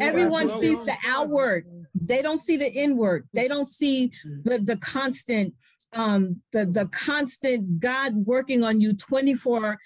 [0.01, 1.65] Everyone sees the outward.
[1.93, 3.29] They don't see the inward.
[3.33, 4.11] They don't see
[4.43, 5.53] the the constant,
[5.93, 9.77] um, the the constant God working on you 24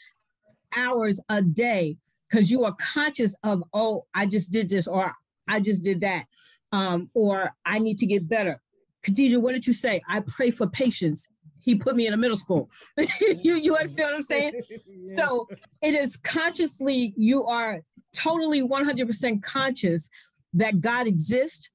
[0.76, 1.98] hours a day
[2.30, 5.14] because you are conscious of, oh, I just did this or
[5.48, 6.26] I just did that,
[6.72, 8.62] um, or I need to get better.
[9.04, 10.02] Khadijah, what did you say?
[10.10, 11.28] I pray for patience.
[11.60, 12.70] He put me in a middle school.
[12.98, 14.62] you, you understand what I'm saying?
[14.88, 15.16] yeah.
[15.16, 15.48] So
[15.82, 17.82] it is consciously, you are
[18.14, 20.10] totally 100% conscious
[20.54, 21.70] that God exists.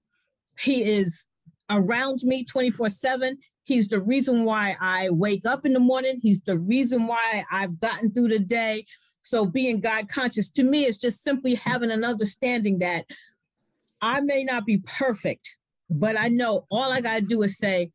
[0.59, 1.27] He is
[1.71, 3.39] around me 24 7.
[3.65, 6.19] He's the reason why I wake up in the morning.
[6.23, 8.87] He's the reason why I've gotten through the day.
[9.23, 13.07] So being God conscious to me is just simply having an understanding that
[14.03, 15.57] I may not be perfect,
[15.91, 17.91] but I know all I got to do is say,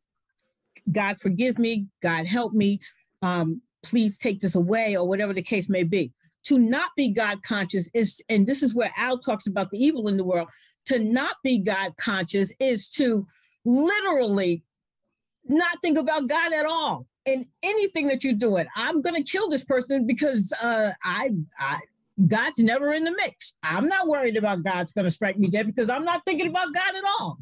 [0.90, 2.80] God forgive me, God help me,
[3.22, 6.12] um, please take this away, or whatever the case may be.
[6.44, 10.08] To not be God conscious is, and this is where Al talks about the evil
[10.08, 10.48] in the world,
[10.86, 13.26] to not be God conscious is to
[13.64, 14.64] literally
[15.46, 17.06] not think about God at all.
[17.26, 18.66] in anything that you're doing.
[18.74, 21.78] I'm gonna kill this person because uh, I, I
[22.26, 23.54] God's never in the mix.
[23.62, 26.94] I'm not worried about God's gonna strike me dead because I'm not thinking about God
[26.96, 27.38] at all.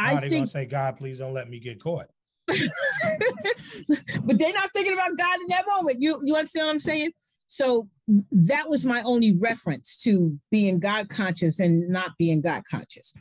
[0.00, 2.06] I think gonna say, God, please don't let me get caught.
[2.48, 6.00] but they're not thinking about God in that moment.
[6.00, 7.12] You you understand what I'm saying?
[7.48, 7.88] So
[8.30, 13.12] that was my only reference to being God conscious and not being God conscious.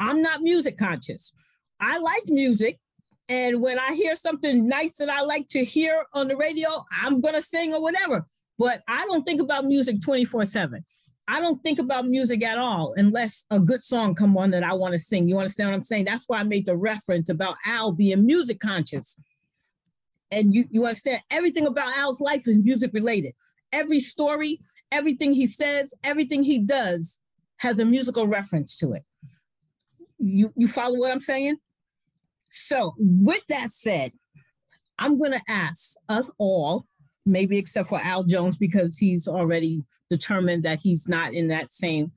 [0.00, 1.32] I'm not music conscious.
[1.80, 2.78] I like music.
[3.28, 7.20] And when I hear something nice that I like to hear on the radio, I'm
[7.20, 8.26] going to sing or whatever.
[8.58, 10.84] But I don't think about music 24 7.
[11.26, 14.74] I don't think about music at all unless a good song come on that I
[14.74, 15.26] want to sing.
[15.26, 16.04] You understand what I'm saying?
[16.04, 19.16] That's why I made the reference about Al being music conscious.
[20.30, 23.34] And you, you understand everything about Al's life is music related.
[23.72, 24.60] Every story,
[24.92, 27.18] everything he says, everything he does
[27.58, 29.04] has a musical reference to it.
[30.18, 31.56] You, you follow what I'm saying?
[32.50, 34.12] So, with that said,
[34.98, 36.86] I'm going to ask us all,
[37.26, 42.12] maybe except for Al Jones, because he's already determined that he's not in that same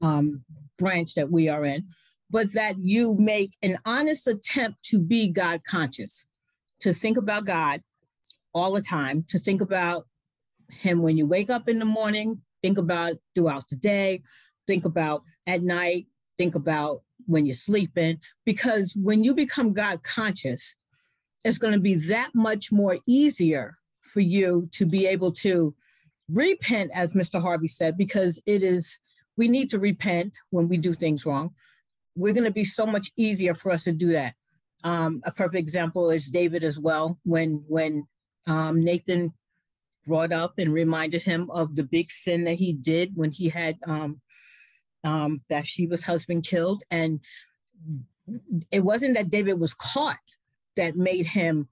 [0.00, 0.44] um,
[0.78, 1.86] branch that we are in,
[2.30, 6.26] but that you make an honest attempt to be God conscious,
[6.80, 7.82] to think about God
[8.54, 10.06] all the time, to think about
[10.70, 14.22] Him when you wake up in the morning, think about throughout the day,
[14.66, 16.06] think about at night,
[16.36, 20.76] think about when you're sleeping, because when you become God conscious,
[21.44, 25.74] it's going to be that much more easier for you to be able to
[26.30, 27.40] repent, as Mr.
[27.40, 28.98] Harvey said, because it is,
[29.36, 31.54] we need to repent when we do things wrong.
[32.16, 34.34] We're going to be so much easier for us to do that.
[34.84, 37.18] Um, a perfect example is David as well.
[37.24, 38.06] When when
[38.46, 39.32] um, Nathan
[40.06, 43.76] brought up and reminded him of the big sin that he did when he had
[43.86, 44.20] um,
[45.04, 46.82] um, Bathsheba's husband killed.
[46.90, 47.20] And
[48.70, 50.16] it wasn't that David was caught
[50.76, 51.68] that made him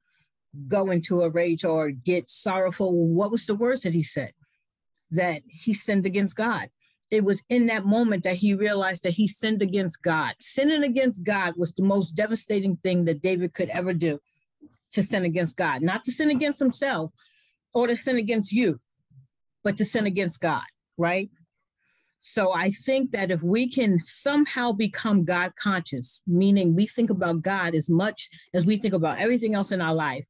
[0.69, 2.93] go into a rage or get sorrowful.
[2.93, 4.33] What was the words that he said?
[5.11, 6.69] That he sinned against God.
[7.11, 10.35] It was in that moment that he realized that he sinned against God.
[10.41, 14.19] Sinning against God was the most devastating thing that David could ever do
[14.93, 17.13] to sin against God, not to sin against himself
[17.73, 18.81] or to sin against you,
[19.63, 20.65] but to sin against God,
[20.97, 21.31] right?
[22.21, 27.43] So I think that if we can somehow become God conscious, meaning we think about
[27.43, 30.25] God as much as we think about everything else in our life,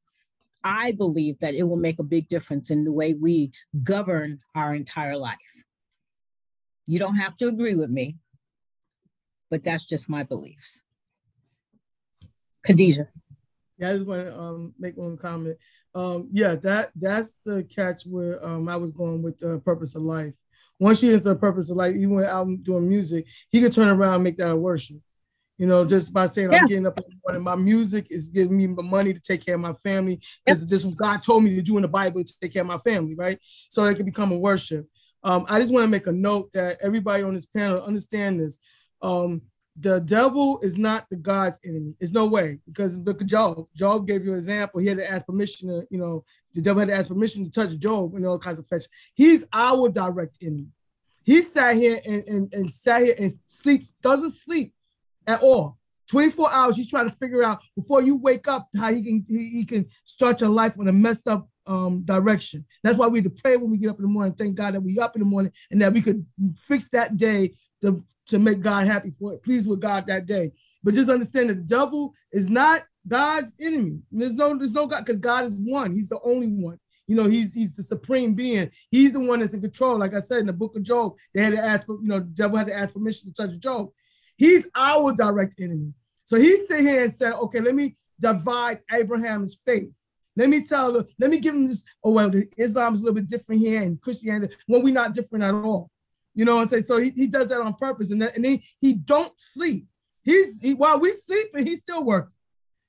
[0.67, 3.51] I believe that it will make a big difference in the way we
[3.83, 5.37] govern our entire life.
[6.85, 8.17] You don't have to agree with me,
[9.49, 10.81] but that's just my beliefs.
[12.65, 13.07] Khadijah.
[13.77, 15.57] Yeah, I just want to um, make one comment.
[15.95, 20.01] Um, yeah, that that's the catch where um, I was going with the purpose of
[20.01, 20.33] life
[20.79, 23.87] once you into the purpose of life, even when I'm doing music, he could turn
[23.87, 24.97] around and make that a worship.
[25.57, 26.59] You know, just by saying yeah.
[26.59, 29.43] I'm getting up in the morning, my music is giving me the money to take
[29.43, 30.15] care of my family.
[30.45, 30.69] Because yep.
[30.69, 32.67] this is what God told me to do in the Bible to take care of
[32.67, 33.39] my family, right?
[33.41, 34.87] So it can become a worship.
[35.23, 38.59] Um, I just want to make a note that everybody on this panel understand this.
[39.01, 39.41] Um,
[39.79, 41.95] the devil is not the God's enemy.
[41.99, 43.67] There's no way because look at Job.
[43.75, 44.79] Job gave you an example.
[44.79, 46.23] He had to ask permission to, you know,
[46.53, 48.85] the devil had to ask permission to touch Job and all kinds of fetch.
[49.13, 50.67] He's our direct enemy.
[51.23, 54.73] He sat here and, and, and sat here and sleeps, doesn't sleep
[55.27, 55.77] at all.
[56.09, 59.49] 24 hours, he's trying to figure out before you wake up how he can he,
[59.49, 62.65] he can start your life on a messed up um, direction.
[62.83, 64.33] That's why we to pray when we get up in the morning.
[64.33, 66.25] Thank God that we up in the morning and that we could
[66.57, 70.53] fix that day to, to make God happy for it, please with God that day.
[70.83, 73.99] But just understand the devil is not God's enemy.
[74.11, 75.93] There's no, there's no God because God is one.
[75.93, 76.79] He's the only one.
[77.07, 78.69] You know, he's he's the supreme being.
[78.91, 79.97] He's the one that's in control.
[79.97, 82.25] Like I said in the book of Job, they had to ask, you know, the
[82.25, 83.89] devil had to ask permission to touch Job.
[84.37, 85.93] He's our direct enemy.
[86.25, 89.99] So he sit here and said, okay, let me divide Abraham's faith.
[90.35, 91.83] Let me tell them, let me give him this.
[92.03, 95.43] Oh, well, Islam is a little bit different here and Christianity, well, we're not different
[95.43, 95.89] at all.
[96.35, 96.83] You know what I'm saying?
[96.83, 98.11] So he, he does that on purpose.
[98.11, 99.87] And, that, and he, he don't sleep.
[100.27, 102.33] He's he, while we sleeping, he's still working.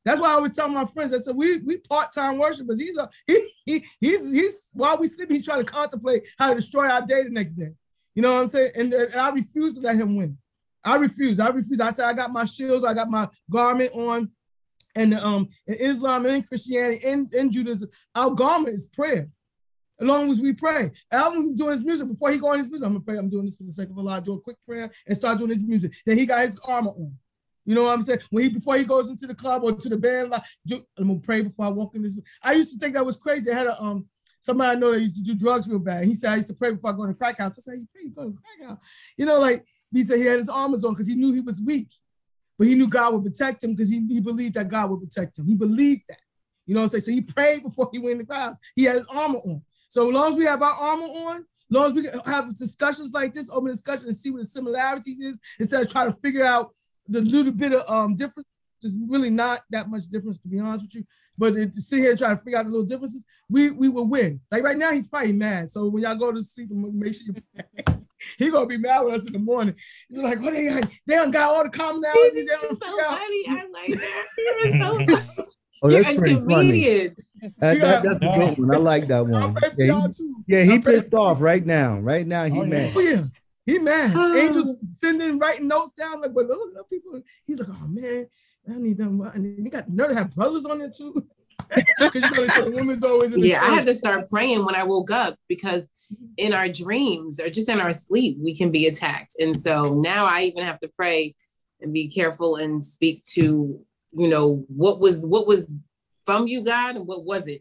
[0.04, 1.14] That's why I always tell my friends.
[1.14, 2.80] I said we we part time worshipers.
[2.80, 6.56] He's a he, he he's he's while we sleep, he's trying to contemplate how to
[6.56, 7.70] destroy our day the next day.
[8.14, 8.72] You know what I'm saying?
[8.74, 10.36] And, and I refuse to let him win.
[10.84, 11.40] I refuse.
[11.40, 11.80] I refuse.
[11.80, 12.84] I said I got my shields.
[12.84, 14.30] I got my garment on.
[14.94, 19.28] And um, in Islam and in Christianity and in Judaism, our garment is prayer.
[20.00, 20.92] As long as we pray.
[21.10, 22.86] I'm doing his music before he go on his music.
[22.86, 23.16] I'm gonna pray.
[23.16, 24.20] I'm doing this for the sake of Allah.
[24.20, 25.92] Do a quick prayer and start doing his music.
[26.06, 27.12] Then he got his armor on.
[27.64, 28.20] You know what I'm saying?
[28.30, 30.42] When he before he goes into the club or to the band, like
[30.98, 32.14] I'm gonna pray before I walk in this.
[32.42, 33.50] I used to think that was crazy.
[33.50, 34.06] I had a um
[34.40, 36.04] somebody I know that used to do drugs real bad.
[36.04, 37.58] He said I used to pray before I go in the crack house.
[37.58, 39.12] I said, you pray, you go to the crack house.
[39.18, 41.60] You know, like he said he had his armors on because he knew he was
[41.60, 41.88] weak,
[42.58, 45.38] but he knew God would protect him because he, he believed that God would protect
[45.38, 45.46] him.
[45.46, 46.18] He believed that.
[46.66, 47.04] You know what I'm saying?
[47.04, 48.58] So he prayed before he went in the crowds.
[48.76, 49.62] He had his armor on.
[49.88, 52.54] So as long as we have our armor on, as long as we can have
[52.56, 56.18] discussions like this, open discussion and see what the similarities is, instead of trying to
[56.20, 56.72] figure out
[57.08, 58.46] the little bit of um difference,
[58.82, 61.04] there's really not that much difference to be honest with you.
[61.38, 64.06] But to sit here and try to figure out the little differences, we we will
[64.06, 64.40] win.
[64.50, 65.70] Like right now, he's probably mad.
[65.70, 67.94] So when y'all go to sleep, make sure you.
[68.38, 69.74] he gonna be mad with us in the morning.
[70.08, 70.90] He's like, what they got?
[71.06, 72.34] They don't got all the commonalities.
[72.34, 73.44] They don't so funny.
[73.48, 75.26] I like that.
[75.36, 75.44] so
[75.80, 77.14] Oh, that's You're pretty funny.
[77.58, 78.74] That, that, that's a good one.
[78.74, 79.54] I like that one.
[79.76, 81.98] Yeah, he, yeah, he pissed off right now.
[81.98, 82.92] Right now, he oh, mad.
[82.96, 83.24] Oh, yeah.
[83.64, 84.12] He mad.
[84.16, 84.36] Oh.
[84.36, 87.20] Angels sending writing notes down like, but look at people.
[87.46, 88.26] He's like, oh man,
[88.68, 89.20] I need them.
[89.20, 91.26] And they got none to have brothers on there too.
[92.14, 95.36] you know, the woman's always yeah, I had to start praying when I woke up
[95.48, 95.90] because
[96.36, 99.34] in our dreams or just in our sleep, we can be attacked.
[99.38, 101.34] And so now I even have to pray
[101.80, 103.80] and be careful and speak to,
[104.12, 105.66] you know, what was what was
[106.24, 107.60] from you, God, and what wasn't.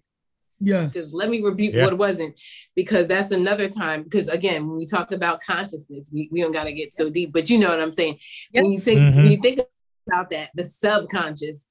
[0.59, 0.93] Yes.
[0.93, 1.83] Because let me rebuke yeah.
[1.83, 2.39] what wasn't,
[2.75, 4.03] because that's another time.
[4.03, 7.31] Because again, when we talk about consciousness, we, we don't got to get so deep,
[7.31, 8.17] but you know what I'm saying.
[8.51, 8.63] Yep.
[8.63, 9.17] When you think mm-hmm.
[9.17, 9.59] when you think
[10.07, 11.67] about that, the subconscious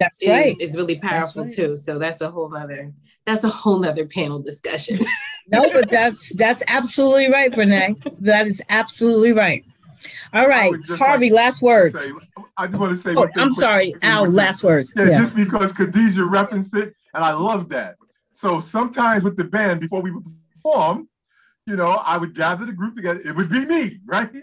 [0.00, 0.56] that's is, right.
[0.60, 1.52] is really powerful right.
[1.52, 1.76] too.
[1.76, 2.92] So that's a whole other
[3.26, 4.98] that's a whole other panel discussion.
[5.48, 7.94] no, but that's that's absolutely right, Vernae.
[8.18, 9.64] That is absolutely right.
[10.32, 12.02] All right, Harvey, like last words.
[12.02, 12.12] Say,
[12.56, 13.14] I just want to say.
[13.14, 14.30] Oh, I'm sorry, Al.
[14.30, 14.92] Last words.
[14.96, 17.96] Yeah, yeah, just because Khadijah referenced it, and I love that.
[18.32, 20.24] So sometimes with the band, before we would
[20.54, 21.08] perform,
[21.66, 23.20] you know, I would gather the group together.
[23.20, 24.34] It would be me, right?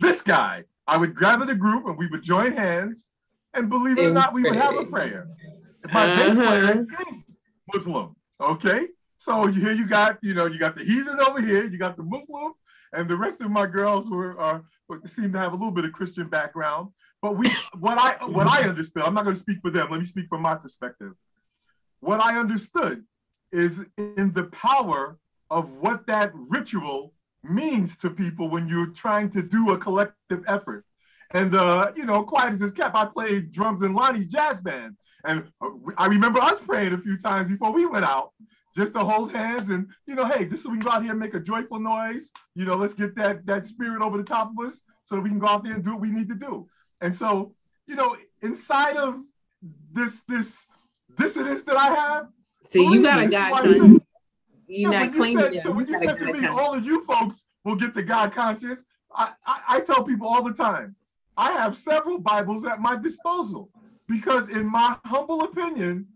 [0.00, 0.64] This guy.
[0.86, 3.08] I would gather the group, and we would join hands,
[3.54, 5.28] and believe it or not, we would have a prayer.
[5.92, 6.16] My uh-huh.
[6.16, 7.36] bass player is
[7.72, 8.16] Muslim.
[8.40, 8.88] Okay,
[9.18, 12.02] so here you got, you know, you got the heathen over here, you got the
[12.02, 12.52] Muslim,
[12.92, 14.60] and the rest of my girls were uh,
[15.04, 16.88] seem to have a little bit of Christian background.
[17.20, 17.48] But we,
[17.78, 19.88] what I what I understood, I'm not going to speak for them.
[19.90, 21.12] Let me speak from my perspective.
[22.00, 23.04] What I understood
[23.52, 25.18] is in the power
[25.50, 27.12] of what that ritual
[27.44, 30.84] means to people when you're trying to do a collective effort.
[31.34, 34.96] And uh, you know, quiet as it's kept, I played drums in Lonnie's jazz band,
[35.24, 35.44] and
[35.96, 38.32] I remember us praying a few times before we went out,
[38.76, 41.12] just to hold hands and you know, hey, just so we can go out here
[41.12, 42.30] and make a joyful noise.
[42.54, 45.30] You know, let's get that that spirit over the top of us so that we
[45.30, 46.68] can go out there and do what we need to do.
[47.00, 47.54] And so,
[47.86, 49.16] you know, inside of
[49.92, 50.66] this this
[51.16, 52.28] dissidence that I have,
[52.64, 54.00] see, you got a God.
[54.68, 57.46] You're yeah, not claiming So when you, you said to me, all of you folks
[57.64, 58.84] will get the God conscious.
[59.14, 60.96] I, I, I tell people all the time,
[61.36, 63.70] I have several Bibles at my disposal
[64.06, 66.06] because, in my humble opinion,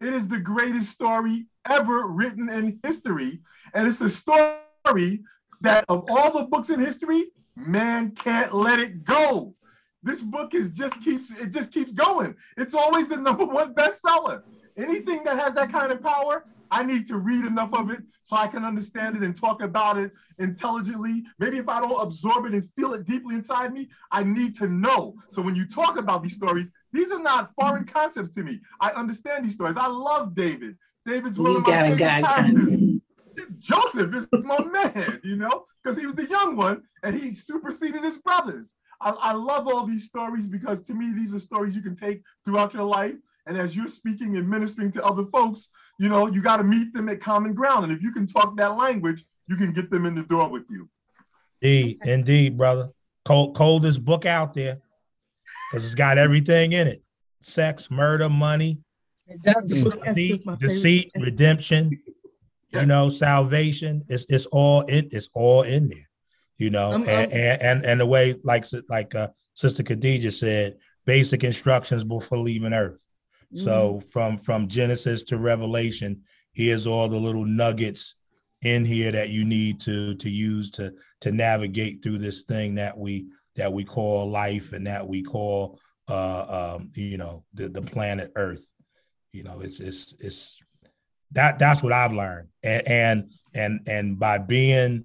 [0.00, 3.40] it is the greatest story ever written in history.
[3.74, 5.22] And it's a story
[5.62, 9.54] that, of all the books in history, man can't let it go.
[10.02, 12.36] This book is just keeps it just keeps going.
[12.56, 14.42] It's always the number one bestseller.
[14.76, 18.36] Anything that has that kind of power, I need to read enough of it so
[18.36, 21.24] I can understand it and talk about it intelligently.
[21.38, 24.68] Maybe if I don't absorb it and feel it deeply inside me, I need to
[24.68, 25.14] know.
[25.30, 28.60] So when you talk about these stories, these are not foreign concepts to me.
[28.80, 29.76] I understand these stories.
[29.76, 30.76] I love David.
[31.06, 33.00] David's one you of my favorite characters.
[33.58, 38.02] Joseph is my man, you know, because he was the young one and he superseded
[38.02, 38.74] his brothers.
[39.00, 42.22] I, I love all these stories because to me, these are stories you can take
[42.44, 46.42] throughout your life and as you're speaking and ministering to other folks, you know, you
[46.42, 47.84] got to meet them at common ground.
[47.84, 50.64] And if you can talk that language, you can get them in the door with
[50.68, 50.88] you.
[51.62, 52.90] Indeed, indeed, brother.
[53.24, 54.80] Cold, coldest book out there
[55.70, 57.02] because it's got everything in it:
[57.40, 58.78] sex, murder, money,
[59.42, 62.02] deceit, deceit redemption.
[62.70, 64.04] You know, salvation.
[64.08, 65.08] It's it's all in.
[65.10, 66.08] It's all in there.
[66.58, 70.76] You know, I'm, and, I'm, and and the way like like uh, Sister Khadijah said,
[71.04, 72.98] basic instructions before leaving Earth.
[73.56, 74.08] So mm-hmm.
[74.08, 76.22] from from Genesis to Revelation,
[76.52, 78.16] here's all the little nuggets
[78.62, 82.96] in here that you need to to use to to navigate through this thing that
[82.96, 83.26] we
[83.56, 85.78] that we call life and that we call
[86.08, 88.68] uh um you know the the planet Earth.
[89.32, 90.60] You know, it's it's it's
[91.32, 92.48] that that's what I've learned.
[92.62, 95.04] And and and and by being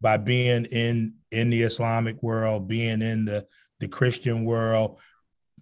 [0.00, 3.46] by being in in the Islamic world, being in the
[3.80, 4.98] the Christian world,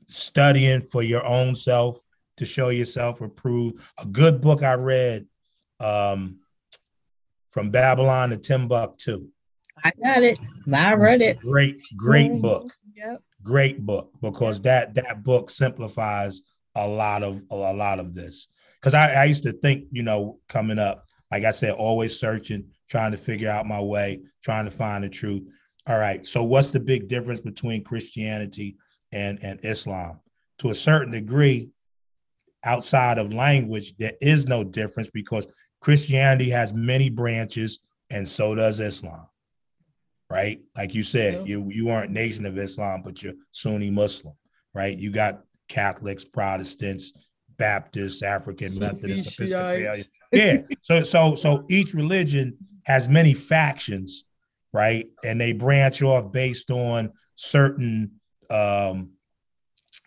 [0.09, 1.99] studying for your own self,
[2.37, 3.83] to show yourself approved.
[4.01, 5.27] A good book I read
[5.81, 6.39] um,
[7.51, 9.29] from Babylon to Timbuktu.
[9.85, 10.39] I got it.
[10.73, 11.39] I read it.
[11.39, 12.41] Great, great mm-hmm.
[12.41, 12.73] book.
[12.95, 13.23] Yep.
[13.43, 16.43] Great book because that that book simplifies
[16.77, 18.47] a lot of a lot of this.
[18.81, 22.67] Because I, I used to think, you know, coming up, like I said, always searching,
[22.89, 25.43] trying to figure out my way, trying to find the truth.
[25.87, 26.27] All right.
[26.27, 28.77] So what's the big difference between Christianity
[29.11, 30.21] and, and Islam?
[30.59, 31.71] To a certain degree,
[32.65, 35.47] outside of language, there is no difference because
[35.81, 37.81] Christianity has many branches,
[38.11, 39.27] and so does Islam.
[40.31, 40.61] Right?
[40.77, 41.45] Like you said, yeah.
[41.45, 44.35] you you aren't Nation of Islam, but you're Sunni Muslim,
[44.73, 44.97] right?
[44.97, 47.13] You got Catholics, Protestants,
[47.59, 50.05] Baptists, African Methodists, Episcopalian.
[50.33, 50.63] Yeah.
[50.81, 54.25] So so so each religion has many factions,
[54.73, 55.07] right?
[55.23, 58.13] And they branch off based on certain
[58.49, 59.11] um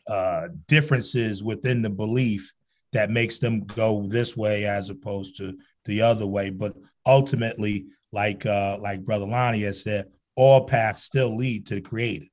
[0.07, 2.53] uh differences within the belief
[2.95, 6.49] that makes them go this way as opposed to the other way.
[6.49, 6.75] But
[7.05, 12.27] ultimately, like uh, like Brother Lonnie has said, all paths still lead to the creator.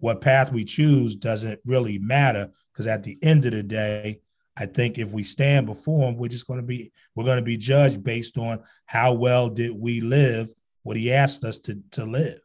[0.00, 4.20] What path we choose doesn't really matter because at the end of the day,
[4.56, 7.44] I think if we stand before him, we're just going to be we're going to
[7.44, 10.52] be judged based on how well did we live
[10.82, 12.40] what he asked us to to live.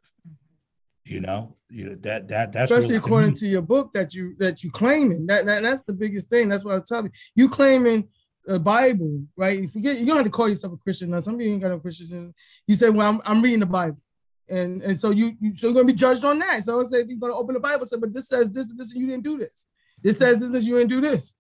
[1.06, 4.14] You know, you know that that that's especially really according to, to, your book that
[4.14, 6.48] you that you claiming that, that that's the biggest thing.
[6.48, 7.12] That's what I'm telling you.
[7.36, 8.08] You claiming
[8.48, 9.60] a Bible, right?
[9.60, 11.20] You forget you don't have to call yourself a Christian now.
[11.20, 12.34] Some people ain't got no Christian.
[12.68, 14.00] You say, "Well, I'm, I'm reading the Bible,"
[14.48, 16.64] and and so you, you so you're gonna be judged on that.
[16.64, 19.02] So I say you're gonna open the Bible, say, "But this says this, this, and
[19.02, 19.66] you didn't do this.
[20.02, 21.34] This says this, this you didn't do this."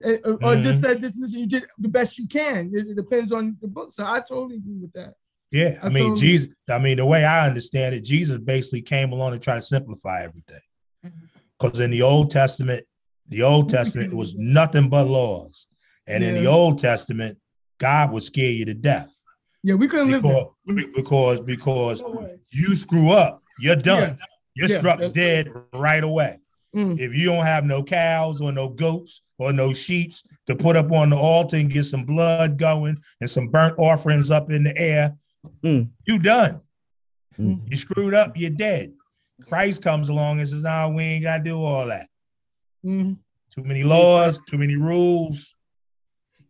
[0.00, 0.62] And, or, mm-hmm.
[0.62, 2.70] this said this, this, and you did the best you can.
[2.72, 3.90] It, it depends on the book.
[3.90, 5.14] So I totally agree with that.
[5.54, 6.48] Yeah, I, I mean, Jesus.
[6.68, 10.24] I mean, the way I understand it, Jesus basically came along to try to simplify
[10.24, 10.60] everything.
[11.00, 11.82] Because mm-hmm.
[11.82, 12.84] in the Old Testament,
[13.28, 15.68] the Old Testament it was nothing but laws,
[16.08, 16.30] and yeah.
[16.30, 17.38] in the Old Testament,
[17.78, 19.14] God would scare you to death.
[19.62, 24.18] Yeah, we couldn't because, live because because no you screw up, you're done.
[24.18, 24.26] Yeah.
[24.56, 26.38] You're yeah, struck dead right away.
[26.74, 26.98] Mm.
[26.98, 30.14] If you don't have no cows or no goats or no sheep
[30.48, 34.32] to put up on the altar and get some blood going and some burnt offerings
[34.32, 35.16] up in the air,
[35.62, 35.90] Mm.
[36.06, 36.60] You done.
[37.38, 37.70] Mm.
[37.70, 38.92] You screwed up, you're dead.
[39.48, 42.08] Christ comes along and says, No, nah, we ain't got to do all that.
[42.84, 43.18] Mm.
[43.54, 45.54] Too many laws, too many rules.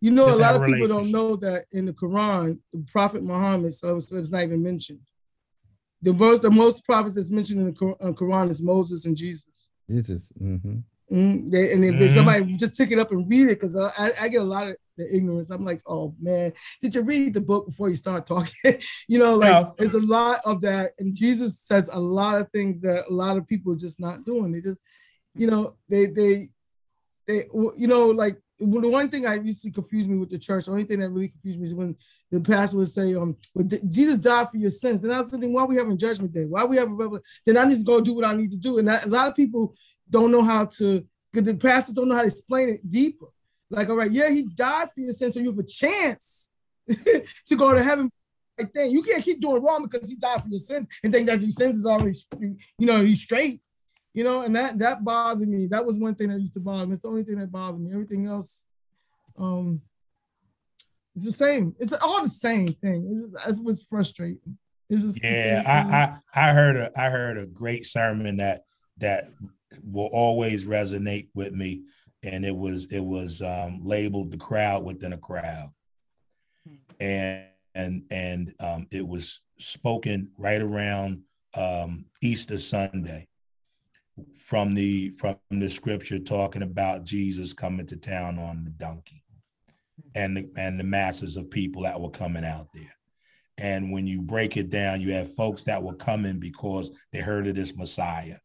[0.00, 3.22] You know, Just a lot of people don't know that in the Quran, the Prophet
[3.22, 5.00] Muhammad so it's not even mentioned.
[6.02, 9.70] The most, the most prophets that's mentioned in the uh, Quran is Moses and Jesus.
[9.88, 10.30] Jesus.
[10.40, 10.80] Mm-hmm.
[11.12, 12.14] Mm, they, and if mm-hmm.
[12.14, 14.76] somebody just pick it up and read it, because I, I, get a lot of
[14.96, 15.50] the ignorance.
[15.50, 18.78] I'm like, oh man, did you read the book before you start talking?
[19.08, 19.74] you know, like no.
[19.76, 23.36] there's a lot of that, and Jesus says a lot of things that a lot
[23.36, 24.52] of people are just not doing.
[24.52, 24.80] They just,
[25.34, 26.48] you know, they they
[27.26, 30.66] they you know like the one thing I used to confuse me with the church,
[30.66, 31.96] the only thing that really confused me is when
[32.30, 35.02] the pastor would say, um, well, Jesus died for your sins.
[35.02, 36.44] And I was thinking, why are we having judgment day?
[36.44, 37.24] Why are we having revelation?
[37.44, 38.78] Then I need to go do what I need to do.
[38.78, 39.74] And a lot of people
[40.14, 43.26] don't know how to, because the pastors don't know how to explain it deeper.
[43.68, 46.50] Like, all right, yeah, he died for your sins, so you have a chance
[47.48, 48.08] to go to heaven.
[48.56, 51.26] Like, then you can't keep doing wrong because he died for your sins and think
[51.26, 52.16] that your sins is already,
[52.78, 53.60] you know, he's straight.
[54.12, 55.66] You know, and that that bothered me.
[55.66, 56.92] That was one thing that used to bother me.
[56.92, 57.90] It's the only thing that bothered me.
[57.92, 58.64] Everything else,
[59.36, 59.80] um,
[61.16, 61.74] it's the same.
[61.80, 63.08] It's all the same thing.
[63.10, 64.56] It's, just, it's what's frustrating.
[64.88, 68.66] It's just yeah, I, I I heard a I heard a great sermon that
[68.98, 69.24] that
[69.82, 71.82] will always resonate with me.
[72.22, 75.70] And it was it was um, labeled the crowd within a crowd.
[77.00, 77.44] And
[77.74, 81.22] and and um, it was spoken right around
[81.54, 83.28] um, easter sunday
[84.38, 89.22] from the from the scripture talking about jesus coming to town on the donkey
[90.14, 92.94] and the, and the masses of people that were coming out there.
[93.58, 97.46] And when you break it down you have folks that were coming because they heard
[97.46, 98.38] of this messiah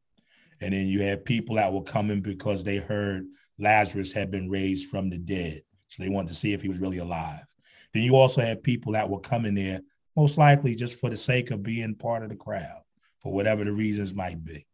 [0.61, 3.25] and then you had people that were coming because they heard
[3.57, 5.61] Lazarus had been raised from the dead.
[5.87, 7.45] So they wanted to see if he was really alive.
[7.93, 9.81] Then you also had people that were coming there,
[10.15, 12.81] most likely just for the sake of being part of the crowd,
[13.17, 14.65] for whatever the reasons might be.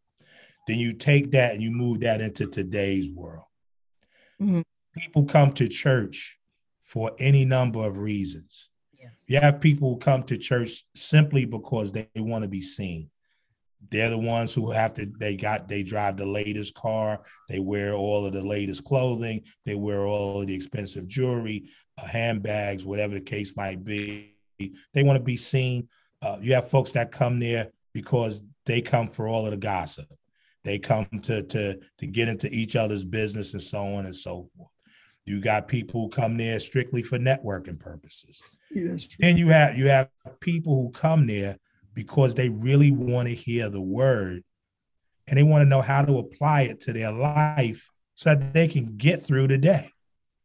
[0.68, 3.46] Then you take that and you move that into today's world.
[4.42, 4.62] Mm-hmm.
[4.98, 6.40] People come to church
[6.84, 8.70] for any number of reasons.
[9.00, 9.10] Yeah.
[9.28, 13.10] You have people who come to church simply because they, they want to be seen.
[13.92, 17.94] They're the ones who have to, they got, they drive the latest car, they wear
[17.94, 21.66] all of the latest clothing, they wear all of the expensive jewelry,
[21.98, 24.36] uh, handbags, whatever the case might be.
[24.60, 25.90] They want to be seen.
[26.22, 30.08] Uh, you have folks that come there because they come for all of the gossip.
[30.64, 34.50] They come to to to get into each other's business and so on and so
[34.56, 34.70] forth.
[35.26, 38.42] You got people who come there strictly for networking purposes.
[38.72, 40.10] Yeah, then you have you have
[40.40, 41.58] people who come there
[41.96, 44.44] because they really want to hear the word
[45.28, 48.68] and they want to know how to apply it to their life so that they
[48.68, 49.90] can get through the day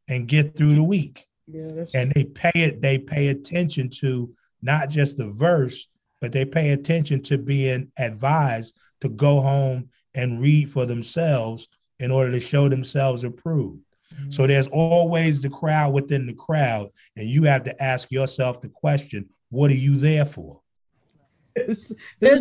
[0.08, 1.26] and get through the week.
[1.46, 4.32] Yeah, and they pay it, they pay attention to
[4.62, 5.88] not just the verse,
[6.20, 11.68] but they pay attention to being advised to go home and read for themselves
[11.98, 13.82] in order to show themselves approved.
[14.14, 14.30] Mm-hmm.
[14.30, 18.68] So there's always the crowd within the crowd, and you have to ask yourself the
[18.68, 20.59] question: What are you there for?
[21.56, 21.92] There's,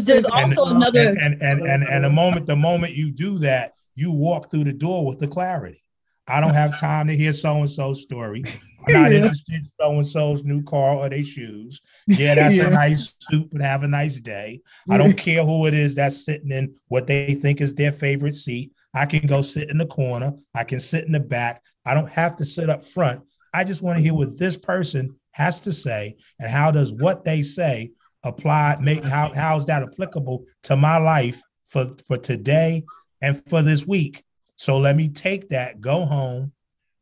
[0.05, 3.39] there's also and, another and and, and and and the moment the moment you do
[3.39, 5.81] that, you walk through the door with the clarity.
[6.27, 8.43] I don't have time to hear so and so's story.
[8.87, 9.17] I'm not yeah.
[9.17, 11.81] interested in so and so's new car or their shoes.
[12.07, 12.67] Yeah, that's yeah.
[12.67, 14.61] a nice suit, but have a nice day.
[14.87, 14.95] Yeah.
[14.95, 18.35] I don't care who it is that's sitting in what they think is their favorite
[18.35, 18.71] seat.
[18.93, 20.33] I can go sit in the corner.
[20.53, 21.63] I can sit in the back.
[21.85, 23.21] I don't have to sit up front.
[23.53, 27.23] I just want to hear what this person has to say and how does what
[27.23, 27.91] they say
[28.23, 32.83] apply, make how how is that applicable to my life for, for today
[33.21, 34.23] and for this week.
[34.55, 36.51] So let me take that, go home,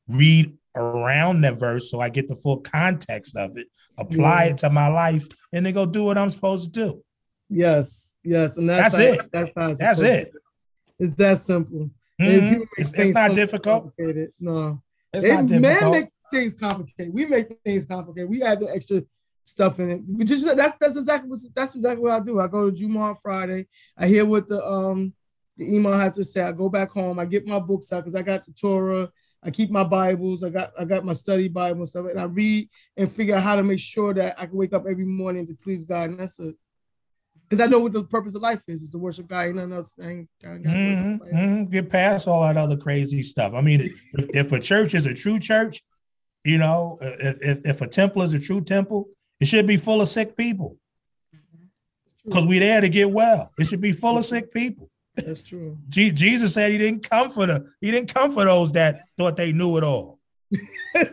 [0.08, 3.68] read around that verse so I get the full context of it,
[3.98, 4.52] apply yeah.
[4.52, 7.04] it to my life, and then go do what I'm supposed to do.
[7.50, 9.32] Yes, yes, and that's, that's how, it.
[9.32, 10.34] That's, how that's it.
[11.00, 11.90] It's that simple.
[12.20, 12.64] Mm-hmm.
[12.78, 13.94] It's, it's, not so difficult.
[14.40, 14.82] No,
[15.14, 15.82] it's they, not difficult.
[15.82, 17.14] Man make things complicated.
[17.14, 18.30] We make things complicated.
[18.30, 19.02] We add the extra
[19.48, 20.02] stuff in it.
[20.08, 22.40] We just that's that's exactly what that's exactly what I do.
[22.40, 23.68] I go to Juma on Friday.
[23.98, 25.14] I hear what the um
[25.56, 26.42] the imam has to say.
[26.42, 27.18] I go back home.
[27.20, 29.10] I get my books out because I got the Torah.
[29.42, 30.44] I keep my Bibles.
[30.44, 33.44] I got I got my study Bible and stuff, and I read and figure out
[33.44, 36.20] how to make sure that I can wake up every morning to please God, and
[36.20, 36.56] that's it
[37.50, 39.56] because I know what the purpose of life is: is to worship God.
[39.56, 39.96] Nothing else.
[39.96, 41.64] Mm-hmm, mm-hmm.
[41.70, 43.54] Get past all that other crazy stuff.
[43.54, 43.82] I mean,
[44.14, 45.82] if, if, a church is a true church,
[46.44, 49.08] you know, if, if, if a temple is a true temple,
[49.40, 50.78] it should be full of sick people.
[52.26, 53.52] Because we're there to get well.
[53.58, 54.90] It should be full of sick people.
[55.16, 55.78] That's true.
[55.90, 59.54] Jesus said he didn't come for the he didn't come for those that thought they
[59.54, 60.20] knew it all.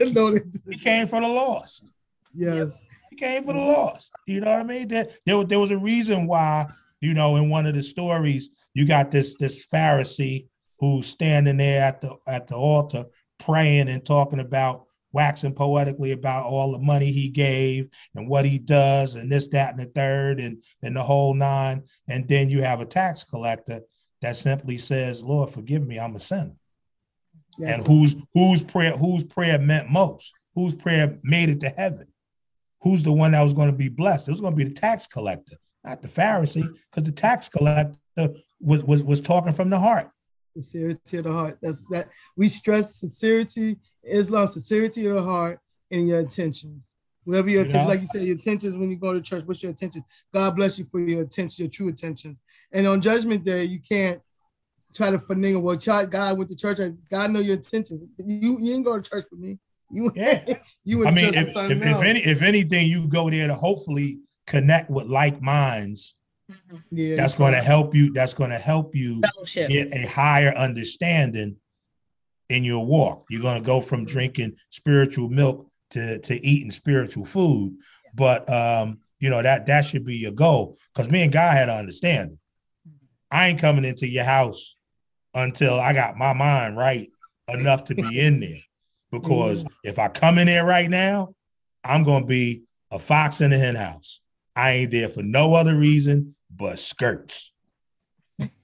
[0.00, 0.38] no,
[0.68, 1.90] he came for the lost.
[2.34, 2.86] Yes.
[3.10, 4.12] He came for the lost.
[4.26, 4.88] You know what I mean?
[4.88, 6.66] There, there, there was a reason why,
[7.00, 10.48] you know, in one of the stories, you got this this Pharisee
[10.78, 13.06] who's standing there at the at the altar
[13.38, 18.58] praying and talking about waxing poetically about all the money he gave and what he
[18.58, 21.84] does and this, that, and the third, and, and the whole nine.
[22.08, 23.80] And then you have a tax collector
[24.20, 26.56] that simply says, Lord, forgive me, I'm a sinner.
[27.56, 27.78] Yes.
[27.78, 30.32] And whose whose prayer whose prayer meant most?
[30.56, 32.08] Whose prayer made it to heaven?
[32.84, 34.28] who's the one that was going to be blessed?
[34.28, 37.96] It was going to be the tax collector, not the Pharisee, because the tax collector
[38.60, 40.10] was, was was talking from the heart.
[40.52, 41.58] Sincerity of the heart.
[41.60, 45.60] That's that we stress sincerity, Islam, sincerity of the heart
[45.90, 46.94] and your intentions.
[47.24, 47.86] Whatever your you know?
[47.86, 50.04] like you said, your intentions when you go to church, what's your intention?
[50.32, 52.38] God bless you for your attention, your true intentions.
[52.70, 54.20] And on judgment day, you can't
[54.94, 55.62] try to finagle.
[55.62, 56.78] Well, God went to church.
[57.10, 58.04] God know your intentions.
[58.18, 59.58] You, you didn't go to church for me.
[59.90, 60.58] You, yeah.
[60.84, 64.20] you went I mean, if, if, if, any, if anything, you go there to hopefully
[64.46, 66.14] connect with like minds.
[66.50, 66.76] Mm-hmm.
[66.90, 68.12] Yeah, that's going to help you.
[68.12, 69.70] That's going to help you Fellowship.
[69.70, 71.56] get a higher understanding
[72.48, 73.26] in your walk.
[73.30, 77.76] You're going to go from drinking spiritual milk to to eating spiritual food.
[78.14, 80.76] But um, you know that that should be your goal.
[80.94, 82.38] Because me and God had an understanding.
[83.30, 84.76] I ain't coming into your house
[85.34, 87.10] until I got my mind right
[87.48, 88.60] enough to be in there.
[89.10, 89.74] Because mm-hmm.
[89.82, 91.34] if I come in there right now,
[91.82, 94.20] I'm gonna be a fox in the hen house.
[94.56, 97.52] I ain't there for no other reason but skirts.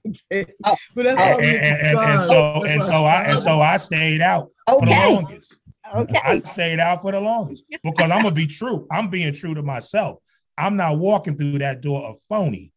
[0.31, 0.51] okay.
[0.63, 4.21] oh, but that's and, and, and, and, so and so I and so I stayed
[4.21, 4.79] out okay.
[4.79, 5.59] for the longest.
[5.93, 6.19] Okay.
[6.23, 8.87] I stayed out for the longest because I'm gonna be true.
[8.91, 10.19] I'm being true to myself.
[10.57, 12.71] I'm not walking through that door of phony.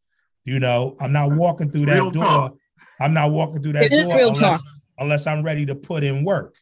[0.45, 2.25] You know, I'm not walking through that real door.
[2.25, 2.57] Talk.
[3.01, 4.63] I'm not walking through that it door unless,
[4.99, 6.55] unless I'm ready to put in work.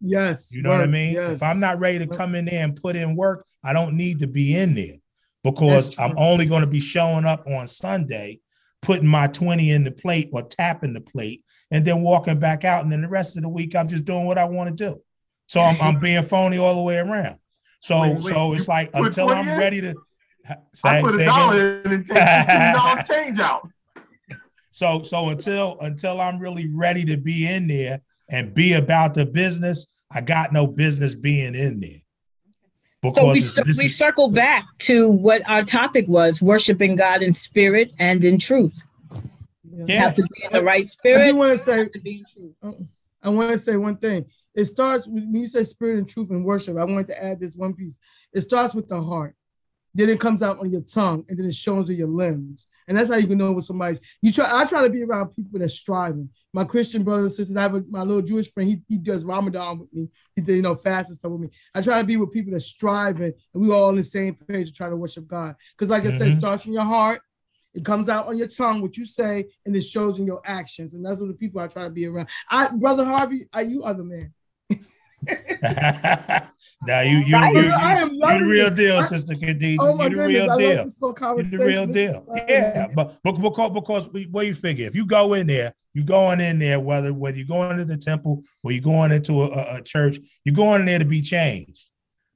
[0.00, 0.54] Yes.
[0.54, 1.14] You know work, what I mean?
[1.14, 1.36] Yes.
[1.36, 4.20] If I'm not ready to come in there and put in work, I don't need
[4.20, 4.96] to be in there
[5.42, 8.40] because I'm only going to be showing up on Sunday,
[8.82, 12.82] putting my 20 in the plate or tapping the plate, and then walking back out.
[12.82, 15.00] And then the rest of the week, I'm just doing what I want to do.
[15.46, 17.38] So I'm, I'm being phony all the way around.
[17.80, 19.58] So wait, wait, so it's like until I'm in?
[19.58, 19.94] ready to
[20.72, 22.16] say, I put a dollar in and take
[22.74, 23.68] dollars change out.
[24.72, 29.24] So so until until I'm really ready to be in there and be about the
[29.24, 32.00] business, I got no business being in there.
[33.14, 37.32] Because so we, we is, circle back to what our topic was worshiping God in
[37.32, 38.82] spirit and in truth.
[39.86, 40.00] Yeah.
[40.00, 41.26] Have to be in the right spirit.
[41.26, 41.88] I do want to say,
[42.62, 42.72] uh,
[43.22, 44.26] I want to say one thing.
[44.54, 46.78] It starts when you say spirit and truth and worship.
[46.78, 47.98] I wanted to add this one piece.
[48.32, 49.34] It starts with the heart.
[49.94, 52.66] Then it comes out on your tongue, and then it shows on your limbs.
[52.88, 54.00] And that's how you can know what somebody's.
[54.22, 54.48] You try.
[54.50, 56.30] I try to be around people that's striving.
[56.52, 57.56] My Christian brothers and sisters.
[57.56, 58.68] I have a, my little Jewish friend.
[58.68, 60.08] He, he does Ramadan with me.
[60.34, 61.48] He did you know fast and stuff with me.
[61.74, 64.68] I try to be with people that's striving, and we all on the same page
[64.68, 65.56] to try to worship God.
[65.72, 66.12] Because like mm-hmm.
[66.12, 66.38] I said, it mm-hmm.
[66.38, 67.20] starts from your heart.
[67.74, 70.94] It comes out on your tongue, what you say, and it shows in your actions.
[70.94, 72.30] And that's what the people I try to be around.
[72.50, 74.32] I, brother Harvey, I, you are the man.
[76.82, 79.78] now you you you, you, you, you the real deal, Sister Khadijah.
[79.80, 81.36] Oh you the goodness, real deal.
[81.36, 82.26] You're the real deal.
[82.48, 86.04] Yeah, but, but because because we what you figure if you go in there, you
[86.04, 89.76] going in there whether whether you're going to the temple or you're going into a,
[89.76, 91.88] a church, you're going in there to be changed,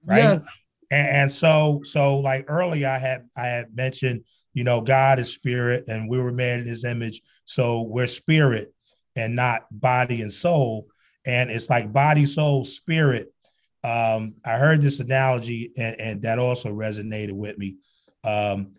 [0.05, 0.19] right?
[0.19, 0.47] Yes.
[0.91, 4.25] And, and so so like earlier, I had I had mentioned
[4.55, 8.73] you know God is spirit and we were made in His image, so we're spirit
[9.17, 10.87] and not body and soul
[11.25, 13.33] and it's like body, soul, spirit.
[13.83, 17.77] Um, I heard this analogy, and, and that also resonated with me.
[18.25, 18.73] Um,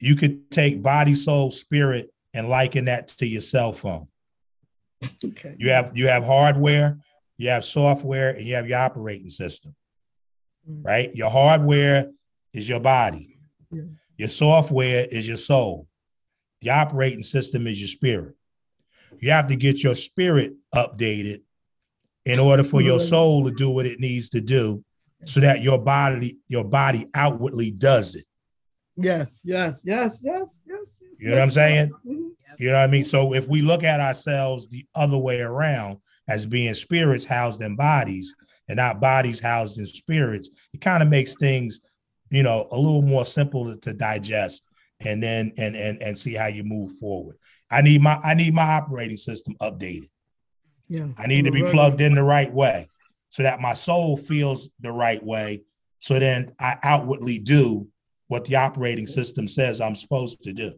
[0.00, 4.08] you could take body, soul, spirit, and liken that to your cell phone.
[5.24, 5.54] Okay.
[5.58, 6.98] You have you have hardware,
[7.36, 9.74] you have software, and you have your operating system.
[10.68, 10.84] Mm.
[10.84, 11.14] Right?
[11.14, 12.10] Your hardware
[12.52, 13.38] is your body.
[13.70, 13.82] Yeah.
[14.16, 15.86] Your software is your soul.
[16.60, 18.34] The operating system is your spirit.
[19.20, 21.42] You have to get your spirit updated
[22.24, 24.84] in order for your soul to do what it needs to do
[25.24, 28.24] so that your body your body outwardly does it.
[28.96, 31.90] Yes yes yes yes yes, you know what i'm saying?
[31.90, 32.28] Mm-hmm.
[32.58, 33.04] you know what i mean?
[33.04, 37.76] So if we look at ourselves the other way around as being spirits housed in
[37.76, 38.34] bodies
[38.68, 41.80] and not bodies housed in spirits it kind of makes things
[42.30, 44.62] you know a little more simple to, to digest
[45.00, 47.36] and then and and and see how you move forward.
[47.70, 50.08] I need my i need my operating system updated
[50.88, 51.06] yeah.
[51.16, 52.88] I need to be plugged in the right way
[53.28, 55.62] so that my soul feels the right way.
[55.98, 57.88] So then I outwardly do
[58.28, 60.72] what the operating system says I'm supposed to do.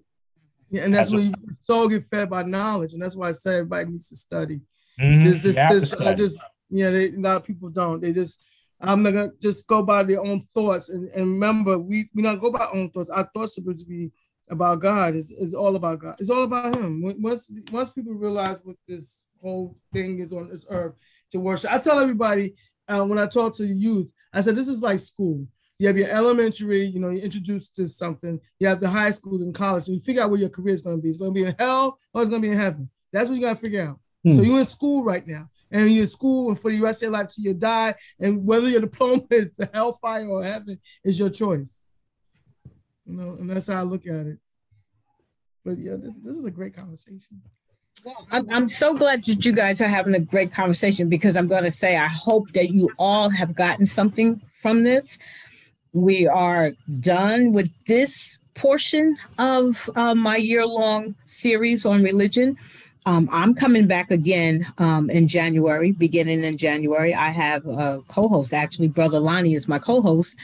[0.70, 3.55] Yeah, and that's when your soul get fed by knowledge, and that's why I say
[3.55, 4.61] everybody needs to study.
[5.01, 5.24] Mm-hmm.
[5.24, 8.01] This, this, this, I just, yeah, they, a lot of people don't.
[8.01, 8.41] They just,
[8.81, 10.89] I'm not gonna just go by their own thoughts.
[10.89, 13.11] And, and remember, we we not go by our own thoughts.
[13.11, 14.12] Our thoughts are supposed to be
[14.49, 15.16] about God.
[15.16, 16.16] It's, it's all about God.
[16.19, 17.03] It's all about Him.
[17.20, 20.95] Once once people realize what this whole thing is on this earth
[21.33, 21.73] to worship.
[21.73, 22.55] I tell everybody
[22.89, 25.47] uh, when I talk to the youth, I said this is like school.
[25.79, 28.39] You have your elementary, you know, you're introduced to something.
[28.59, 30.83] You have the high school and college, and you figure out where your career is
[30.83, 31.09] going to be.
[31.09, 32.91] It's going to be in hell or it's going to be in heaven.
[33.12, 33.99] That's what you got to figure out.
[34.25, 34.33] Hmm.
[34.33, 37.07] So you're in school right now, and you're in school, and for the rest of
[37.07, 41.19] your life till you die, and whether your diploma is to hellfire or heaven is
[41.19, 41.81] your choice.
[43.07, 44.39] You know, and that's how I look at it.
[45.65, 47.41] But yeah, this, this is a great conversation.
[48.05, 51.49] Well, I'm, I'm so glad that you guys are having a great conversation because I'm
[51.49, 55.19] going to say I hope that you all have gotten something from this.
[55.93, 62.57] We are done with this portion of uh, my year long series on religion.
[63.07, 67.15] Um, I'm coming back again um, in January, beginning in January.
[67.15, 70.37] I have a co host, actually, Brother Lonnie is my co host.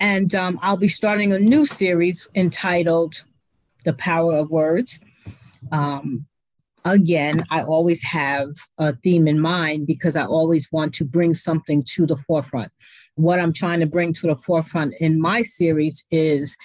[0.00, 3.24] And um, I'll be starting a new series entitled
[3.84, 5.00] The Power of Words.
[5.72, 6.26] Um,
[6.84, 8.48] again, I always have
[8.78, 12.70] a theme in mind because I always want to bring something to the forefront.
[13.14, 16.56] What I'm trying to bring to the forefront in my series is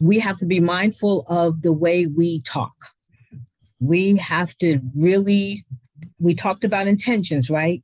[0.00, 2.74] we have to be mindful of the way we talk.
[3.80, 5.64] We have to really,
[6.18, 7.82] we talked about intentions, right?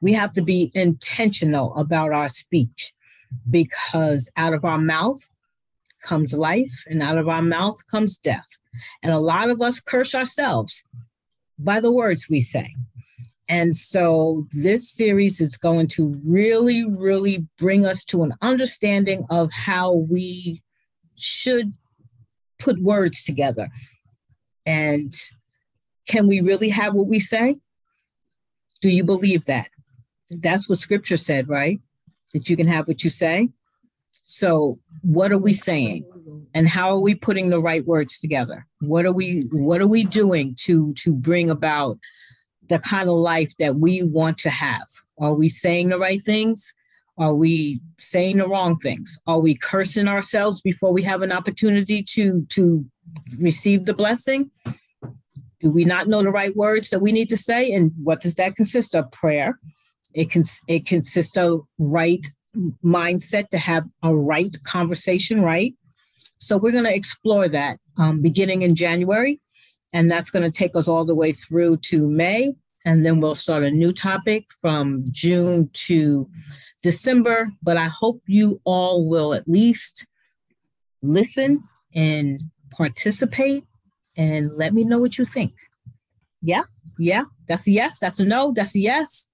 [0.00, 2.92] We have to be intentional about our speech
[3.50, 5.20] because out of our mouth
[6.02, 8.46] comes life and out of our mouth comes death.
[9.02, 10.84] And a lot of us curse ourselves
[11.58, 12.72] by the words we say.
[13.48, 19.52] And so this series is going to really, really bring us to an understanding of
[19.52, 20.62] how we
[21.16, 21.72] should
[22.58, 23.68] put words together.
[24.64, 25.14] And
[26.08, 27.56] can we really have what we say?
[28.80, 29.68] Do you believe that?
[30.30, 31.80] That's what scripture said, right?
[32.34, 33.50] That you can have what you say.
[34.24, 36.04] So, what are we saying?
[36.54, 38.66] And how are we putting the right words together?
[38.80, 41.98] What are we what are we doing to to bring about
[42.68, 44.86] the kind of life that we want to have?
[45.18, 46.72] Are we saying the right things?
[47.18, 49.18] Are we saying the wrong things?
[49.26, 52.84] Are we cursing ourselves before we have an opportunity to to
[53.38, 54.50] receive the blessing?
[55.60, 57.72] Do we not know the right words that we need to say?
[57.72, 59.10] And what does that consist of?
[59.12, 59.58] Prayer.
[60.12, 62.26] It can it consists of right
[62.84, 65.74] mindset to have a right conversation, right?
[66.38, 69.40] So we're going to explore that um, beginning in January,
[69.94, 72.54] and that's going to take us all the way through to May.
[72.84, 76.28] And then we'll start a new topic from June to
[76.82, 77.50] December.
[77.62, 80.06] But I hope you all will at least
[81.02, 81.64] listen
[81.94, 83.64] and participate
[84.16, 85.52] and let me know what you think.
[86.42, 86.62] Yeah,
[86.98, 87.98] yeah, that's a yes.
[87.98, 88.52] That's a no.
[88.54, 89.26] That's a yes.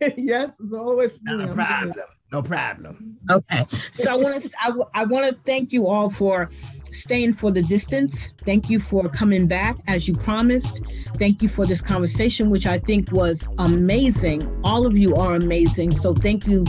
[0.16, 1.94] yes, it's always not a problem.
[2.30, 3.16] No problem.
[3.30, 3.66] Okay.
[3.90, 6.50] So I want to I, I want to thank you all for
[6.82, 8.28] staying for the distance.
[8.44, 10.82] Thank you for coming back as you promised.
[11.18, 14.60] Thank you for this conversation, which I think was amazing.
[14.62, 15.92] All of you are amazing.
[15.92, 16.64] So thank you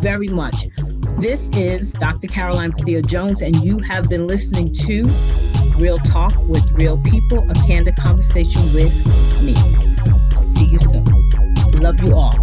[0.00, 0.66] very much.
[1.18, 2.26] This is Dr.
[2.26, 5.04] Caroline Padilla Jones, and you have been listening to
[5.78, 8.92] Real Talk with Real People, a candid conversation with
[9.42, 9.54] me.
[10.34, 11.04] I'll see you soon.
[11.80, 12.34] Love you all.